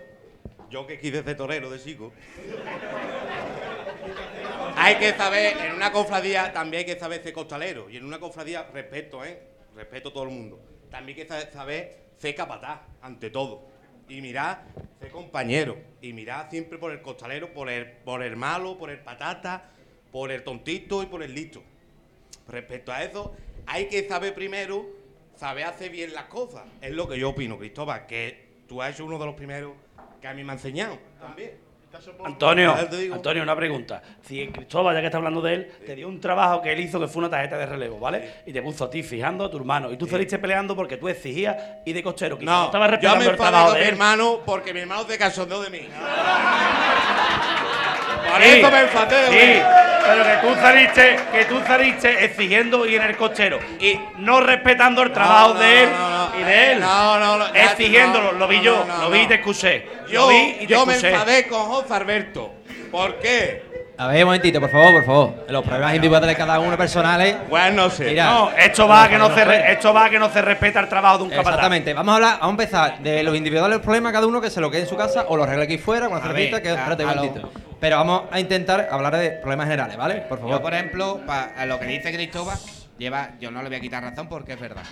[0.71, 2.13] yo que quise ser torero de chico,
[4.77, 7.91] hay que saber, en una cofradía también hay que saber ser costalero.
[7.91, 9.41] Y en una cofradía, respeto, ¿eh?
[9.75, 10.61] Respeto a todo el mundo.
[10.91, 13.67] También hay que sa- saber ser capataz, ante todo.
[14.09, 14.65] Y mirar,
[15.01, 15.77] ser compañero.
[16.01, 19.71] Y mirar siempre por el costalero, por el, por el malo, por el patata,
[20.11, 21.63] por el tontito y por el listo.
[22.49, 23.35] Respecto a eso,
[23.67, 24.87] hay que saber primero,
[25.37, 26.65] saber hacer bien las cosas.
[26.81, 29.73] Es lo que yo opino, Cristóbal, que tú has hecho uno de los primeros
[30.21, 31.68] que a mí me ha enseñado también.
[32.25, 33.15] Antonio, te.
[33.15, 34.03] Antonio, una pregunta.
[34.23, 37.01] Si Cristóbal, ya que está hablando de él, te dio un trabajo que él hizo
[37.01, 38.35] que fue una tarjeta de relevo, ¿vale?
[38.47, 39.91] Y te puso a ti fijando a tu hermano.
[39.93, 42.39] Y tú saliste peleando porque tú exigías y de cochero.
[42.39, 43.89] Quizás No, estabas yo me el trabajo de mi él.
[43.93, 45.79] hermano porque mi hermano se casondeó de mí.
[48.31, 49.63] Por Sí, eso me enfadé, sí.
[50.09, 55.03] Pero que tú saliste, que tú saliste exigiendo ir en el cochero y no respetando
[55.03, 56.81] el trabajo no, de él no, no, y de él.
[56.81, 59.87] no, no, no, exigiéndolo, lo vi no, yo, no, lo vi y te escuché.
[60.11, 61.13] Yo, lo vi y te yo me escuché.
[61.13, 62.53] enfadé con José Alberto.
[62.91, 63.69] ¿Por qué?
[64.01, 65.45] A ver, un momentito, por favor, por favor.
[65.49, 67.35] Los problemas individuales de cada uno personales.
[67.49, 68.05] Bueno, no sé.
[68.05, 70.41] Mira, no, esto va a que no se re- esto va a que no se
[70.41, 71.49] respeta el trabajo de un capataz.
[71.55, 71.95] Exactamente.
[71.95, 74.61] Vamos a hablar, vamos a empezar de los individuales los problemas cada uno que se
[74.61, 76.69] lo quede en su casa o lo arregle aquí fuera con una A cervecita que
[76.69, 77.51] espérate un momentito.
[77.81, 80.17] Pero vamos a intentar hablar de problemas generales, ¿vale?
[80.29, 80.55] Por favor.
[80.57, 82.59] Yo, por ejemplo, pa- a lo que dice Cristóbal,
[82.99, 84.85] lleva, yo no le voy a quitar razón porque es verdad.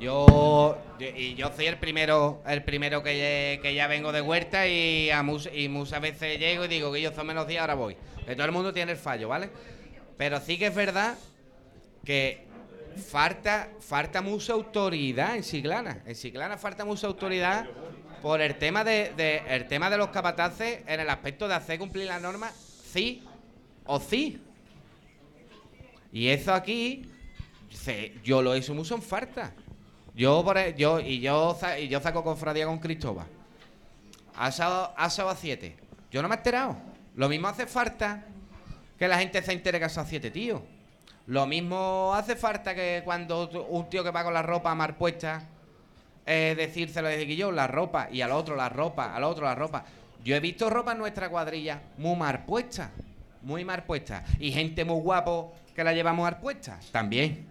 [0.00, 5.10] Yo, y yo soy el primero, el primero que, que ya vengo de huerta y,
[5.10, 5.24] a
[5.54, 7.96] y muchas veces llego y digo que yo son menos días, ahora voy.
[8.26, 9.50] Que todo el mundo tiene el fallo, ¿vale?
[10.18, 11.14] Pero sí que es verdad
[12.04, 12.44] que
[13.10, 16.02] falta, falta mucha autoridad en Siglana.
[16.06, 17.66] En Siglana falta mucha autoridad
[18.24, 22.06] por el tema de, el tema de los capataces en el aspecto de hacer cumplir
[22.06, 22.54] las normas
[22.90, 23.22] sí
[23.84, 24.42] o sí.
[26.10, 27.04] Y eso aquí,
[28.22, 29.52] yo lo hecho mucho en falta.
[30.14, 33.26] Yo, por e- yo, y yo, y yo saco cofradía con Cristóbal.
[34.36, 35.76] Ha estado a 7.
[36.10, 36.78] Yo no me he enterado.
[37.16, 38.24] Lo mismo hace falta
[38.98, 40.62] que la gente se entere que ha a 7, tío.
[41.26, 45.46] Lo mismo hace falta que cuando un tío que va con la ropa mal puesta,
[46.26, 49.54] eh, decírselo desde que yo, la ropa, y al otro la ropa, al otro la
[49.54, 49.84] ropa.
[50.24, 52.90] Yo he visto ropa en nuestra cuadrilla muy mal puesta,
[53.42, 54.24] muy mal puesta.
[54.38, 57.46] Y gente muy guapo que la llevamos mal puesta, también.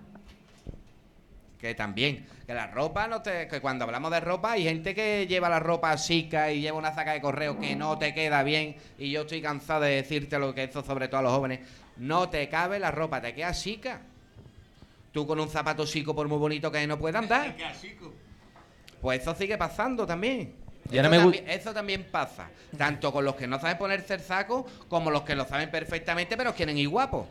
[1.59, 2.25] Que también.
[2.47, 5.59] Que la ropa, no te, que cuando hablamos de ropa, hay gente que lleva la
[5.59, 8.75] ropa chica y lleva una saca de correo que no te queda bien.
[8.97, 11.59] Y yo estoy cansado de decirte lo que eso sobre todo a los jóvenes.
[11.97, 14.01] No te cabe la ropa, te queda chica.
[15.11, 17.55] Tú con un zapato chico, por muy bonito que no pueda andar.
[19.03, 20.53] Pues eso sigue pasando también.
[20.89, 22.47] Me eso también pasa.
[22.77, 26.37] Tanto con los que no saben ponerse el saco, como los que lo saben perfectamente,
[26.37, 27.27] pero quieren ir guapos.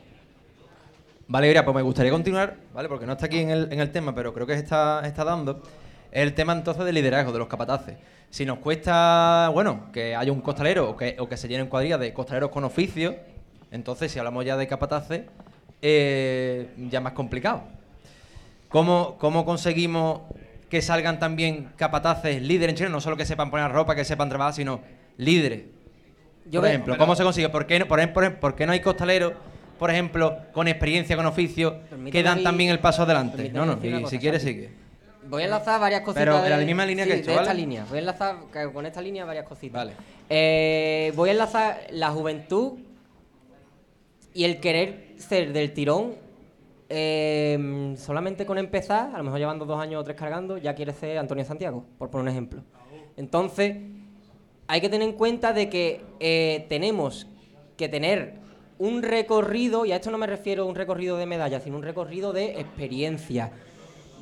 [1.28, 2.90] Vale, mira, pues me gustaría continuar, ¿vale?
[2.90, 5.62] Porque no está aquí en el, en el tema, pero creo que está, está dando.
[6.10, 7.96] El tema entonces del liderazgo, de los capataces.
[8.28, 12.00] Si nos cuesta, bueno, que haya un costalero o que, o que se llenen cuadrillas
[12.00, 13.16] de costaleros con oficio,
[13.70, 15.22] entonces si hablamos ya de capataces,
[15.80, 17.62] eh, ya más complicado.
[18.68, 20.20] ¿Cómo, ¿Cómo conseguimos
[20.72, 22.88] que salgan también capataces líderes en Chile?
[22.88, 24.80] No solo que sepan poner ropa, que sepan trabajar, sino
[25.18, 25.64] líderes.
[26.50, 27.50] Yo por ejemplo, ¿cómo se consigue?
[27.50, 28.10] ¿Por qué, no, por, em-
[28.40, 29.34] por qué no hay costaleros,
[29.78, 33.50] por ejemplo, con experiencia, con oficio, que dan también el paso adelante?
[33.52, 34.70] No, no, y cosa, si quieres sigue.
[35.28, 36.24] Voy a enlazar varias cositas.
[36.24, 37.60] Pero en la de- misma línea sí, que he hecho, de esta ¿vale?
[37.60, 37.84] línea.
[37.90, 38.36] Voy a enlazar
[38.72, 39.74] con esta línea varias cositas.
[39.74, 39.92] Vale.
[40.30, 42.78] Eh, voy a enlazar la juventud
[44.32, 46.14] y el querer ser del tirón.
[46.95, 50.93] Eh, solamente con empezar, a lo mejor llevando dos años o tres cargando, ya quiere
[50.93, 52.62] ser Antonio Santiago, por poner un ejemplo.
[53.16, 53.76] Entonces,
[54.68, 57.26] hay que tener en cuenta de que eh, tenemos
[57.76, 58.34] que tener
[58.78, 61.82] un recorrido, y a esto no me refiero a un recorrido de medalla, sino un
[61.82, 63.53] recorrido de experiencia.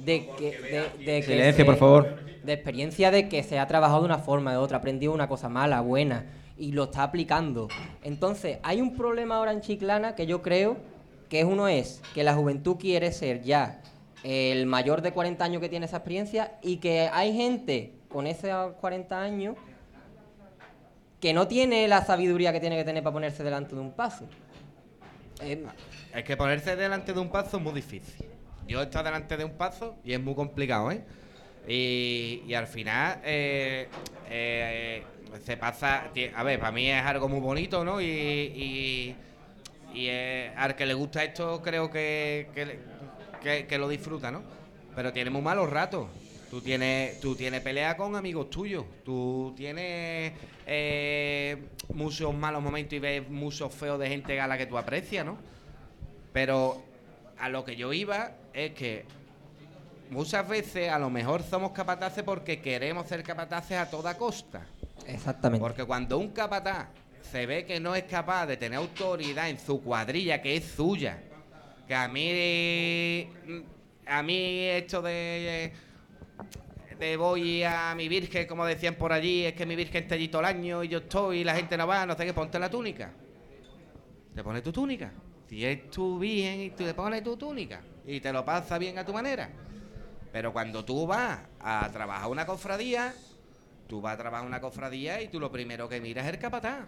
[0.05, 2.21] De que, de, de que Silencio, se- por favor.
[2.45, 5.49] De experiencia de que se ha trabajado de una forma, de otra, aprendido una cosa
[5.49, 7.69] mala, buena, y lo está aplicando.
[8.03, 10.77] Entonces, hay un problema ahora en Chiclana que yo creo
[11.31, 13.81] que uno es que la juventud quiere ser ya
[14.23, 18.75] el mayor de 40 años que tiene esa experiencia y que hay gente con esos
[18.75, 19.57] 40 años
[21.21, 24.27] que no tiene la sabiduría que tiene que tener para ponerse delante de un paso.
[25.43, 25.65] Eh,
[26.15, 28.27] Es que ponerse delante de un paso es muy difícil.
[28.67, 31.03] Yo he estado delante de un paso y es muy complicado, ¿eh?
[31.69, 33.89] Y, y al final eh,
[34.29, 35.03] eh,
[35.45, 36.11] se pasa...
[36.35, 38.01] A ver, para mí es algo muy bonito, ¿no?
[38.01, 39.15] Y,
[39.95, 42.49] y, eh, al que le gusta esto creo que,
[43.43, 44.43] que- que lo disfruta, ¿no?
[44.95, 46.09] Pero tiene muy malos ratos.
[46.51, 48.85] Tú tienes, tú tienes pelea con amigos tuyos.
[49.05, 50.33] Tú tienes
[50.67, 51.57] eh,
[51.95, 55.39] muchos malos momentos y ves muchos feos de gente a la que tú aprecias, ¿no?
[56.33, 56.83] Pero
[57.39, 59.05] a lo que yo iba es que
[60.11, 64.67] muchas veces a lo mejor somos capataces porque queremos ser capataces a toda costa.
[65.07, 65.61] Exactamente.
[65.63, 66.89] Porque cuando un capataz
[67.31, 71.19] se ve que no es capaz de tener autoridad en su cuadrilla, que es suya,
[71.87, 73.29] que a mí,
[74.07, 75.73] a mí esto de,
[76.99, 80.29] de voy a mi virgen, como decían por allí, es que mi virgen está allí
[80.29, 82.59] todo el año y yo estoy y la gente no va, no sé qué, ponte
[82.59, 83.13] la túnica.
[84.35, 85.13] Te pones tu túnica.
[85.49, 88.99] Si es tu virgen y tú te pones tu túnica y te lo pasas bien
[88.99, 89.51] a tu manera.
[90.33, 93.15] Pero cuando tú vas a trabajar una cofradía,
[93.89, 96.87] tú vas a trabajar una cofradía y tú lo primero que miras es el capataz.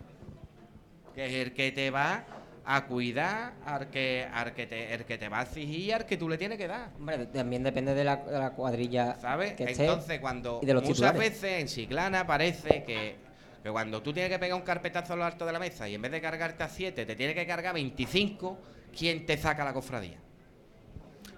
[1.14, 2.24] Que es el que te va
[2.64, 6.16] a cuidar, al que, al que te, el que te va a exigir al que
[6.16, 6.90] tú le tienes que dar.
[6.97, 9.55] Hombre, también depende de la, de la cuadrilla ¿Sabes?
[9.55, 11.20] que esté Entonces, cuando y de los muchas titulares.
[11.20, 13.16] veces en Chiclana parece que
[13.62, 15.94] Que cuando tú tienes que pegar un carpetazo a lo alto de la mesa y
[15.97, 18.59] en vez de cargarte a 7 te tiene que cargar 25,
[18.97, 20.18] ¿quién te saca la cofradía?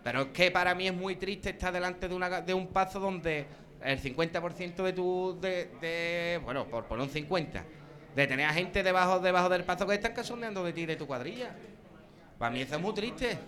[0.02, 3.00] Pero es que para mí es muy triste estar delante de, una, de un paso
[3.00, 3.46] donde
[3.82, 5.38] el 50% de tu.
[5.40, 7.64] De, de- bueno, por poner un 50,
[8.14, 10.96] de tener a gente debajo, debajo del paso que están casondeando de ti y de
[10.96, 11.50] tu cuadrilla.
[12.38, 13.38] Para mí eso es muy triste.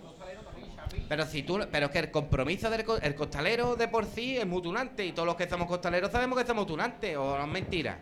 [1.09, 4.37] Pero si tú, pero es que el compromiso del co- el costalero de por sí
[4.37, 7.43] es muy tunante y todos los que somos costaleros sabemos que somos tunantes o no
[7.43, 7.97] es mentira.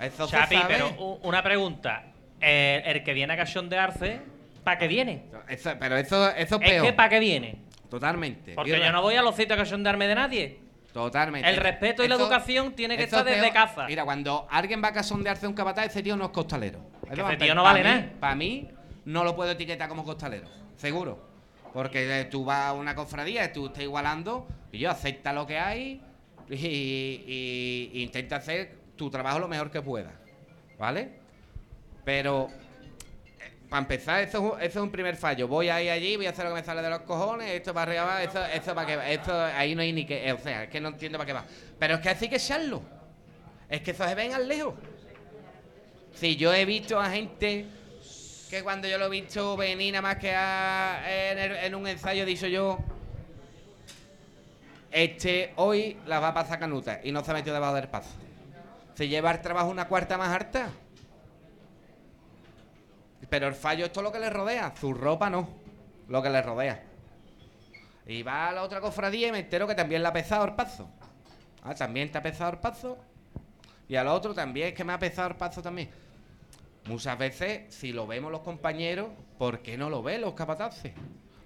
[0.00, 0.74] Eso se Chapi, sabe.
[0.74, 2.04] pero una pregunta.
[2.40, 4.18] El, el que viene a cachondearse,
[4.64, 5.24] ¿para qué viene?
[5.48, 6.86] Eso- pero eso, eso es Es peor.
[6.86, 7.56] que ¿para qué viene?
[7.90, 8.54] Totalmente.
[8.54, 10.58] Porque yo no voy a los sitios a cachondearme de nadie.
[10.92, 11.48] Totalmente.
[11.48, 13.86] El respeto y la educación tiene que estar es desde casa.
[13.86, 16.80] Mira, cuando alguien va a casondearse un capataz, ese tío no es costalero.
[17.08, 18.10] que ese tío no vale nada.
[18.18, 18.68] Para mí,
[19.04, 20.48] no lo puedo etiquetar como costalero.
[20.76, 21.28] Seguro.
[21.72, 25.58] Porque eh, tú vas a una cofradía, tú estás igualando, y yo acepta lo que
[25.58, 26.02] hay
[26.48, 30.10] y, y- y intenta hacer tu trabajo lo mejor que pueda.
[30.78, 31.20] ¿Vale?
[32.04, 32.48] Pero
[33.70, 35.48] para empezar, eso, es- un primer fallo.
[35.48, 37.72] Voy a ir allí, voy a hacer lo que me sale de los cojones, esto
[37.72, 38.22] para arriba va,
[38.52, 39.08] eso para qué va.
[39.08, 40.32] Esto, ahí no hay ni que.
[40.32, 41.44] O sea, es que no entiendo para qué va.
[41.78, 42.82] Pero es que así que echarlo.
[43.68, 44.74] Es que eso se ven al lejos.
[46.14, 47.64] Si yo he visto a gente
[48.50, 51.86] que cuando yo lo he visto venir nada más que a- en, el- en un
[51.86, 52.78] ensayo, he dicho yo.
[54.90, 58.10] Este hoy la va a pasar canuta y no se ha metido debajo del paso.
[58.94, 60.70] Se lleva el trabajo una cuarta más harta.
[63.30, 64.74] Pero el fallo es todo lo que le rodea.
[64.78, 65.48] Su ropa no.
[66.08, 66.82] Lo que le rodea.
[68.06, 70.54] Y va a la otra cofradía y me entero que también le ha pesado el
[70.54, 70.90] paso.
[71.62, 72.98] Ah, también te ha pesado el paso.
[73.88, 75.90] Y al otro también es que me ha pesado el paso también.
[76.86, 79.08] Muchas veces, si lo vemos los compañeros,
[79.38, 80.92] ¿por qué no lo ven los capataces?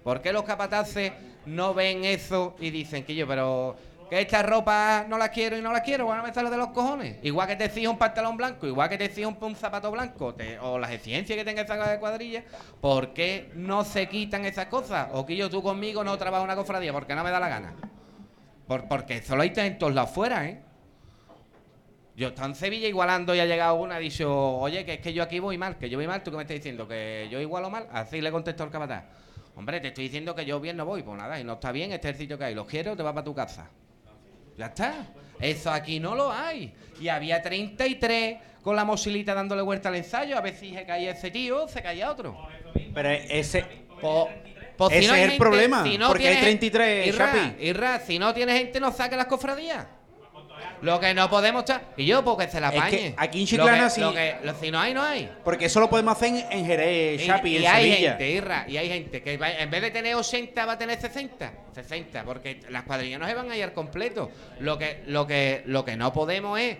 [0.03, 1.11] ¿Por qué los capataces
[1.45, 3.75] no ven eso y dicen que yo, pero
[4.09, 6.69] que esta ropa no la quiero y no la quiero, van a meterlo de los
[6.69, 7.17] cojones?
[7.23, 10.77] Igual que te exijo un pantalón blanco, igual que te exijo un, zapato blanco, o
[10.79, 12.43] las exigencias que tenga esa de cuadrilla,
[12.81, 15.09] ¿por qué no se quitan esas cosas?
[15.13, 17.73] O que yo tú conmigo no trabajo una cofradía porque no me da la gana.
[18.67, 20.61] Por- porque eso lo hay en todos lados fuera, ¿eh?
[22.15, 24.99] Yo estaba en Sevilla igualando y ha llegado una y ha dicho, oye, que es
[25.01, 26.87] que yo aquí voy mal, que yo voy mal, ¿tú qué me estás diciendo?
[26.87, 27.87] ¿Que yo igualo mal?
[27.91, 29.03] Así le contestó el capataz.
[29.57, 31.91] Hombre, te estoy diciendo que yo bien no voy, pues nada, y no está bien,
[31.91, 33.69] este es el sitio que hay, los quiero, te vas para tu casa.
[34.57, 34.93] Ya está.
[35.39, 36.73] Eso aquí no lo hay.
[36.99, 41.11] Y había 33 con la mochilita dándole vuelta al ensayo, a ver si se caía
[41.11, 42.47] ese tío, se caía otro.
[42.93, 43.65] Pero ese.
[44.77, 45.83] Pues si ese no es el problema.
[45.83, 47.55] si no porque hay tiene- 33, Irra.
[47.59, 49.85] Irra, si no tiene gente, no saque las cofradías.
[50.85, 51.81] Lo que no podemos estar.
[51.97, 54.69] Y yo, porque se la Es que aquí en Chiclana sí- lo que- lo- si
[54.69, 55.29] no hay, no hay.
[55.43, 58.09] Porque eso lo podemos hacer en, en Jerez, Y- Chapi, y, en hay Sevilla.
[58.11, 60.99] gente, Irra, y hay gente que va- en vez de tener 80 va a tener
[61.01, 61.51] 60.
[61.73, 64.29] 60, porque las cuadrillas no se van a ir al completo.
[64.59, 66.77] Lo que, lo que, lo que no podemos es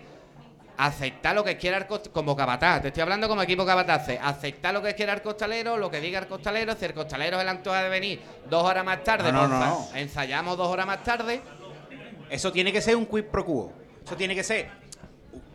[0.78, 2.82] aceptar lo que quiera el cost- como capataz.
[2.82, 4.08] Te estoy hablando como equipo capataz.
[4.22, 6.74] Aceptar lo que quiera el costalero, lo que diga el costalero.
[6.78, 9.60] Si el costalero se le antoja de venir dos horas más tarde, No, no, pues,
[9.68, 11.40] no, ensa- ensayamos dos horas más tarde.
[12.28, 13.72] Eso tiene que ser un quid pro quo.
[14.06, 14.68] Eso tiene que ser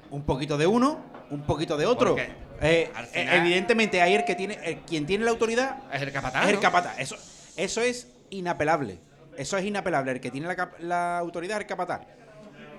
[0.10, 1.00] un poquito de uno,
[1.30, 2.18] un poquito de otro.
[2.18, 2.30] Eh,
[2.62, 6.44] eh, final- evidentemente, ahí el que tiene, el- quien tiene la autoridad Es el capataz.
[6.44, 6.62] es el ¿no?
[6.62, 7.00] capataz.
[7.00, 7.16] Eso,
[7.56, 9.00] eso es inapelable.
[9.38, 10.12] Eso es inapelable.
[10.12, 10.48] El que tiene
[10.80, 12.02] la, autoridad es el capataz.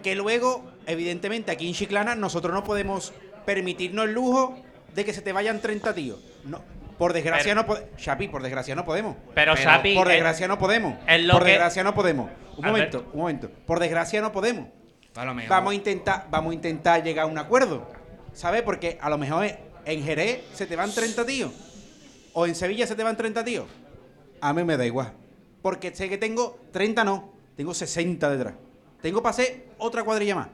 [0.03, 3.13] Que luego, evidentemente, aquí en Chiclana nosotros no podemos
[3.47, 4.59] permitirnos el lujo
[4.95, 6.21] de que se te vayan 30 tíos.
[6.45, 6.61] No,
[6.99, 7.97] por desgracia Pero- no podemos.
[7.97, 9.17] Chapi, por desgracia no podemos.
[9.35, 10.95] Pero, Chapi, Por es- desgracia no podemos.
[10.99, 12.31] Por que- desgracia no podemos.
[12.59, 13.51] Un momento, un momento.
[13.67, 14.69] Por desgracia no podemos.
[15.49, 17.87] Vamos a intentar, vamos a intentar llegar a un acuerdo.
[18.33, 18.63] ¿Sabes?
[18.63, 19.47] Porque a lo mejor
[19.85, 21.53] en Jerez se te van 30 tíos.
[22.33, 23.67] O en Sevilla se te van 30 tíos.
[24.41, 25.13] A mí me da igual.
[25.61, 28.55] Porque sé que tengo 30 no, tengo 60 detrás.
[29.03, 30.49] Tengo para hacer otra cuadrilla más.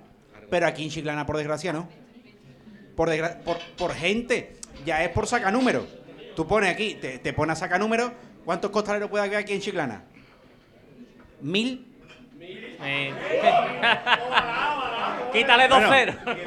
[0.51, 1.89] Pero aquí en Chiclana, por desgracia, no.
[2.97, 3.11] Por,
[3.77, 4.57] por, gente.
[4.85, 5.87] Ya es por sacar números.
[6.35, 8.11] Tú pones aquí, te, te pones a sacar números.
[8.45, 10.05] ¿Cuántos costaleros puede haber aquí en Chiclana?
[11.41, 11.88] ¿Mil?
[12.41, 13.13] Eh,
[15.33, 15.93] Quítale dos Bueno.
[15.93, 16.17] ceros.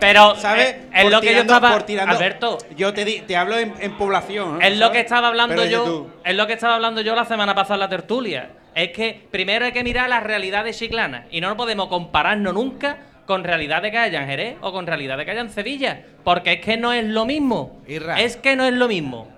[0.00, 0.66] Pero ¿Sabes?
[0.74, 3.72] eh, es Por lo que yo estaba tirando- Alberto, Yo te, di- te hablo en,
[3.80, 4.60] en población.
[4.62, 4.68] ¿eh?
[4.68, 5.04] es lo que ¿sabes?
[5.04, 7.88] estaba hablando Pero yo, es lo que estaba hablando yo la semana pasada en la
[7.88, 8.50] tertulia.
[8.74, 12.52] Es que primero hay que mirar la realidad de Chiclana y no nos podemos compararnos
[12.52, 15.50] nunca con realidad de que haya en Jerez o con realidad de que haya en
[15.50, 17.80] Sevilla, porque es que no es lo mismo.
[17.88, 18.20] Irra.
[18.20, 19.28] Es que no es lo mismo.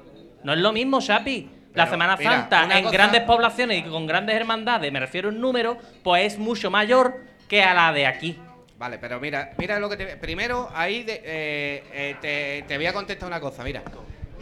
[0.42, 1.48] No es lo mismo, Chapi.
[1.78, 5.28] La Pero, Semana mira, Santa en cosa- grandes poblaciones y con grandes hermandades, me refiero
[5.30, 8.38] en número, pues es mucho mayor que a la de aquí.
[8.78, 10.16] Vale, pero mira, mira lo que te.
[10.18, 13.64] Primero, ahí de- eh, eh, te, te voy a contestar una cosa.
[13.64, 13.82] Mira,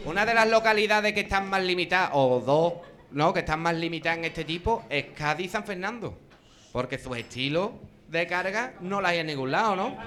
[0.05, 2.73] una de las localidades que están más limitadas, o dos,
[3.11, 3.33] ¿no?
[3.33, 6.17] Que están más limitadas en este tipo, es Cádiz y San Fernando.
[6.71, 7.71] Porque sus estilos
[8.09, 9.97] de carga no las hay en ningún lado, ¿no?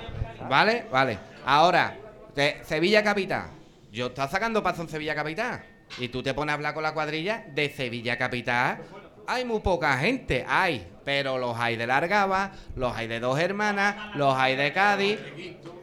[0.48, 0.84] ¿Vale?
[0.92, 1.18] Vale.
[1.44, 1.96] Ahora,
[2.34, 3.46] de Sevilla Capital.
[3.90, 5.62] Yo estaba sacando paso en Sevilla Capital.
[5.98, 8.80] Y tú te pones a hablar con la cuadrilla de Sevilla Capital.
[9.26, 10.86] Hay muy poca gente, hay.
[11.04, 15.18] Pero los hay de Largaba, los hay de dos hermanas, los hay de Cádiz.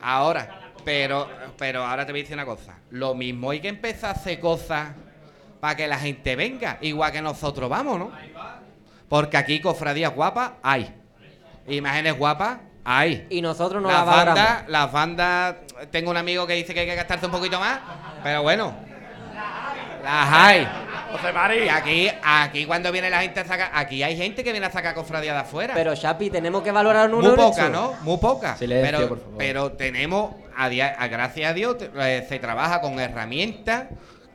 [0.02, 1.28] Ahora, pero,
[1.58, 2.78] pero ahora te voy a decir una cosa.
[2.92, 4.90] Lo mismo hay que empezar a hacer cosas
[5.60, 6.78] para que la gente venga.
[6.82, 8.12] Igual que nosotros vamos, ¿no?
[9.10, 10.94] Porque aquí cofradías guapas hay.
[11.68, 13.28] Imágenes guapas hay.
[13.30, 14.44] Y nosotros no las la valoramos.
[14.44, 15.56] bandas, las bandas,
[15.92, 17.80] tengo un amigo que dice que hay que gastarse un poquito más,
[18.24, 18.74] pero bueno,
[20.08, 20.68] las hay.
[21.12, 21.64] José Mari.
[21.66, 24.72] Y aquí, aquí cuando viene la gente a sacar, aquí hay gente que viene a
[24.72, 25.74] sacar cofradías de afuera.
[25.74, 27.94] Pero Chapi, tenemos que valorar un Muy poca, ¿no?
[28.02, 28.56] Muy poca.
[28.58, 29.36] Silencio, pero, por favor.
[29.38, 33.86] pero tenemos, a dia- a- gracias a Dios, te- eh, se trabaja con herramientas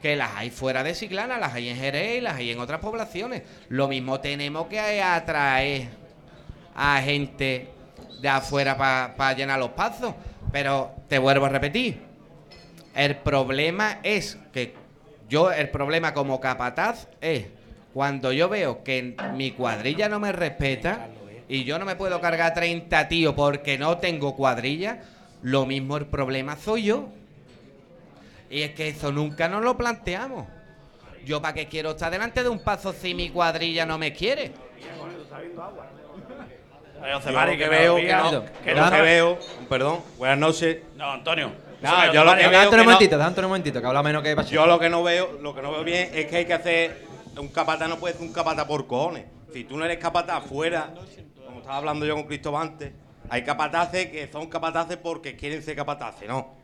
[0.01, 2.81] que las hay fuera de Ciclana, las hay en Jerez y las hay en otras
[2.81, 3.43] poblaciones.
[3.69, 5.89] Lo mismo tenemos que atraer
[6.75, 7.69] a gente
[8.21, 10.15] de afuera para llenar los pasos.
[10.51, 12.03] Pero te vuelvo a repetir,
[12.95, 14.75] el problema es que
[15.33, 17.47] yo, el problema como capataz es
[17.95, 21.09] cuando yo veo que mi cuadrilla no me respeta
[21.49, 25.01] y yo no me puedo cargar 30 tíos porque no tengo cuadrilla,
[25.41, 27.09] lo mismo el problema soy yo.
[28.51, 30.47] Y es que eso nunca nos lo planteamos.
[31.25, 34.53] Yo para qué quiero estar delante de un paso si mi cuadrilla no me quiere.
[37.03, 38.45] Oye, José Yo Mari, lo que que veo veo, que no.
[38.45, 39.39] que Que lo no que veo,
[39.71, 40.77] perdón, buenas noches.
[40.95, 41.62] No, Antonio.
[41.83, 44.37] No, José yo lo que veo un que momentito, un momentito, que habla menos que
[44.37, 44.55] Pacheco.
[44.55, 47.13] Yo lo que no veo, lo que no veo bien es que hay que hacer
[47.41, 49.25] un capataz no puede ser un capataz por cojones.
[49.53, 50.93] Si tú no eres capataz fuera,
[51.45, 52.93] como estaba hablando yo con Cristóbal antes,
[53.29, 56.55] hay capataces que son capataces porque quieren ser capataces, no.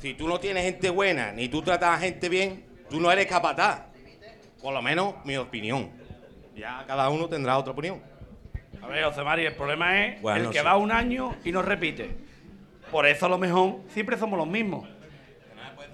[0.00, 3.26] Si tú no tienes gente buena, ni tú tratas a gente bien, tú no eres
[3.26, 3.82] capataz.
[4.62, 5.90] Por lo menos mi opinión.
[6.56, 8.02] Ya cada uno tendrá otra opinión.
[8.82, 12.16] A ver, José Mari, el problema es el que va un año y no repite.
[12.94, 14.86] Por eso a lo mejor siempre somos los mismos.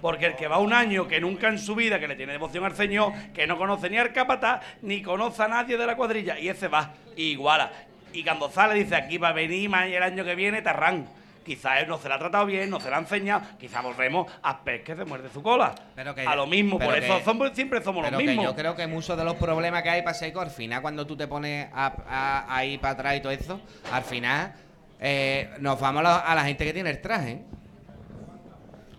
[0.03, 2.63] Porque el que va un año que nunca en su vida, que le tiene devoción
[2.67, 6.39] al Señor, que no conoce ni al capataz, ni conoce a nadie de la cuadrilla,
[6.39, 7.73] y ese va, y iguala.
[8.13, 11.09] Y cuando sale dice, aquí va a venir más y el año que viene Tarrán.
[11.43, 14.31] Quizás él no se la ha tratado bien, no se la ha enseñado, quizás volvemos
[14.43, 15.75] a pez que se muerde su cola.
[15.97, 18.45] Pero que- a lo mismo, por eso somos- siempre somos Pero los que mismos.
[18.45, 21.17] yo creo que muchos de los problemas que hay para Seco, al final, cuando tú
[21.17, 23.59] te pones a, a- a ir para atrás y todo eso,
[23.91, 24.53] al final
[25.01, 27.43] eh, nos vamos a la, a la gente que tiene el traje.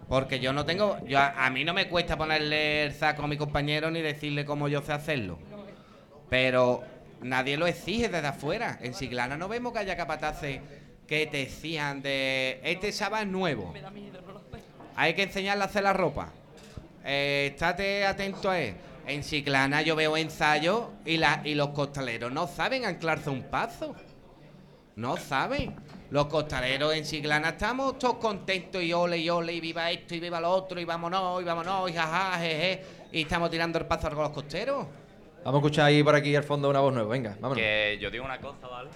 [0.10, 0.98] Porque yo no tengo.
[1.06, 4.44] yo a, a mí no me cuesta ponerle el saco a mi compañero ni decirle
[4.44, 5.40] cómo yo sé hacerlo.
[6.30, 6.84] Pero
[7.22, 8.78] nadie lo exige desde afuera.
[8.82, 10.60] En Siglana no vemos que haya capataces
[11.07, 12.60] que te exijan de.
[12.64, 13.73] Este sábado es nuevo.
[14.95, 16.30] Hay que enseñarle a hacer la ropa.
[17.06, 18.76] Eh, estate atento a él.
[19.07, 23.95] En Chiclana yo veo ensayos y, la, y los costaleros no saben anclarse un paso.
[24.95, 25.76] No saben.
[26.12, 30.20] Los costaleros en Chiclana estamos todos contentos y ole y ole y viva esto y
[30.20, 32.84] viva lo otro y vámonos y vámonos y jaja, jeje.
[33.14, 34.86] Y estamos tirando el paso con los costeros.
[35.46, 37.10] Vamos a escuchar ahí por aquí al fondo una voz nueva.
[37.10, 37.58] Venga, vámonos.
[37.58, 38.90] Que yo digo una cosa, ¿vale?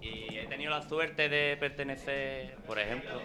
[0.00, 3.20] Y he tenido la suerte de pertenecer, por ejemplo,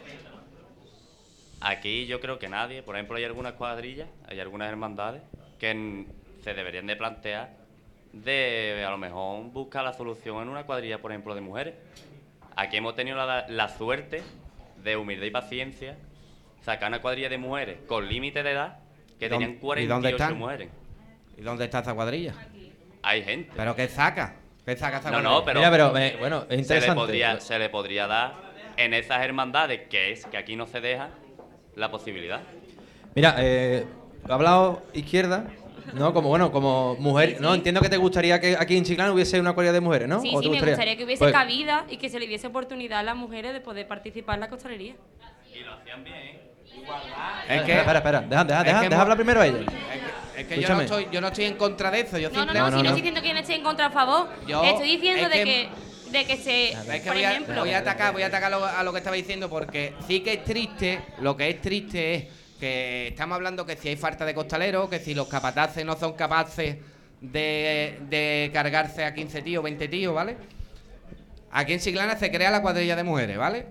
[1.62, 5.22] aquí yo creo que nadie, por ejemplo, hay algunas cuadrillas, hay algunas hermandades
[5.60, 6.08] que
[6.44, 7.52] se deberían de plantear
[8.12, 11.76] de a lo mejor buscar la solución en una cuadrilla, por ejemplo, de mujeres.
[12.56, 14.24] Aquí hemos tenido la, la suerte
[14.84, 15.96] de humildad y paciencia
[16.64, 18.80] sacar una cuadrilla de mujeres con límite de edad
[19.20, 20.38] que ¿Y dónde- tenían y dónde 48 están?
[20.38, 20.70] mujeres.
[21.38, 22.34] ¿Y dónde está esa cuadrilla?
[23.04, 23.52] Hay gente.
[23.56, 24.36] ¿Pero qué saca?
[24.66, 25.34] ¿Qué saca esa No, cuadrilla?
[25.40, 25.60] no, pero.
[25.60, 26.96] Mira, pero, eh, bueno, es Se le, interesante.
[27.02, 28.34] podría, se le podría dar
[28.78, 31.10] en esas hermandades, que es que aquí no se deja,
[31.76, 32.42] la posibilidad.
[33.16, 33.86] Mira, eh,
[34.28, 35.46] ha hablado izquierda,
[35.94, 36.14] ¿no?
[36.14, 37.38] Como, bueno, como mujer.
[37.40, 40.22] No, entiendo que te gustaría que aquí en Chiclana hubiese una cuadrilla de mujeres, ¿no?
[40.22, 42.48] Sí, ¿O sí, te me gustaría que hubiese Pues, cabida y que se le diese
[42.48, 44.96] oportunidad a las mujeres de poder participar en la costalería.
[45.54, 46.42] Y lo hacían bien.
[47.50, 49.60] Es que, espera, espera, deja, deja, es deja, que hablar primero a ella.
[50.38, 50.84] Es que yo no, Escúchame.
[50.84, 52.18] estoy, yo no estoy en contra de eso.
[52.18, 53.90] Yo No, no, simple- no, si no estoy diciendo que no esté en contra a
[53.92, 54.28] favor.
[54.48, 57.32] Yo- estoy diciendo es de que- que, de que se, Es que por voy a,
[57.32, 60.20] ejemplo, voy a atacar, voy a atacar lo- a lo que estaba diciendo porque sí
[60.20, 62.24] que es triste, lo que es triste es
[62.60, 66.14] que estamos hablando que si hay falta de costaleros, que si los capataces no son
[66.14, 66.78] capaces
[67.22, 70.38] de, de cargarse a 15 tíos, 20 tíos, ¿vale?
[71.52, 73.68] Aquí en Siglana se crea la cuadrilla de mujeres, ¿vale?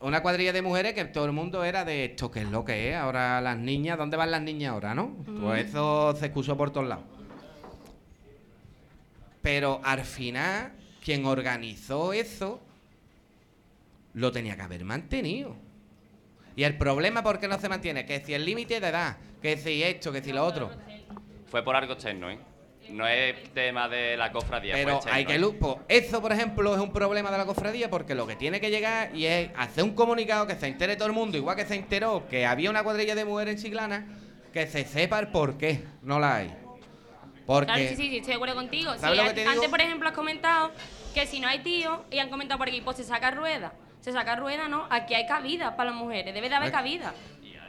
[0.00, 2.90] Una cuadrilla de mujeres que todo el mundo era de esto, que es lo que
[2.90, 2.96] es.
[2.96, 5.14] Ahora las niñas, ¿dónde van las niñas ahora, no?
[5.40, 7.04] Pues eso se excusó por todos lados.
[9.42, 10.72] Pero al final,
[11.04, 12.60] quien organizó eso
[14.14, 15.54] lo tenía que haber mantenido.
[16.56, 18.04] Y el problema, ¿por qué no se mantiene?
[18.06, 20.70] Que si el límite de edad, que si esto, que si lo otro.
[21.46, 22.38] Fue por algo externo, ¿eh?
[22.90, 24.74] no es tema de la cofradía.
[24.74, 28.26] Pero hay que pues, Eso, por ejemplo, es un problema de la cofradía porque lo
[28.26, 31.36] que tiene que llegar y es hacer un comunicado que se entere todo el mundo,
[31.36, 34.06] igual que se enteró que había una cuadrilla de mujeres en Chiclana,
[34.52, 36.54] que se sepa el por qué no la hay.
[37.46, 38.92] Porque Claro, sí, sí, sí, estoy de acuerdo contigo.
[38.96, 39.70] ¿Sabes Sí, lo que te antes, digo?
[39.70, 40.70] por ejemplo, has comentado
[41.14, 43.72] que si no hay tío, y han comentado por aquí, pues se saca rueda.
[44.00, 44.86] Se saca rueda, ¿no?
[44.90, 46.72] Aquí hay cabida para las mujeres, debe de haber ¿Eh?
[46.72, 47.12] cabida.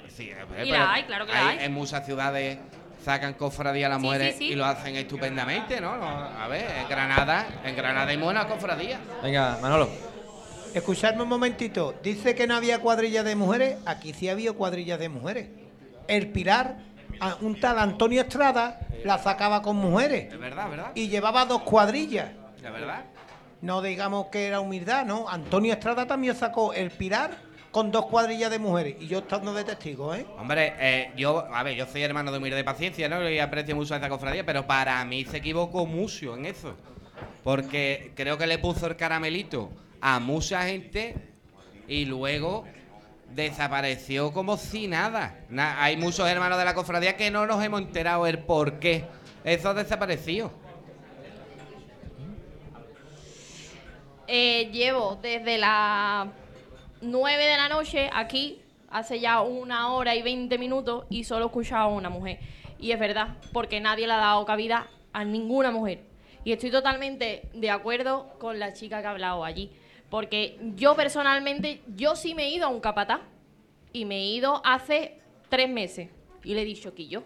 [0.08, 1.60] Sí, eh, Y la hay, claro que la hay.
[1.66, 2.58] En muchas ciudades
[3.04, 4.54] sacan cofradía a las Sí, mujeres sí, sí.
[4.54, 5.92] y lo hacen estupendamente, ¿no?
[5.92, 9.00] A ver, en Granada, en Granada hay buenas cofradías.
[9.24, 9.90] Venga, Manolo.
[10.74, 11.96] Escuchadme un momentito.
[12.02, 13.78] Dice que no había cuadrillas de mujeres.
[13.86, 15.50] Aquí sí había cuadrillas de mujeres.
[16.08, 16.78] El Pilar,
[17.42, 20.30] un tal Antonio Estrada, la sacaba con mujeres.
[20.30, 20.92] De verdad, ¿verdad?
[20.96, 22.30] Y llevaba dos cuadrillas.
[22.62, 23.04] De verdad.
[23.62, 25.30] No digamos que era humildad, ¿no?
[25.30, 27.32] Antonio Estrada también sacó el Pilar
[27.72, 28.96] con dos cuadrillas de mujeres.
[29.00, 30.26] Y yo estando de testigo, ¿eh?
[30.38, 33.30] Hombre, eh, yo, a ver, yo soy hermano de Humilde de Paciencia, ¿no?
[33.30, 36.76] Y aprecio mucho a esa cofradía, pero para mí se equivocó mucho en eso.
[37.44, 39.70] Porque creo que le puso el caramelito
[40.02, 41.16] a mucha gente
[41.88, 42.66] y luego
[43.36, 45.40] desapareció como si nada.
[45.50, 49.06] Na- hay muchos hermanos de la cofradía que no nos hemos enterado el por qué.
[49.44, 50.52] Eso ha desaparecido.
[54.34, 56.26] Eh, llevo desde las
[57.02, 61.48] 9 de la noche aquí, hace ya una hora y 20 minutos, y solo he
[61.48, 62.40] escuchado a una mujer.
[62.80, 66.04] Y es verdad, porque nadie le ha dado cabida a ninguna mujer.
[66.46, 69.70] Y estoy totalmente de acuerdo con la chica que ha hablado allí.
[70.10, 73.20] Porque yo personalmente, yo sí me he ido a un capataz.
[73.92, 76.08] Y me he ido hace tres meses.
[76.46, 77.24] Y le he dicho que yo.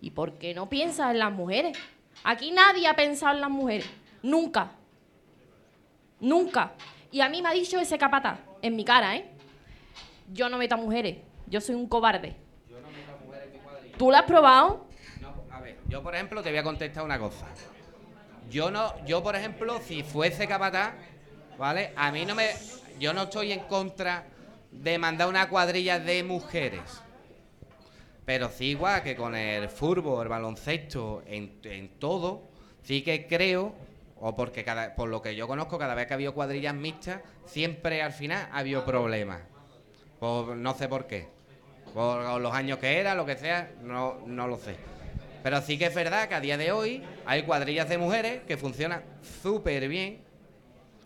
[0.00, 1.76] ¿Y por qué no piensas en las mujeres?
[2.24, 3.90] Aquí nadie ha pensado en las mujeres.
[4.22, 4.77] Nunca.
[6.20, 6.72] Nunca.
[7.10, 9.30] Y a mí me ha dicho ese capataz, en mi cara, ¿eh?
[10.32, 11.18] Yo no meto a mujeres.
[11.46, 12.36] Yo soy un cobarde.
[13.96, 14.86] ¿Tú lo has probado?
[15.50, 17.46] A ver, yo por ejemplo te voy a contestar una cosa.
[18.50, 20.94] Yo no, yo por ejemplo, si fuese capataz,
[21.58, 21.92] ¿vale?
[21.96, 22.50] A mí no me,
[23.00, 24.26] yo no estoy en contra
[24.70, 27.02] de mandar una cuadrilla de mujeres.
[28.24, 32.42] Pero sí igual que con el fútbol, el baloncesto, en, en todo,
[32.82, 33.74] sí que creo,
[34.20, 37.20] o porque cada, por lo que yo conozco, cada vez que ha habido cuadrillas mixtas,
[37.46, 39.42] siempre al final ha habido problemas.
[40.20, 41.28] No sé por qué.
[41.94, 44.76] Por los años que era, lo que sea, no, no lo sé.
[45.42, 48.56] Pero sí que es verdad que a día de hoy hay cuadrillas de mujeres que
[48.56, 49.02] funcionan
[49.42, 50.20] súper bien.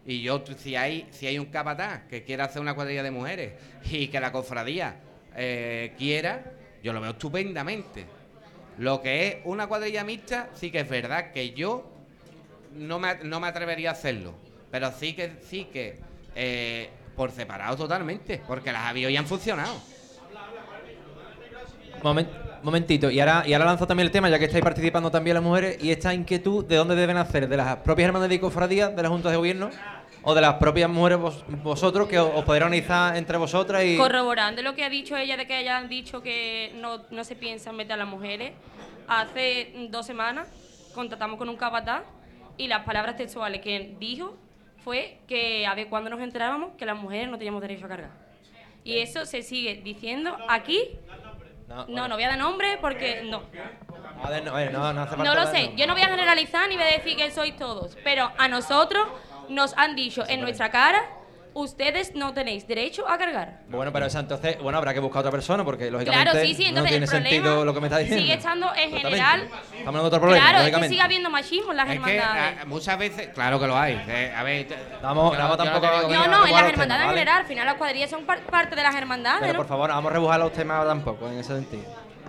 [0.05, 3.53] Y yo, si hay, si hay un capataz que quiera hacer una cuadrilla de mujeres
[3.85, 4.97] y que la cofradía
[5.37, 6.43] eh, quiera,
[6.83, 8.07] yo lo veo estupendamente.
[8.79, 11.92] Lo que es una cuadrilla mixta, sí que es verdad que yo
[12.75, 14.35] no me, no me atrevería a hacerlo.
[14.71, 15.99] Pero sí que, sí que
[16.35, 19.75] eh, por separado totalmente, porque las había y han funcionado.
[22.03, 22.29] Momen-
[22.63, 25.43] momentito, y ahora, y ahora lanzo también el tema, ya que estáis participando también las
[25.43, 27.49] mujeres, y esta inquietud, ¿de dónde deben hacer?
[27.49, 29.71] ¿De las propias hermanas y cofradías, de las juntas de gobierno?
[30.25, 33.97] ¿O de las propias mujeres vos- vosotros, que os, os podéis organizar entre vosotras y...?
[33.97, 37.71] Corroborando lo que ha dicho ella de que hayan dicho que no, no se piensa
[37.71, 38.53] en meter a las mujeres,
[39.09, 40.49] hace dos semanas
[40.95, 42.03] contactamos con un capataz
[42.57, 44.37] y las palabras textuales que dijo
[44.85, 48.11] fue que a ver cuándo nos enterábamos que las mujeres no teníamos derecho a cargar.
[48.85, 50.99] Y eso se sigue diciendo aquí.
[51.89, 53.43] No, no, voy a dar nombre porque no.
[54.23, 56.69] A ver, no, no, no hace falta No lo sé, yo no voy a generalizar
[56.69, 59.09] ni voy a decir que sois todos, pero a nosotros
[59.49, 61.03] nos han dicho en nuestra cara,
[61.55, 63.61] ustedes no tenéis derecho a cargar.
[63.69, 66.69] Bueno, pero entonces, bueno, habrá que buscar otra persona, porque lógicamente Claro, sí, sí, no
[66.69, 68.23] entonces tiene el sentido lo que me está diciendo.
[68.23, 69.49] sigue estando en general.
[69.79, 72.59] Estamos de otro problema, claro, es que sigue habiendo machismo en las Es que hermandades.
[72.61, 74.03] ah, muchas veces, claro que lo hay.
[74.09, 74.67] eh, a ver,
[75.03, 77.09] Vamos, yo- vamos yo tampoco que- no, no, en las hermandades temas, en ¿vale?
[77.19, 79.41] general, al final las cuadrillas son par- parte de las hermandades.
[79.41, 79.59] Pero ¿no?
[79.59, 81.85] por favor, no vamos a rebujar los temas tampoco, en ese sentido.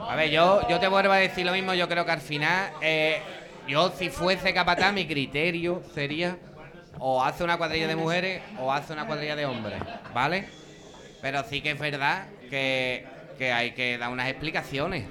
[0.09, 1.73] A ver, yo, yo te vuelvo a decir lo mismo.
[1.73, 3.21] Yo creo que al final, eh,
[3.67, 6.35] yo si fuese capataz, mi criterio sería
[6.99, 9.81] o hace una cuadrilla de mujeres o hace una cuadrilla de hombres,
[10.13, 10.47] ¿vale?
[11.21, 13.05] Pero sí que es verdad que,
[13.37, 15.05] que hay que dar unas explicaciones.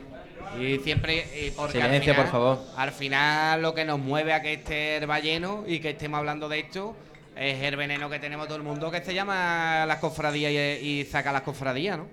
[0.59, 2.59] Y siempre, y porque al Silencio, final- por favor.
[2.76, 6.48] Al final lo que nos mueve a que esté el lleno y que estemos hablando
[6.48, 6.96] de esto
[7.36, 10.52] es el veneno que tenemos todo el mundo que se llama las cofradías
[10.82, 12.06] y, y saca las cofradías, ¿no?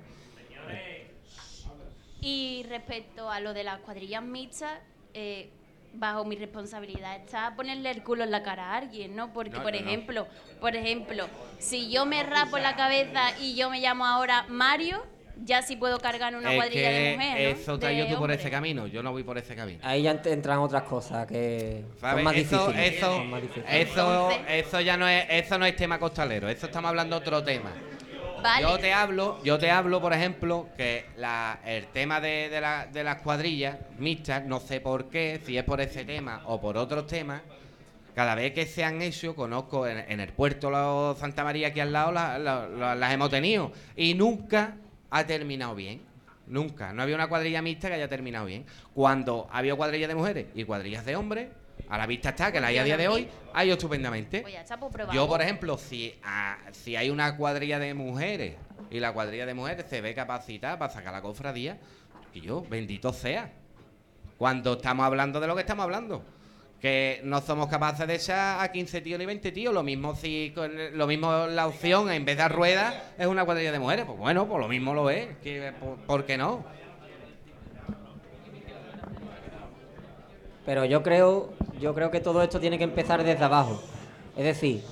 [2.21, 4.77] Y respecto a lo de las cuadrillas mixtas,
[5.13, 5.49] eh,
[5.93, 9.33] bajo mi responsabilidad está ponerle el culo en la cara a alguien, ¿no?
[9.33, 9.85] Porque, No, por no, no.
[9.87, 10.27] ejemplo,
[10.61, 15.03] por ejemplo, si yo me rapo la cabeza y yo me llamo ahora Mario,
[15.41, 17.59] ya sí puedo cargar una es cuadrilla que de mujer, ¿no?
[17.61, 19.79] eso te ido tú por ese camino, yo no voy por ese camino.
[19.83, 22.33] Ahí ya ent- entran otras cosas que son Eso,
[22.67, 22.93] difíciles.
[22.97, 23.89] eso, son más difíciles.
[23.89, 27.41] eso, eso ya no es, eso no es tema costalero, eso estamos hablando de otro
[27.43, 27.71] tema.
[28.61, 32.85] Yo te hablo, yo te hablo, por ejemplo, que la- el tema de, de la-
[32.87, 36.77] de las cuadrillas mixtas, no sé por qué, si es por ese tema o por
[36.77, 37.41] otros temas,
[38.15, 42.11] cada vez que se han hecho, conozco en, el puerto Santa María aquí al lado,
[42.11, 43.71] la- la- la- las hemos tenido.
[43.95, 44.75] Y nunca
[45.09, 46.01] ha terminado bien.
[46.47, 46.91] Nunca.
[46.93, 48.65] No había una cuadrilla mixta que haya terminado bien.
[48.95, 51.47] Cuando había cuadrillas de mujeres y cuadrillas de hombres,
[51.89, 54.41] a la vista está que la hay a día de hoy, ha ido estupendamente.
[54.41, 55.07] Pues pues.
[55.11, 56.13] Yo, por ejemplo, si,
[56.71, 58.55] si hay una cuadrilla de mujeres
[58.91, 61.79] y la cuadrilla de mujeres se ve capacitada para sacar la cofradía,
[62.33, 63.51] y yo, bendito sea.
[64.37, 66.23] Cuando estamos hablando de lo que estamos hablando.
[66.79, 69.73] Que no somos capaces de echar a 15 tíos ni 20 tíos.
[69.73, 73.73] Lo mismo si con lo mismo la opción en vez de ruedas es una cuadrilla
[73.73, 74.05] de mujeres.
[74.05, 75.27] Pues bueno, pues lo mismo lo es.
[75.43, 76.63] Que, por, ¿Por qué no?
[80.65, 81.49] Pero yo creo,
[81.79, 83.81] yo creo que todo esto tiene que empezar desde abajo.
[84.37, 84.83] Es decir,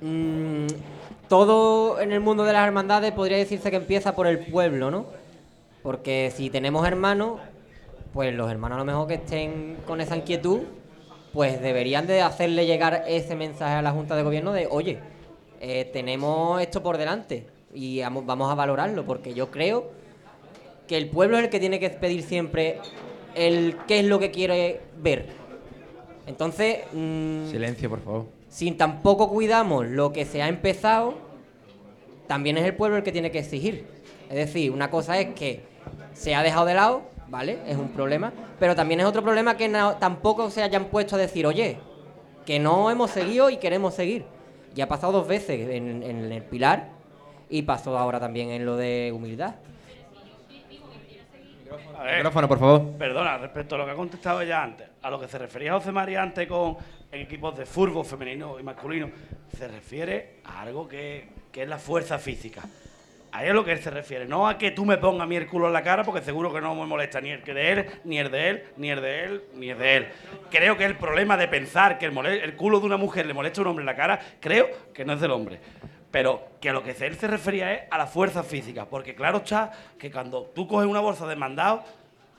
[0.00, 0.66] mm,
[1.28, 5.06] todo en el mundo de las hermandades podría decirse que empieza por el pueblo, ¿no?
[5.82, 7.40] Porque si tenemos hermanos,
[8.12, 10.60] pues los hermanos a lo mejor que estén con esa inquietud,
[11.32, 15.00] pues deberían de hacerle llegar ese mensaje a la Junta de Gobierno de, oye,
[15.60, 19.90] eh, tenemos esto por delante y vamos vamos a valorarlo, porque yo creo
[20.86, 22.78] que el pueblo es el que tiene que pedir siempre
[23.34, 25.26] el qué es lo que quiere ver.
[26.26, 28.26] Entonces, mm, Silencio, por favor.
[28.48, 31.14] si tampoco cuidamos lo que se ha empezado,
[32.26, 33.86] también es el pueblo el que tiene que exigir.
[34.30, 35.60] Es decir, una cosa es que
[36.14, 37.58] se ha dejado de lado, ¿vale?
[37.66, 41.18] Es un problema, pero también es otro problema que no- tampoco se hayan puesto a
[41.18, 41.76] decir, oye,
[42.46, 44.24] que no hemos seguido y queremos seguir.
[44.74, 46.88] Ya ha pasado dos veces en, en el Pilar
[47.50, 49.54] y pasó ahora también en lo de humildad.
[51.98, 52.98] A ver, Micrófono, por favor.
[52.98, 55.92] Perdona, respecto a lo que ha contestado ella antes, a lo que se refería José
[55.92, 56.76] María antes con
[57.12, 59.10] equipos de fútbol femenino y masculino,
[59.56, 62.62] se refiere a algo que, que es la fuerza física.
[63.32, 65.34] Ahí es lo que él se refiere, no a que tú me pongas a mí
[65.34, 67.72] el culo en la cara, porque seguro que no me molesta ni el que de
[67.72, 70.08] él, ni el de él, ni el de él, ni el de él.
[70.52, 73.60] Creo que el problema de pensar que el, el culo de una mujer le molesta
[73.60, 75.58] a un hombre en la cara, creo que no es del hombre.
[76.14, 79.38] Pero que a lo que él se refería es a la fuerza física, porque claro
[79.38, 81.82] está que cuando tú coges una bolsa de mandado,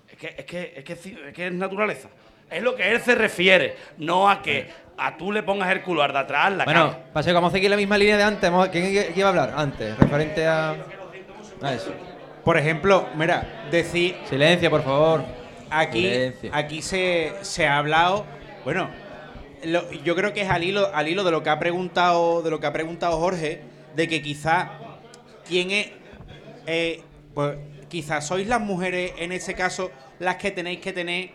[0.07, 2.07] es que es, que, es, que, es que es naturaleza.
[2.49, 6.03] Es lo que él se refiere, no a que a tú le pongas el culo
[6.03, 7.03] al de atrás la Bueno, cara.
[7.11, 8.49] Paseo, vamos a seguir la misma línea de antes.
[8.72, 9.99] ¿Quién quién iba a hablar antes?
[9.99, 10.77] Referente a.
[11.61, 11.91] a eso.
[12.45, 14.15] Por ejemplo, mira, decir.
[14.23, 15.26] Silencio, por favor.
[15.69, 16.49] Aquí, Silencio.
[16.53, 18.26] aquí se, se ha hablado.
[18.64, 18.89] Bueno,
[19.64, 22.49] lo- yo creo que es al hilo, al hilo de lo que ha preguntado, de
[22.49, 23.61] lo que ha preguntado Jorge,
[23.95, 24.72] de que quizá
[25.48, 25.91] quién es.
[26.68, 27.02] eh,
[27.34, 27.57] pues
[27.90, 31.30] quizás sois las mujeres en ese caso las que tenéis que tener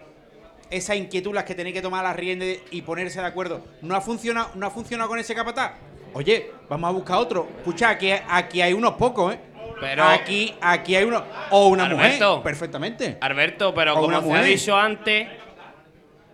[0.70, 3.64] esa inquietud, las que tenéis que tomar las riendas y ponerse de acuerdo.
[3.82, 5.72] ¿No ha funcionado, no ha funcionado con ese capataz?
[6.14, 7.48] Oye, vamos a buscar otro.
[7.58, 9.38] Escucha, aquí, aquí hay unos pocos, ¿eh?
[9.80, 11.22] Pero- aquí, aquí hay uno.
[11.50, 12.28] O una Alberto.
[12.38, 12.42] mujer.
[12.42, 13.16] Perfectamente.
[13.20, 15.28] Alberto, pero O como se ha dicho antes,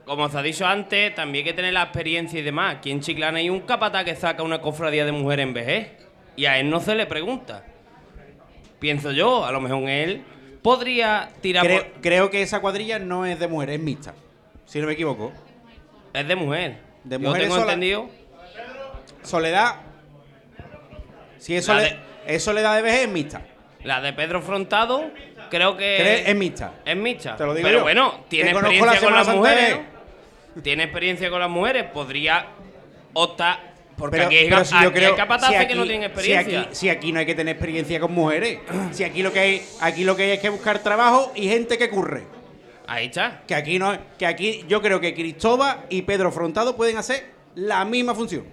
[0.07, 2.77] como se ha dicho antes, también hay que tener la experiencia y demás.
[2.77, 5.89] Aquí en Chiclana hay un capataz que saca una cofradía de mujer en vejez
[6.37, 7.65] y a él no se le pregunta.
[8.79, 10.23] Pienso yo, a lo mejor él
[10.63, 14.15] podría tirar Creo, por- creo que esa cuadrilla no es de mujer, es mixta.
[14.65, 15.33] Si no me equivoco.
[16.15, 16.79] Es de mujer.
[17.05, 18.09] De Yo mujer tengo sola- entendido.
[19.23, 19.77] Soledad.
[21.39, 23.43] Si es, La sole- de- es soledad de vejez, es mixta.
[23.85, 25.05] La de Pedro Frontado,
[25.51, 26.29] creo que.
[26.29, 26.73] Es mixta.
[26.85, 27.37] Es mixta.
[27.37, 27.85] Te lo digo Pero yo.
[27.85, 29.79] bueno, tiene experiencia la con las mujeres.
[30.63, 31.85] Tiene experiencia con las mujeres.
[31.93, 32.47] Podría
[33.13, 33.75] optar.
[33.97, 36.01] Porque Pero- aquí, hay, pero si yo aquí creo- hay capataces si que no tienen
[36.03, 36.61] Si experiencia.
[36.61, 38.59] aquí, si aquí no hay que tener experiencia con mujeres.
[38.93, 41.79] si aquí lo que hay, aquí lo que hay es que buscar trabajo y gente
[41.79, 42.25] que curre.
[42.87, 43.43] Ahí está.
[43.47, 47.25] Que aquí no, que aquí yo creo que Cristóbal y Pedro Frontado pueden hacer
[47.55, 48.45] la misma función.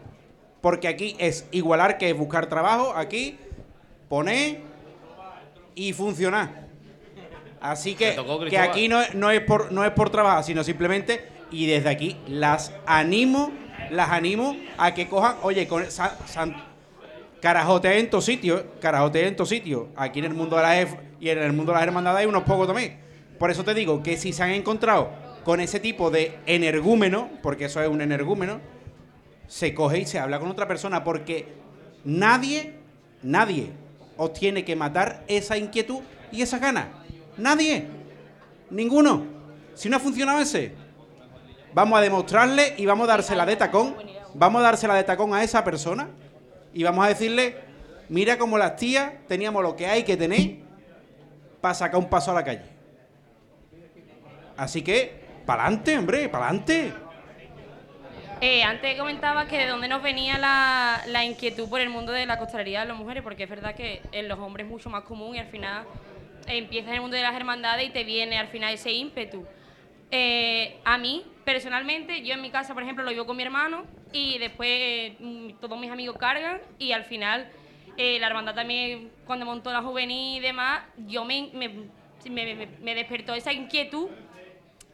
[0.61, 3.37] Porque aquí es igualar que es buscar trabajo, aquí
[4.07, 4.61] poner
[5.75, 6.63] y funcionar.
[7.59, 8.15] Así que,
[8.49, 12.17] que aquí no, no es por no es por trabajar, sino simplemente y desde aquí
[12.27, 13.51] las animo,
[13.91, 16.55] las animo a que cojan, oye, con sa- san-
[17.41, 19.87] carajote en todos sitios, carajote en todos sitios.
[19.95, 22.25] Aquí en el mundo de la F y en el mundo de las hermandades hay
[22.25, 22.97] unos pocos también.
[23.37, 25.09] Por eso te digo que si se han encontrado
[25.43, 28.59] con ese tipo de energúmeno, porque eso es un energúmeno,
[29.47, 31.47] se coge y se habla con otra persona, porque
[32.05, 32.75] nadie,
[33.21, 33.71] nadie
[34.17, 35.99] os tiene que matar esa inquietud
[36.31, 36.87] y esas ganas.
[37.37, 37.85] Nadie.
[38.69, 39.25] Ninguno.
[39.75, 40.71] Si no ha funcionado ese,
[41.73, 43.95] vamos a demostrarle y vamos a dársela de tacón.
[44.33, 46.09] Vamos a dársela de tacón a esa persona
[46.73, 47.57] y vamos a decirle,
[48.09, 50.57] mira cómo las tías teníamos lo que hay que tener
[51.61, 52.63] para sacar un paso a la calle.
[54.57, 56.93] Así que, pa'lante, hombre, pa'lante.
[58.41, 62.37] Eh, antes comentaba que de dónde nos venía la, inquietud por el mundo de la
[62.37, 65.35] costalería de las mujeres, porque es verdad que en los hombres es mucho más común
[65.35, 65.85] y al final
[66.47, 69.45] empiezas en el mundo de las hermandades y te viene al final ese ímpetu.
[70.15, 73.83] Eh, a mí, personalmente, yo en mi casa, por ejemplo, lo vivo con mi hermano
[74.11, 77.49] y después mm, todos mis amigos cargan y al final
[77.97, 83.33] eh, la hermandad también, cuando montó la juvenil y demás, yo me, me, me- despertó
[83.33, 84.07] esa inquietud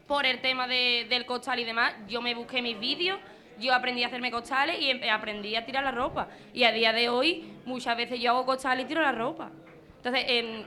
[0.06, 1.92] por el tema de- del costal y demás.
[2.08, 3.18] Yo me busqué mis vídeos,
[3.58, 6.28] yo aprendí a hacerme costales y em- aprendí a tirar la ropa.
[6.54, 9.50] Y a día de hoy, muchas veces yo hago costales y tiro la ropa.
[9.98, 10.64] Entonces, en,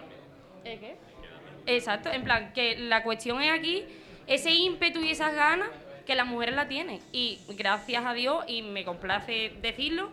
[0.63, 0.95] ¿eh, qué?
[1.65, 3.83] Exacto, en plan, que la cuestión es aquí,
[4.27, 5.69] ese ímpetu y esas ganas
[6.05, 6.99] que las mujeres la tienen.
[7.11, 10.09] Y gracias a Dios, y me complace decirlo,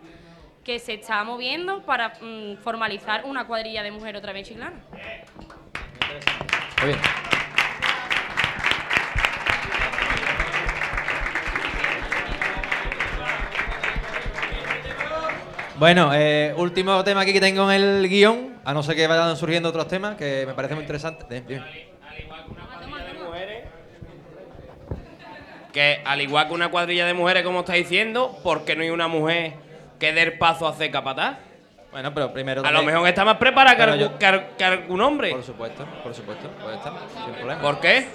[0.63, 4.79] que se está moviendo para mm, formalizar una cuadrilla de mujeres otra vez Chiclana.
[15.77, 19.35] Bueno, eh, último tema aquí que tengo en el guion, a no ser que vayan
[19.35, 21.27] surgiendo otros temas que me parecen muy interesantes.
[21.27, 21.90] Bien, bien.
[25.73, 28.89] Que al igual que una cuadrilla de mujeres, como está diciendo, ¿por qué no hay
[28.89, 29.53] una mujer
[29.99, 31.37] que dé el paso a hacer capataz?
[31.91, 32.65] Bueno, pero primero.
[32.65, 35.31] A lo mejor está más preparada que, algún- yo- que al- que algún hombre.
[35.31, 36.49] Por supuesto, por supuesto.
[36.61, 36.93] Pues está,
[37.23, 37.61] sin problema.
[37.61, 38.07] ¿Por qué?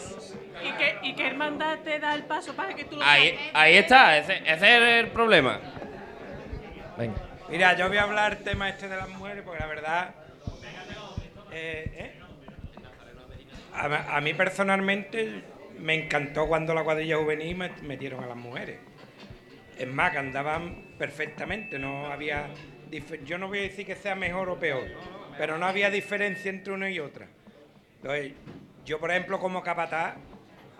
[0.65, 3.77] ¿Y qué, ¿Y qué hermandad te da el paso para que tú lo Ahí, ahí
[3.77, 5.61] está, ese, ese es el problema.
[6.97, 7.15] Venga.
[7.49, 10.11] Mira, yo voy a hablar tema este de las mujeres porque la verdad.
[11.53, 12.20] eh, ¿eh?
[13.74, 15.43] A, a mí personalmente
[15.78, 18.78] me encantó cuando la cuadrilla juvenil me- metieron a las mujeres.
[19.78, 22.48] Es más, que andaban perfectamente, no había.
[23.24, 24.85] Yo no voy a decir que sea mejor o peor,
[25.36, 27.27] pero no había diferencia entre una y otra.
[27.97, 28.32] Entonces,
[28.85, 30.15] yo, por ejemplo, como capataz,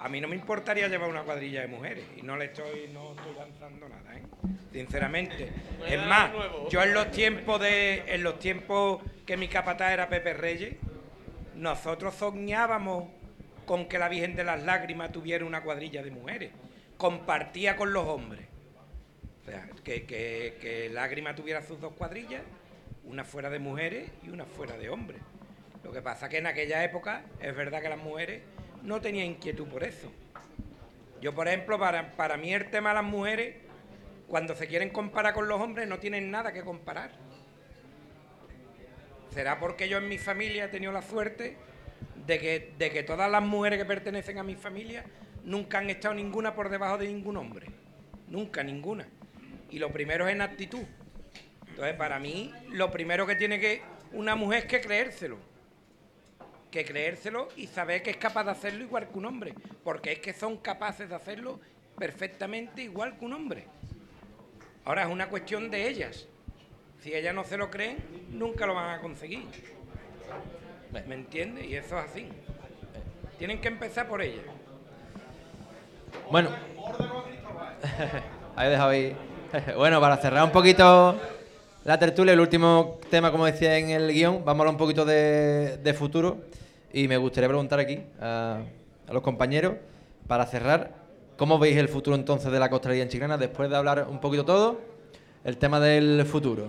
[0.01, 3.11] a mí no me importaría llevar una cuadrilla de mujeres y no le estoy, no
[3.13, 4.23] estoy lanzando nada, ¿eh?
[4.73, 5.51] Sinceramente.
[5.89, 6.31] Es más,
[6.71, 10.77] yo en los tiempos de, en los tiempos que mi capataz era Pepe Reyes,
[11.55, 13.09] nosotros soñábamos
[13.67, 16.53] con que la Virgen de las Lágrimas tuviera una cuadrilla de mujeres.
[16.97, 18.47] Compartía con los hombres.
[19.43, 22.43] O sea, que, que, que Lágrima tuviera sus dos cuadrillas,
[23.05, 25.21] una fuera de mujeres y una fuera de hombres.
[25.85, 28.43] Lo que pasa que en aquella época es verdad que las mujeres
[28.83, 30.11] no tenían inquietud por eso.
[31.21, 33.57] Yo, por ejemplo, para, para mí el tema de las mujeres,
[34.29, 37.11] cuando se quieren comparar con los hombres, no tienen nada que comparar.
[39.31, 41.57] Será porque yo en mi familia he tenido la suerte
[42.27, 45.05] de que, de que todas las mujeres que pertenecen a mi familia
[45.45, 47.67] nunca han estado ninguna por debajo de ningún hombre.
[48.29, 49.07] Nunca, ninguna.
[49.71, 50.83] Y lo primero es en actitud.
[51.69, 53.83] Entonces, para mí, lo primero que tiene que
[54.13, 55.39] una mujer es que creérselo.
[56.71, 59.55] Que creérselo y saber que es capaz de hacerlo igual que un hombre.
[59.85, 61.61] Porque es que son capaces de hacerlo
[61.97, 63.65] perfectamente igual que un hombre.
[64.85, 66.27] Ahora es una cuestión de ellas.
[67.03, 67.99] Si ellas no se lo creen,
[68.31, 69.45] nunca lo van a conseguir.
[71.07, 71.67] ¿Me entiendes?
[71.67, 72.29] Y eso es así.
[73.39, 74.45] Tienen que empezar por ellas.
[76.31, 76.51] Bueno.
[78.57, 79.17] Ahí dejado ahí.
[79.77, 81.21] Bueno, para cerrar un poquito
[81.85, 85.05] la tertulia, el último tema, como decía en el guion, vamos a hablar un poquito
[85.05, 86.39] de, futuro.
[86.93, 88.61] Y me gustaría preguntar aquí a,
[89.07, 89.75] a los compañeros,
[90.27, 90.95] para cerrar,
[91.37, 94.45] ¿cómo veis el futuro entonces de la costalería en Chiclana después de hablar un poquito
[94.45, 94.81] todo?
[95.45, 96.67] El tema del futuro.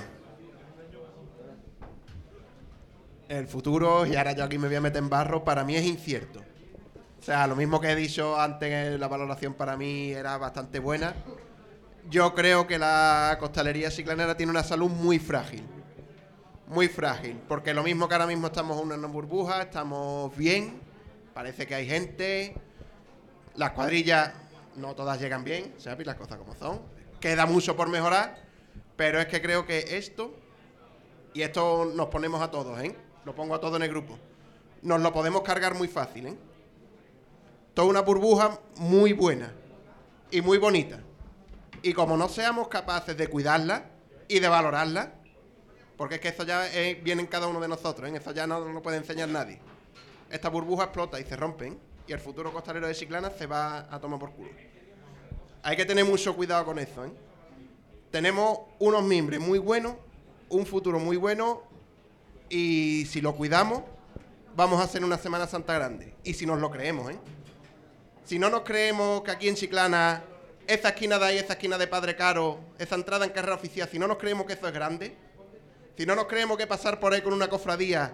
[3.29, 5.85] El futuro, y ahora yo aquí me voy a meter en barro, para mí es
[5.85, 6.39] incierto.
[7.19, 11.13] O sea, lo mismo que he dicho antes, la valoración para mí era bastante buena.
[12.09, 15.61] Yo creo que la costalería chiclanera tiene una salud muy frágil.
[16.67, 17.37] Muy frágil.
[17.49, 20.79] Porque lo mismo que ahora mismo estamos en una burbuja, estamos bien,
[21.33, 22.55] parece que hay gente.
[23.55, 24.31] Las cuadrillas
[24.77, 26.07] no todas llegan bien, ¿sabes?
[26.07, 26.79] Las cosas como son.
[27.19, 28.37] Queda mucho por mejorar,
[28.95, 30.33] pero es que creo que esto,
[31.33, 32.95] y esto nos ponemos a todos, ¿eh?
[33.27, 34.17] Lo pongo a todos en el grupo.
[34.83, 36.37] Nos lo podemos cargar muy fácil, ¿eh?
[37.73, 39.51] Toda una burbuja muy buena
[40.31, 41.01] y muy bonita.
[41.81, 43.83] Y como no seamos capaces de cuidarla
[44.29, 45.11] y de valorarla,
[45.97, 46.69] porque es que eso ya
[47.03, 48.15] viene en cada uno de nosotros, ¿eh?
[48.15, 49.59] eso ya no lo puede enseñar nadie.
[50.31, 51.77] Esta burbuja explota y se rompe, ¿eh?
[52.07, 54.51] y el futuro costalero de Chiclana se va a tomar por culo.
[55.63, 57.11] Hay que tener mucho cuidado con eso.
[58.09, 59.95] Tenemos unos mimbres muy buenos,
[60.47, 61.66] un futuro muy bueno,
[62.49, 63.83] y si lo cuidamos,
[64.55, 66.15] vamos a hacer una Semana Santa grande.
[66.23, 67.19] Y si nos lo creemos, ¿eh?
[68.25, 70.23] Si no nos creemos que aquí en Chiclana,
[70.67, 73.97] esa esquina de ahí, esa esquina de Padre Caro, esa entrada en carrera oficial, si
[73.99, 75.15] no nos creemos que eso es grande,
[75.97, 78.13] si no nos creemos que pasar por ahí con una cofradía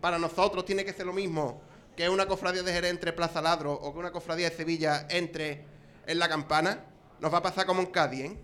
[0.00, 1.62] para nosotros tiene que ser lo mismo
[1.96, 5.64] que una cofradía de Jerez entre Plaza Ladro o que una cofradía de Sevilla entre
[6.06, 6.84] en la campana,
[7.20, 8.36] Nos va a pasar como en Cádiz, ¿eh?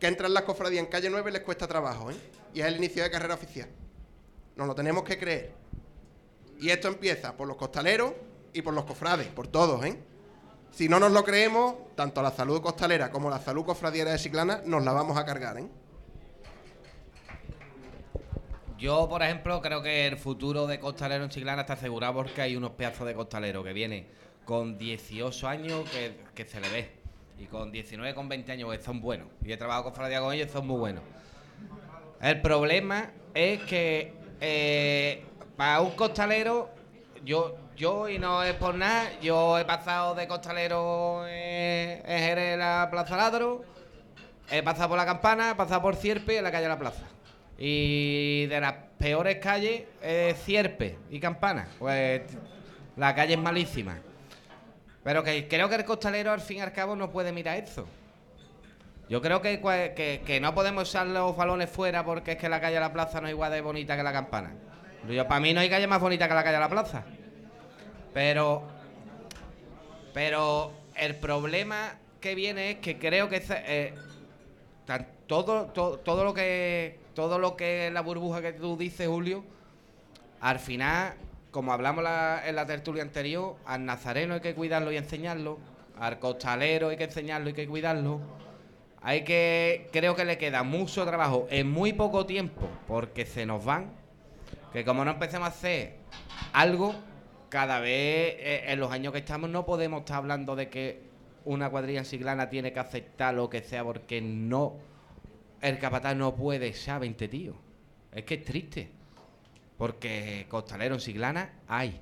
[0.00, 2.16] Que entran las cofradías en calle 9 y les cuesta trabajo, ¿eh?
[2.54, 3.68] Y es el inicio de carrera oficial.
[4.56, 5.52] Nos lo tenemos que creer.
[6.60, 8.12] Y esto empieza por los costaleros
[8.52, 9.98] y por los cofrades, por todos, ¿eh?
[10.70, 14.62] Si no nos lo creemos, tanto la salud costalera como la salud cofradiera de Chiclana
[14.64, 15.66] nos la vamos a cargar, ¿eh?
[18.78, 22.56] Yo, por ejemplo, creo que el futuro de Costalero en Chiclana está asegurado porque hay
[22.56, 24.08] unos pedazos de costaleros que vienen
[24.44, 26.90] con 18 años que, que se le ve.
[27.38, 29.28] Y con 19, con 20 años son buenos.
[29.44, 31.04] Y he trabajado con Fradia con ellos son muy buenos.
[32.20, 35.22] El problema es que eh,
[35.56, 36.68] para un costalero,
[37.24, 42.88] yo, yo, y no es por nada, yo he pasado de costalero en, Jerez, la
[42.90, 43.62] Plaza Ladro,
[44.50, 47.04] he pasado por la Campana, he pasado por Cierpe en la calle La Plaza.
[47.56, 51.68] Y de las peores calles, eh, Cierpe y Campana.
[51.78, 52.22] Pues
[52.96, 54.00] la calle es malísima.
[55.04, 57.86] Pero que creo que el costalero al fin y al cabo no puede mirar eso.
[59.08, 59.60] Yo creo que,
[60.24, 63.20] que, no podemos echar los balones fuera porque es que la calle de la plaza
[63.20, 64.54] no es igual de bonita que la campana.
[65.08, 67.04] Yo, para mí no hay calle más bonita que la calle de la plaza.
[68.14, 68.62] Pero.
[70.14, 73.94] Pero el problema que viene es que creo que eh,
[75.26, 77.00] todo, todo, todo lo que.
[77.14, 79.44] Todo lo que es la burbuja que tú dices, Julio,
[80.40, 81.12] al final,
[81.50, 85.58] como hablamos la- en la tertulia anterior, al nazareno hay que cuidarlo y enseñarlo,
[86.00, 88.20] al costalero hay que enseñarlo y hay que cuidarlo.
[89.02, 93.64] Hay que, creo que le queda mucho trabajo en muy poco tiempo, porque se nos
[93.64, 93.92] van,
[94.72, 95.96] que como no empecemos a hacer
[96.52, 96.94] algo,
[97.48, 101.02] cada vez eh, en los años que estamos no podemos estar hablando de que
[101.44, 104.76] una cuadrilla Siglana tiene que aceptar lo que sea, porque no,
[105.60, 107.56] el capataz no puede echar 20 tíos.
[108.12, 108.90] Es que es triste.
[109.76, 112.00] Porque costalero en Siglana hay.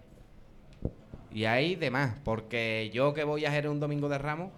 [1.33, 2.17] Y hay demás.
[2.25, 4.51] Porque yo que voy a Jerez un domingo de Ramos,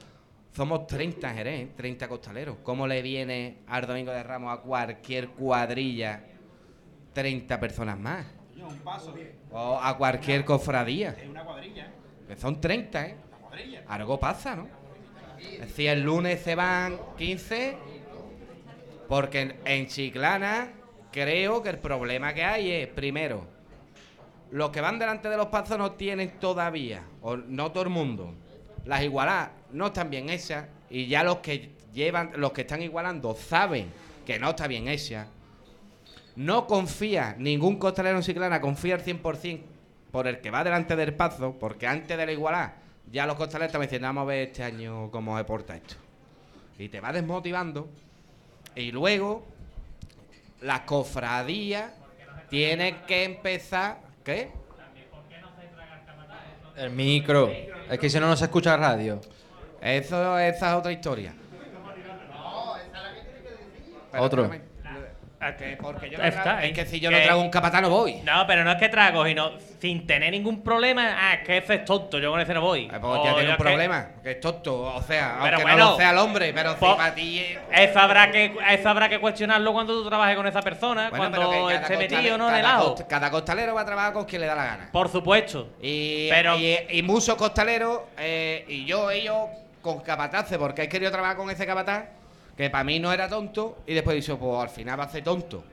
[0.53, 1.73] somos 30 en Jerez, ¿eh?
[1.77, 2.57] 30 costaleros.
[2.63, 6.25] ¿Cómo le viene al domingo de Ramos a cualquier cuadrilla
[7.15, 8.27] 30 personas más?
[8.63, 9.15] un paso.
[9.51, 11.17] O a cualquier cofradía.
[11.21, 11.91] Es una cuadrilla.
[12.29, 13.17] Que son 30, ¿eh?
[13.89, 14.69] Algo pasa, ¿no?
[15.39, 17.77] Es decir, el lunes se van 15,
[19.09, 20.71] porque en, en Chiclana
[21.11, 23.47] creo que el problema que hay es, primero,
[24.53, 28.35] los que van delante de los pasos no tienen todavía, o no todo el mundo,
[28.85, 33.35] las igualadas no están bien hechas, y ya los que llevan, los que están igualando
[33.35, 33.91] saben
[34.27, 35.27] que no está bien hecha.
[36.37, 39.61] No confía, ningún costalero en Chiclana confía al 100%
[40.11, 42.73] por el que va delante del paso, porque antes de la igualdad,
[43.11, 45.95] ya los costaleros estaban diciendo, vamos a ver este año cómo se porta esto.
[46.79, 47.89] Y te va desmotivando.
[48.75, 49.45] Y luego,
[50.61, 51.93] las cofradías
[52.49, 54.01] tienen que empezar.
[54.25, 54.51] ¿Qué?
[56.77, 57.51] El micro.
[57.91, 59.21] Es que si no, no se escucha radio.
[59.81, 61.35] Eso, esa es otra historia.
[64.19, 64.51] Otro.
[65.59, 67.83] Que porque yo Ya no está, trago- es que si yo no trago un capatán
[67.83, 68.15] no voy.
[68.25, 69.51] No, pero no es que trago, sino
[69.81, 71.17] sin tener ningún problema.
[71.19, 72.87] Ah, es que ese es tonto, yo con ese no voy.
[72.87, 75.79] Pues O ya tiene un que- problema, que es tonto, o sea, Pero aunque bueno,
[75.85, 78.89] no lo sea el hombre, pero si po- para ti es- Eso habrá, que, eso
[78.89, 82.55] habrá que cuestionarlo cuando tú trabajes con esa persona, Bueno, cuando esté metido no en
[82.57, 82.95] el ajo.
[82.95, 84.89] cost- Cada costalero va a trabajar con quien le da la gana.
[84.93, 85.71] Por supuesto.
[85.83, 89.49] Y, Pero- y, y muchos costaleros, eh, y yo, ellos,
[89.81, 92.05] con capataces, porque he querido trabajar con ese capataz,
[92.63, 95.23] que para mí no era tonto, y después dicho, pues al final va a ser
[95.25, 95.65] tonto.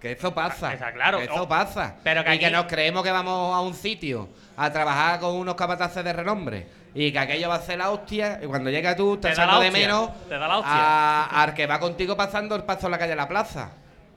[0.00, 0.76] Que eso pasa.
[0.92, 1.18] Claro.
[1.18, 1.96] que eso Oh, pasa.
[2.04, 5.54] pero que y que nos creemos que vamos a un sitio a trabajar con unos
[5.54, 6.66] capataces de renombre.
[6.94, 8.38] Y que aquello va a ser la hostia.
[8.42, 10.72] Y cuando llega tú, Te la echando de menos te da la hostia.
[10.74, 13.70] a- al que va contigo pasando el paso en la calle de la plaza.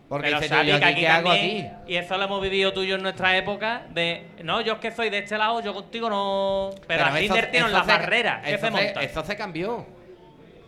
[0.07, 1.67] Porque Pero dice, ¿yo que aquí aquí qué hago aquí?
[1.87, 4.27] Y eso lo hemos vivido tú y yo en nuestra época de...
[4.43, 6.71] No, yo es que soy de este lado, yo contigo no...
[6.87, 9.03] Pero, así eso- eso las se- barreras se.
[9.05, 9.85] Eso se cambió.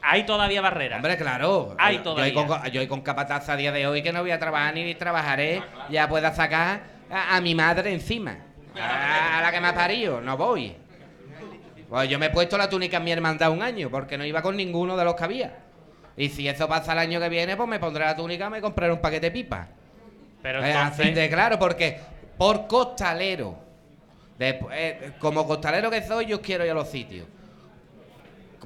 [0.04, 0.98] Hay todavía barreras.
[0.98, 1.76] Hombre, claro.
[1.78, 2.34] Hay Yo- todavía.
[2.34, 4.96] Yo, con, yo con capataz a día de hoy que no voy a trabajar ni
[4.96, 8.38] trabajaré, ya pueda sacar a, a mi madre encima.
[8.80, 10.76] A, a la que me ha parido, no voy.
[11.90, 14.42] Pues yo me he puesto la túnica en mi hermandad un año, porque no iba
[14.42, 15.58] con ninguno de los que había.
[16.18, 18.62] Y si eso pasa el año que viene, pues me pondré la túnica y me
[18.62, 19.68] compraré un paquete de pipa.
[20.42, 22.00] Pero Eh, entonces- fin de claro, porque
[22.38, 23.58] por costalero,
[24.40, 27.28] eh, como costalero que soy, yo quiero ir a los sitios.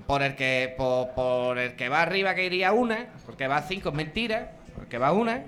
[0.08, 3.62] Por el que por, por el que va arriba que iría una, porque va a
[3.62, 5.44] cinco es mentira, porque va una,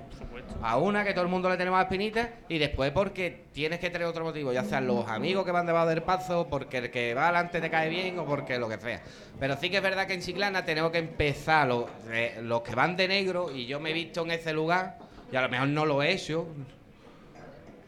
[0.61, 4.07] a una que todo el mundo le tenemos espinita y después porque tienes que tener
[4.07, 7.25] otro motivo, ya sean los amigos que van debajo del paso, porque el que va
[7.25, 9.01] adelante te cae bien o porque lo que sea.
[9.39, 12.73] Pero sí que es verdad que en Chiclana tenemos que empezar los, eh, los que
[12.73, 14.97] van de negro y yo me he visto en ese lugar
[15.31, 16.47] y a lo mejor no lo he hecho,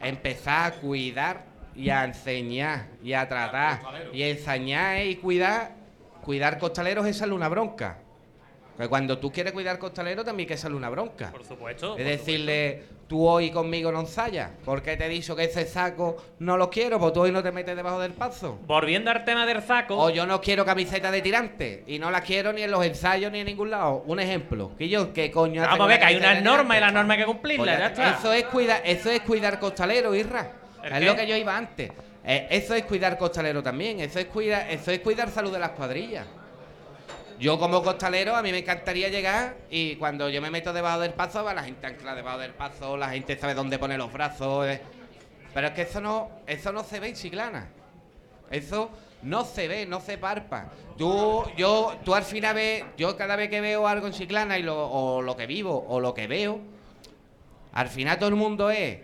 [0.00, 3.80] empezar a cuidar y a enseñar y a tratar
[4.12, 5.79] y enseñar y cuidar
[6.24, 7.98] cuidar costaleros es echarle una bronca
[8.78, 11.30] Que cuando tú quieres cuidar costalero también hay que sale una bronca.
[11.32, 11.96] Por supuesto.
[11.98, 16.16] Es por decirle, tú hoy conmigo no ensayas, porque te he dicho que ese saco
[16.38, 18.58] no lo quiero, pues tú hoy no te metes debajo del pazo.
[18.66, 19.98] Volviendo al tema del saco.
[19.98, 23.30] O yo no quiero camiseta de tirante y no la quiero ni en los ensayos
[23.30, 24.02] ni en ningún lado.
[24.06, 24.70] Un ejemplo.
[24.78, 27.18] Que yo, ¿qué coño Vamos a ver que hay unas normas y las normas hay
[27.18, 28.10] que Pues cumplirlas, ya ya- está.
[28.18, 30.52] Eso es cuidar, eso es cuidar costalero, Irra.
[30.82, 31.04] ¿El Es qué?
[31.04, 31.92] lo que yo iba antes.
[32.24, 34.00] Eh, eso es cuidar costalero también.
[34.00, 36.26] Eso es cuidar, eso es cuidar salud de las cuadrillas.
[37.38, 41.14] Yo como costalero a mí me encantaría llegar y cuando yo me meto debajo del
[41.14, 44.66] paso va la gente ancla debajo del paso, la gente sabe dónde poner los brazos.
[44.66, 44.82] eh.
[45.54, 47.68] Pero es que eso no, eso no se ve en Chiclana.
[48.50, 48.90] Eso
[49.22, 50.70] no se ve, no se parpa.
[50.98, 54.62] Tú, yo, tú al final ves, yo cada vez que veo algo en Chiclana y
[54.62, 56.60] lo, o lo que vivo o lo que veo,
[57.72, 58.98] al final todo el mundo es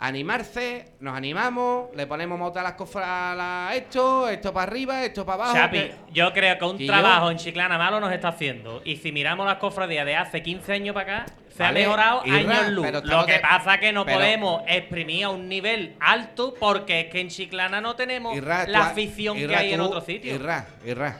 [0.00, 5.26] animarse, nos animamos, le ponemos moto a las cofras a esto, esto para arriba, esto
[5.26, 5.54] para abajo.
[5.56, 8.80] Chapi, que- yo creo que un que yo- trabajo en Chiclana malo nos está haciendo.
[8.84, 12.20] Y si miramos las cofradías de hace 15 años para acá, se Vale, ha mejorado
[12.22, 12.86] años luz.
[13.04, 17.00] Lo que de- pasa es que no pero- podemos exprimir a un nivel alto porque
[17.00, 20.36] es que en Chiclana no tenemos Irra, la afición que hay en otros sitios.
[20.38, 21.16] Irra, Irra.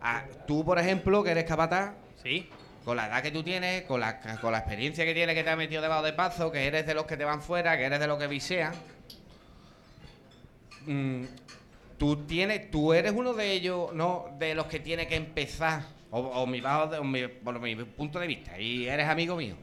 [0.00, 1.92] Ah, tú, por ejemplo, que eres capataz.
[2.22, 2.48] Sí.
[2.84, 5.50] Con la edad que tú tienes, con la, con la experiencia que tienes que te
[5.50, 8.00] has metido debajo de paso, que eres de los que te van fuera, que eres
[8.00, 8.72] de los que visean.
[10.86, 11.22] mm,
[11.98, 16.18] tú tienes, tú eres uno de ellos, no, de los que tiene que empezar, o,
[16.20, 19.54] o mi, bajo de- o mi- por mi punto de vista, y eres amigo mío,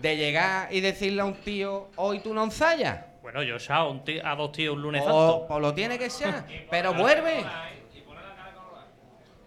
[0.00, 3.00] de llegar y decirle a un tío, hoy tú no ensayas.
[3.20, 5.06] Bueno, yo ya a, un tí- a dos tíos un lunes O,
[5.40, 5.54] santo.
[5.54, 7.44] o lo tiene que ser, pero vuelve.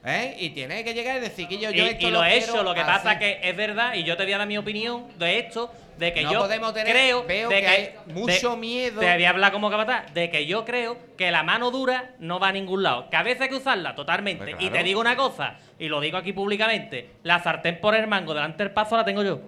[0.05, 0.37] ¿Eh?
[0.39, 2.63] Y tiene que llegar y decir que yo, Y, yo esto y lo he hecho,
[2.63, 2.89] lo que así.
[2.89, 6.13] pasa que es verdad, y yo te voy a dar mi opinión de esto, de
[6.13, 9.01] que No yo podemos tener- creo veo de que hay mucho de- miedo.
[9.01, 12.39] Te voy a hablar como capataz, de que yo creo que la mano dura no
[12.39, 13.09] va a ningún lado.
[13.09, 14.51] Que a veces hay que usarla totalmente.
[14.53, 18.07] Pues Y te digo una cosa, y lo digo aquí públicamente, la sartén por el
[18.07, 19.41] mango delante del paso la tengo yo.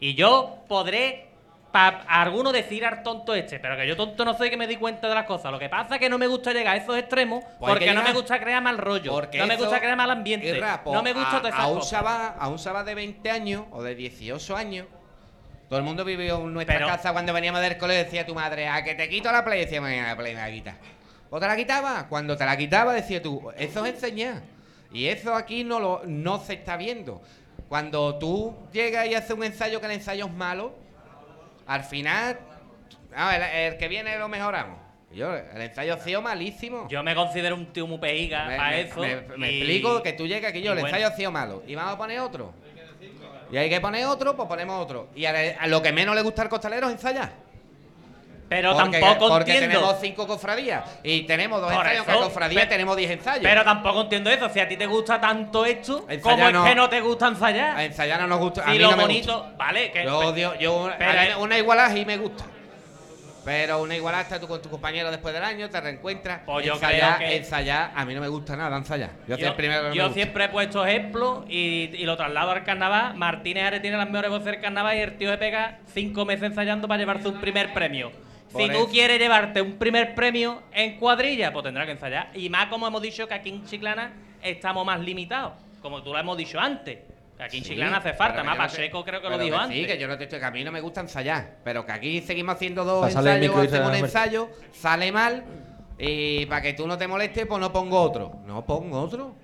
[0.00, 1.26] Y yo podré
[1.72, 4.76] para alguno decir al tonto este, pero que yo tonto no soy que me di
[4.76, 5.50] cuenta de las cosas.
[5.50, 7.94] Lo que pasa es que no me gusta llegar a esos extremos Pues porque que
[7.94, 9.10] no me gusta crear mal rollo.
[9.10, 10.46] Porque no me gusta crear mal ambiente.
[10.48, 11.90] Irra, pues, no me gusta a, todas a esas un cosas.
[11.90, 14.86] chaval, a un chaval de 20 años o de 18 años.
[15.70, 18.68] Todo el mundo vivió en nuestra Pero- casa cuando veníamos del colegio decía tu madre,
[18.68, 20.76] a que te quito la play, decía mañana la play me la quita.
[21.30, 22.06] ¿O te la quitaba?
[22.10, 24.42] Cuando te la quitaba decía tú, eso es enseñar.
[24.92, 27.22] Y eso aquí no lo no se está viendo.
[27.70, 30.74] Cuando tú llegas y haces un ensayo que el ensayo es malo,
[31.66, 32.38] al final,
[33.14, 34.78] ah, el, el que viene lo mejoramos.
[35.12, 36.88] Yo, el ensayo ha sido malísimo.
[36.88, 38.98] Yo me considero un tío muy pejiga Me, para eso.
[39.00, 40.88] me- me y- explico que tú llegas aquí yo, el bueno.
[40.96, 41.62] ensayo ha sido malo.
[41.66, 42.54] Y vamos a poner otro.
[43.50, 45.10] Y hay que poner otro, pues ponemos otro.
[45.14, 47.30] Y a, a lo que menos le gusta al costalero es ensayar.
[48.52, 49.78] Pero porque, tampoco porque entiendo.
[49.78, 50.84] tenemos cinco cofradías.
[51.02, 53.42] Y tenemos dos Por ensayos, cofradías pe- tenemos 10 ensayos.
[53.42, 54.48] Pero tampoco entiendo eso.
[54.48, 56.64] Si a ti te gusta tanto esto, ¿cómo Ensayar es no.
[56.64, 57.76] que no te gusta ensayar?
[57.76, 58.62] A ensayar no nos gusta.
[58.62, 59.56] a Si mí lo no me bonito, gusta.
[59.56, 62.44] vale, que Yo odio, yo, a pero una igualada sí me gusta.
[63.44, 66.42] Pero una igualada está tú con tu compañero después del año, te reencuentras.
[66.46, 69.10] Pues yo ensayar, creo que- ensayar, a mí no me gusta nada ensayar.
[69.26, 73.16] Yo, primero no siempre he puesto ejemplos y, y lo traslado al carnaval.
[73.16, 76.44] Martínez Ares tiene las mejores voces del carnaval y el tío se pega cinco meses
[76.44, 78.12] ensayando para llevarse un primer premio.
[78.56, 78.88] Si tú eso.
[78.88, 82.30] quieres llevarte un primer premio en cuadrilla, pues tendrás que ensayar.
[82.34, 84.12] Y más como hemos dicho que aquí en Chiclana
[84.42, 85.54] estamos más limitados.
[85.80, 86.98] Como tú lo hemos dicho antes.
[87.36, 88.44] Que aquí en Sí, Chiclana hace falta.
[88.44, 89.78] Más Pacheco creo que lo dijo que antes.
[89.78, 91.56] Sí, que yo no te estoy, que a mí no me gusta ensayar.
[91.64, 95.44] Pero que aquí seguimos haciendo dos Pásale ensayos, hacemos un ensayo, sale mal.
[95.98, 98.40] Y para que tú no te molestes, pues no pongo otro.
[98.46, 99.34] No pongo otro.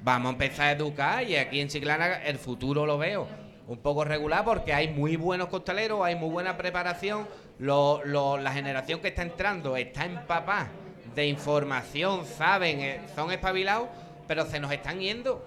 [0.00, 3.26] Vamos a empezar a educar y aquí en Chiclana el futuro lo veo
[3.66, 7.26] un poco regular porque hay muy buenos costaleros, hay muy buena preparación.
[7.58, 10.68] Lo- lo- la generación que está entrando está empapada
[11.14, 13.88] de información, saben, eh, son espabilados,
[14.28, 15.44] pero se nos están yendo.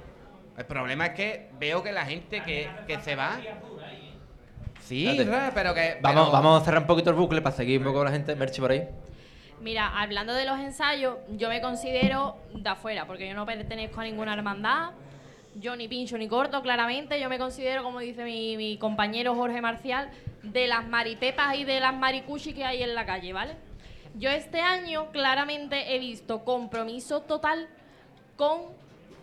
[0.58, 3.40] El problema es que veo que la gente que, que se va.
[4.82, 5.52] Sí, Espérate.
[5.54, 5.98] Pero que.
[6.02, 8.12] Vamos, pero- vamos a cerrar un poquito el bucle para seguir un poco con la
[8.12, 8.36] gente.
[8.36, 8.88] Merchi por ahí.
[9.62, 14.04] Mira, hablando de los ensayos, yo me considero de afuera, porque yo no pertenezco a
[14.04, 14.90] ninguna hermandad.
[15.56, 17.20] Yo ni pincho ni corto, claramente.
[17.20, 20.10] Yo me considero, como dice mi, compañero Jorge Marcial,
[20.44, 23.56] de las maripepas y de las maricuchis que hay en la calle, ¿vale?
[24.16, 27.68] Yo este año claramente he visto compromiso total
[28.36, 28.62] con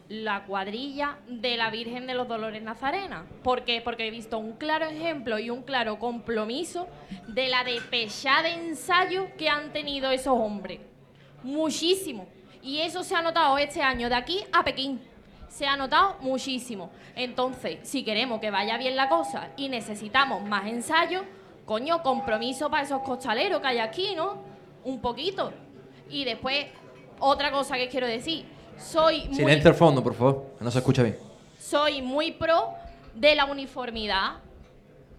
[0.09, 3.27] la cuadrilla de la Virgen de los Dolores Nazarena.
[3.43, 3.81] ¿Por qué?
[3.83, 6.89] Porque he visto un claro ejemplo y un claro compromiso
[7.27, 10.81] de la despechada de ensayo que han tenido esos hombres.
[11.43, 12.27] Muchísimo.
[12.63, 15.01] Y eso se ha notado este año de aquí a Pekín.
[15.49, 16.91] Se ha notado muchísimo.
[17.17, 21.23] Entonces, si queremos que vaya bien la cosa y necesitamos más ensayos,
[21.65, 24.37] coño, compromiso para esos costaleros que hay aquí, ¿no?
[24.85, 25.53] Un poquito.
[26.09, 26.67] Y después,
[27.19, 28.47] otra cosa que quiero decir.
[28.79, 29.35] Soy muy...
[29.35, 30.55] Silencio al fondo, por favor.
[30.59, 31.17] que No se escucha bien.
[31.59, 32.75] soy muy pro
[33.15, 34.37] de la uniformidad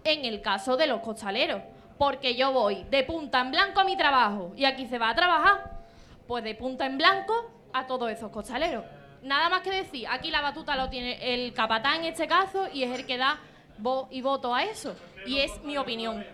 [0.04, 1.60] en el caso de los costaleros.
[1.98, 5.14] Porque yo voy de punta en blanco a mi trabajo y aquí se va a
[5.14, 5.82] trabajar,
[6.26, 7.34] pues de punta en blanco
[7.74, 8.84] a todos esos costaleros.
[9.22, 12.82] Nada más que decir, aquí la batuta lo tiene el capatán en este caso y
[12.84, 13.38] es el que da
[13.78, 14.94] voz y voto a eso.
[15.26, 16.24] Y es mi opinión.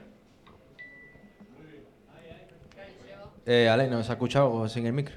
[3.45, 5.15] Eh, Ale, ¿no se ha escuchado sin el micro?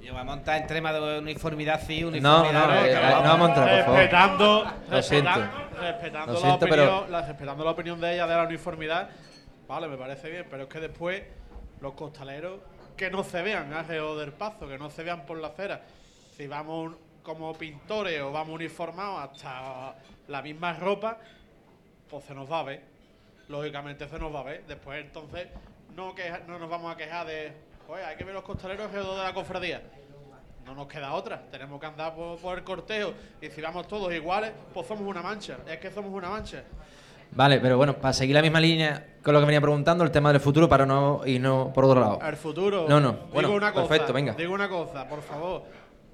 [0.00, 3.46] Yo voy a montar en tema de uniformidad sí, No, uniformidad no, eh, no vamos
[3.46, 3.98] a entrar, por favor.
[4.00, 5.30] Respetando, Lo siento.
[5.30, 9.10] respeta- respetando, Lo la opinión, pero- la- respetando la opinión de ella de la uniformidad,
[9.68, 11.22] vale, me parece bien, pero es que después
[11.80, 12.60] los costaleros
[12.96, 15.82] que no se vean alrededor del paso, que no se vean por la acera.
[16.36, 19.94] Si vamos como pintores o vamos uniformados hasta
[20.28, 21.18] la misma ropa,
[22.10, 22.82] pues se nos va a ver.
[23.48, 24.64] Lógicamente se nos va a ver.
[24.66, 25.48] Después entonces
[25.94, 27.52] no, queja- no nos vamos a quejar de,
[27.86, 29.82] pues hay que ver los costaleros de la cofradía.
[30.64, 33.12] No nos queda otra, tenemos que andar por, por el cortejo
[33.42, 36.64] y si vamos todos iguales, pues somos una mancha, es que somos una mancha.
[37.32, 40.30] Vale, pero bueno, para seguir la misma línea con lo que venía preguntando, el tema
[40.32, 42.18] del futuro, para no y no por otro lado.
[42.26, 42.86] El futuro.
[42.88, 43.12] No, no.
[43.12, 44.34] Digo Bueno, una cosa, perfecto, venga.
[44.34, 45.62] Digo una cosa, por favor.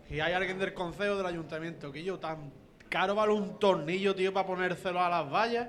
[0.09, 2.51] Si hay alguien del consejo del ayuntamiento que yo tan
[2.89, 5.69] caro vale un tornillo, tío, para ponérselo a las vallas,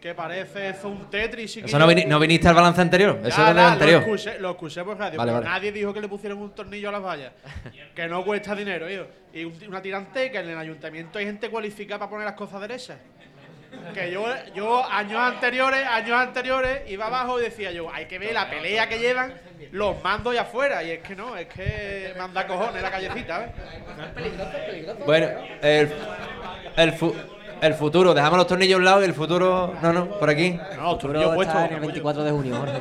[0.00, 1.58] que parece eso un Tetris.
[1.58, 4.00] Eso no, no viniste al balance anterior, eso Ya, del ya, anterior.
[4.06, 6.92] Lo escuché, lo escuché por radio, Vale, nadie dijo que le pusieran un tornillo a
[6.92, 7.32] las vallas.
[7.94, 9.06] que no cuesta dinero, tío.
[9.34, 12.96] Y un- una tiranteca, en el ayuntamiento hay gente cualificada para poner las cosas derechas.
[13.94, 14.24] Que yo,
[14.54, 18.88] yo años anteriores, años anteriores, iba abajo y decía yo, hay que ver la pelea
[18.88, 19.34] que llevan
[19.72, 20.82] los mandos allá afuera.
[20.82, 23.50] Y es que no, es que manda cojones la callecita, ¿ves?
[25.06, 25.28] Bueno,
[25.62, 25.90] el,
[26.76, 27.14] el, fu-
[27.60, 29.74] el futuro, dejamos los tornillos a un lado y el futuro.
[29.82, 30.58] No, no, por aquí.
[30.76, 32.80] No, Futuro está en el 24 de junio, Jorge.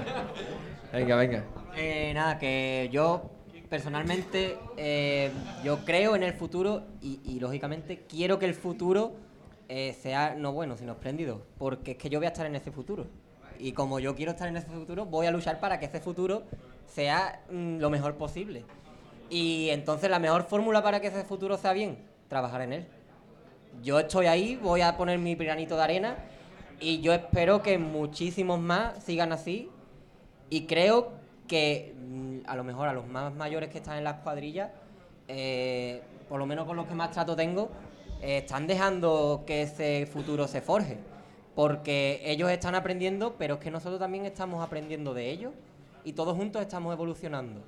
[0.94, 1.44] Venga, venga.
[1.76, 3.30] Eh, nada, que yo
[3.70, 5.32] personalmente eh,
[5.64, 9.14] yo creo en el futuro y, y, lógicamente quiero que el futuro
[9.70, 12.72] eh, sea no bueno, sino espléndido, porque es que yo voy a estar en ese
[12.72, 13.06] futuro.
[13.60, 16.44] Y como yo quiero estar en ese futuro, voy a luchar para que ese futuro
[16.88, 18.66] sea mm, lo mejor posible.
[19.30, 22.88] Y entonces la mejor fórmula para que ese futuro sea bien, trabajar en él.
[23.84, 26.18] Yo estoy ahí, voy a poner mi granito de arena
[26.80, 29.70] y yo espero que muchísimos más sigan así
[30.50, 31.12] y creo
[31.48, 34.72] que mm, a lo mejor a los más mayores que están en las cuadrillas,
[35.28, 37.70] eh, por lo menos con los que más trato tengo,
[38.22, 40.98] están dejando que ese futuro se forje.
[41.56, 45.52] Porque ellos están aprendiendo, pero es que nosotros también estamos aprendiendo de ellos
[46.04, 47.62] y todos juntos estamos evolucionando.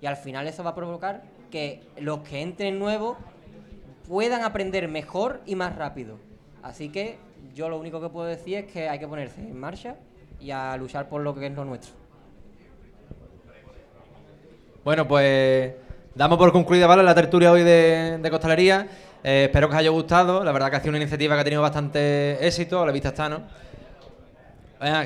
[0.00, 3.16] Y al final eso va a provocar que los que entren nuevos
[4.06, 6.18] puedan aprender mejor y más rápido.
[6.62, 7.18] Así que
[7.54, 9.96] yo lo único que puedo decir es que hay que ponerse en marcha
[10.40, 11.92] y a luchar por lo que es lo nuestro.
[14.84, 15.74] Bueno, pues
[16.14, 17.02] damos por concluida ¿vale?
[17.02, 18.86] la tertulia hoy de, de costalería.
[19.24, 20.44] Eh, espero que os haya gustado.
[20.44, 22.82] La verdad que ha sido una iniciativa que ha tenido bastante éxito.
[22.82, 23.42] A la vista está, ¿no?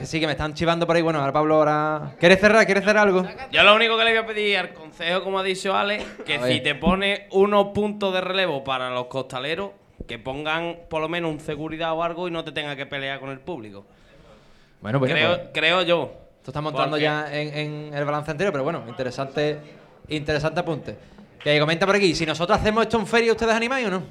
[0.04, 1.02] Sí, que me están chivando por ahí.
[1.02, 2.12] Bueno, ahora Pablo ahora...
[2.20, 2.66] ¿Quieres cerrar?
[2.66, 3.26] ¿Quieres cerrar algo?
[3.50, 6.38] Yo lo único que le voy a pedir al consejo, como ha dicho Ale, que
[6.42, 9.70] si te pone unos puntos de relevo para los costaleros,
[10.06, 13.18] que pongan por lo menos un seguridad o algo y no te tenga que pelear
[13.18, 13.86] con el público.
[14.82, 16.12] Bueno, creo, pues, creo yo.
[16.36, 19.58] Esto está montando ya en, en el balance anterior, pero bueno, interesante,
[20.08, 20.98] interesante apunte.
[21.42, 24.02] Que comenta por aquí, si nosotros hacemos esto en feria, ¿ustedes animáis o no?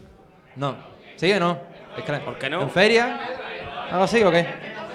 [0.58, 0.76] No.
[1.16, 1.58] ¿Sí o no?
[1.98, 2.62] Es que- ¿Por qué no?
[2.62, 3.20] ¿En feria?
[3.90, 4.46] ¿Algo así o qué?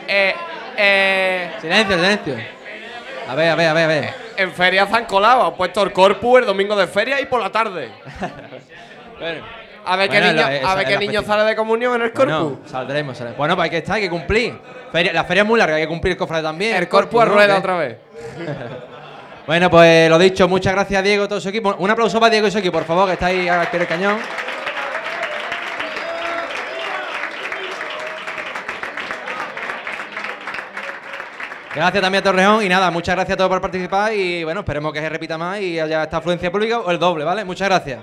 [0.09, 0.35] Eh,
[0.77, 2.35] eh, Silencio, silencio.
[3.29, 4.15] A ver, a ver, a ver, a ver.
[4.37, 7.41] En feria se han colado, han puesto el corpus el domingo de feria y por
[7.41, 7.91] la tarde.
[9.89, 11.95] A ver qué niño, la- a esa ver es qué la niño sale de comunión
[11.95, 12.69] en el corpus.
[12.69, 13.39] Saldremos, saldremos.
[13.39, 14.59] Bueno, pues hay que estar, hay que cumplir.
[14.91, 16.75] Feria- la feria es muy larga, hay que cumplir el cofrade también.
[16.77, 17.33] El corpus a ¿no?
[17.35, 17.97] rueda otra vez.
[19.47, 21.74] Bueno, pues lo dicho, muchas gracias Diego y todo su equipo.
[21.78, 23.89] Un aplauso para Diego y su equipo, por favor, que está ahí al pie del
[23.89, 24.18] cañón.
[31.77, 34.94] Gracias también a Torreón y nada, muchas gracias a todos por participar y bueno, esperemos
[34.94, 37.44] que se repita más y haya esta afluencia pública o el doble, ¿vale?
[37.44, 38.01] Muchas gracias.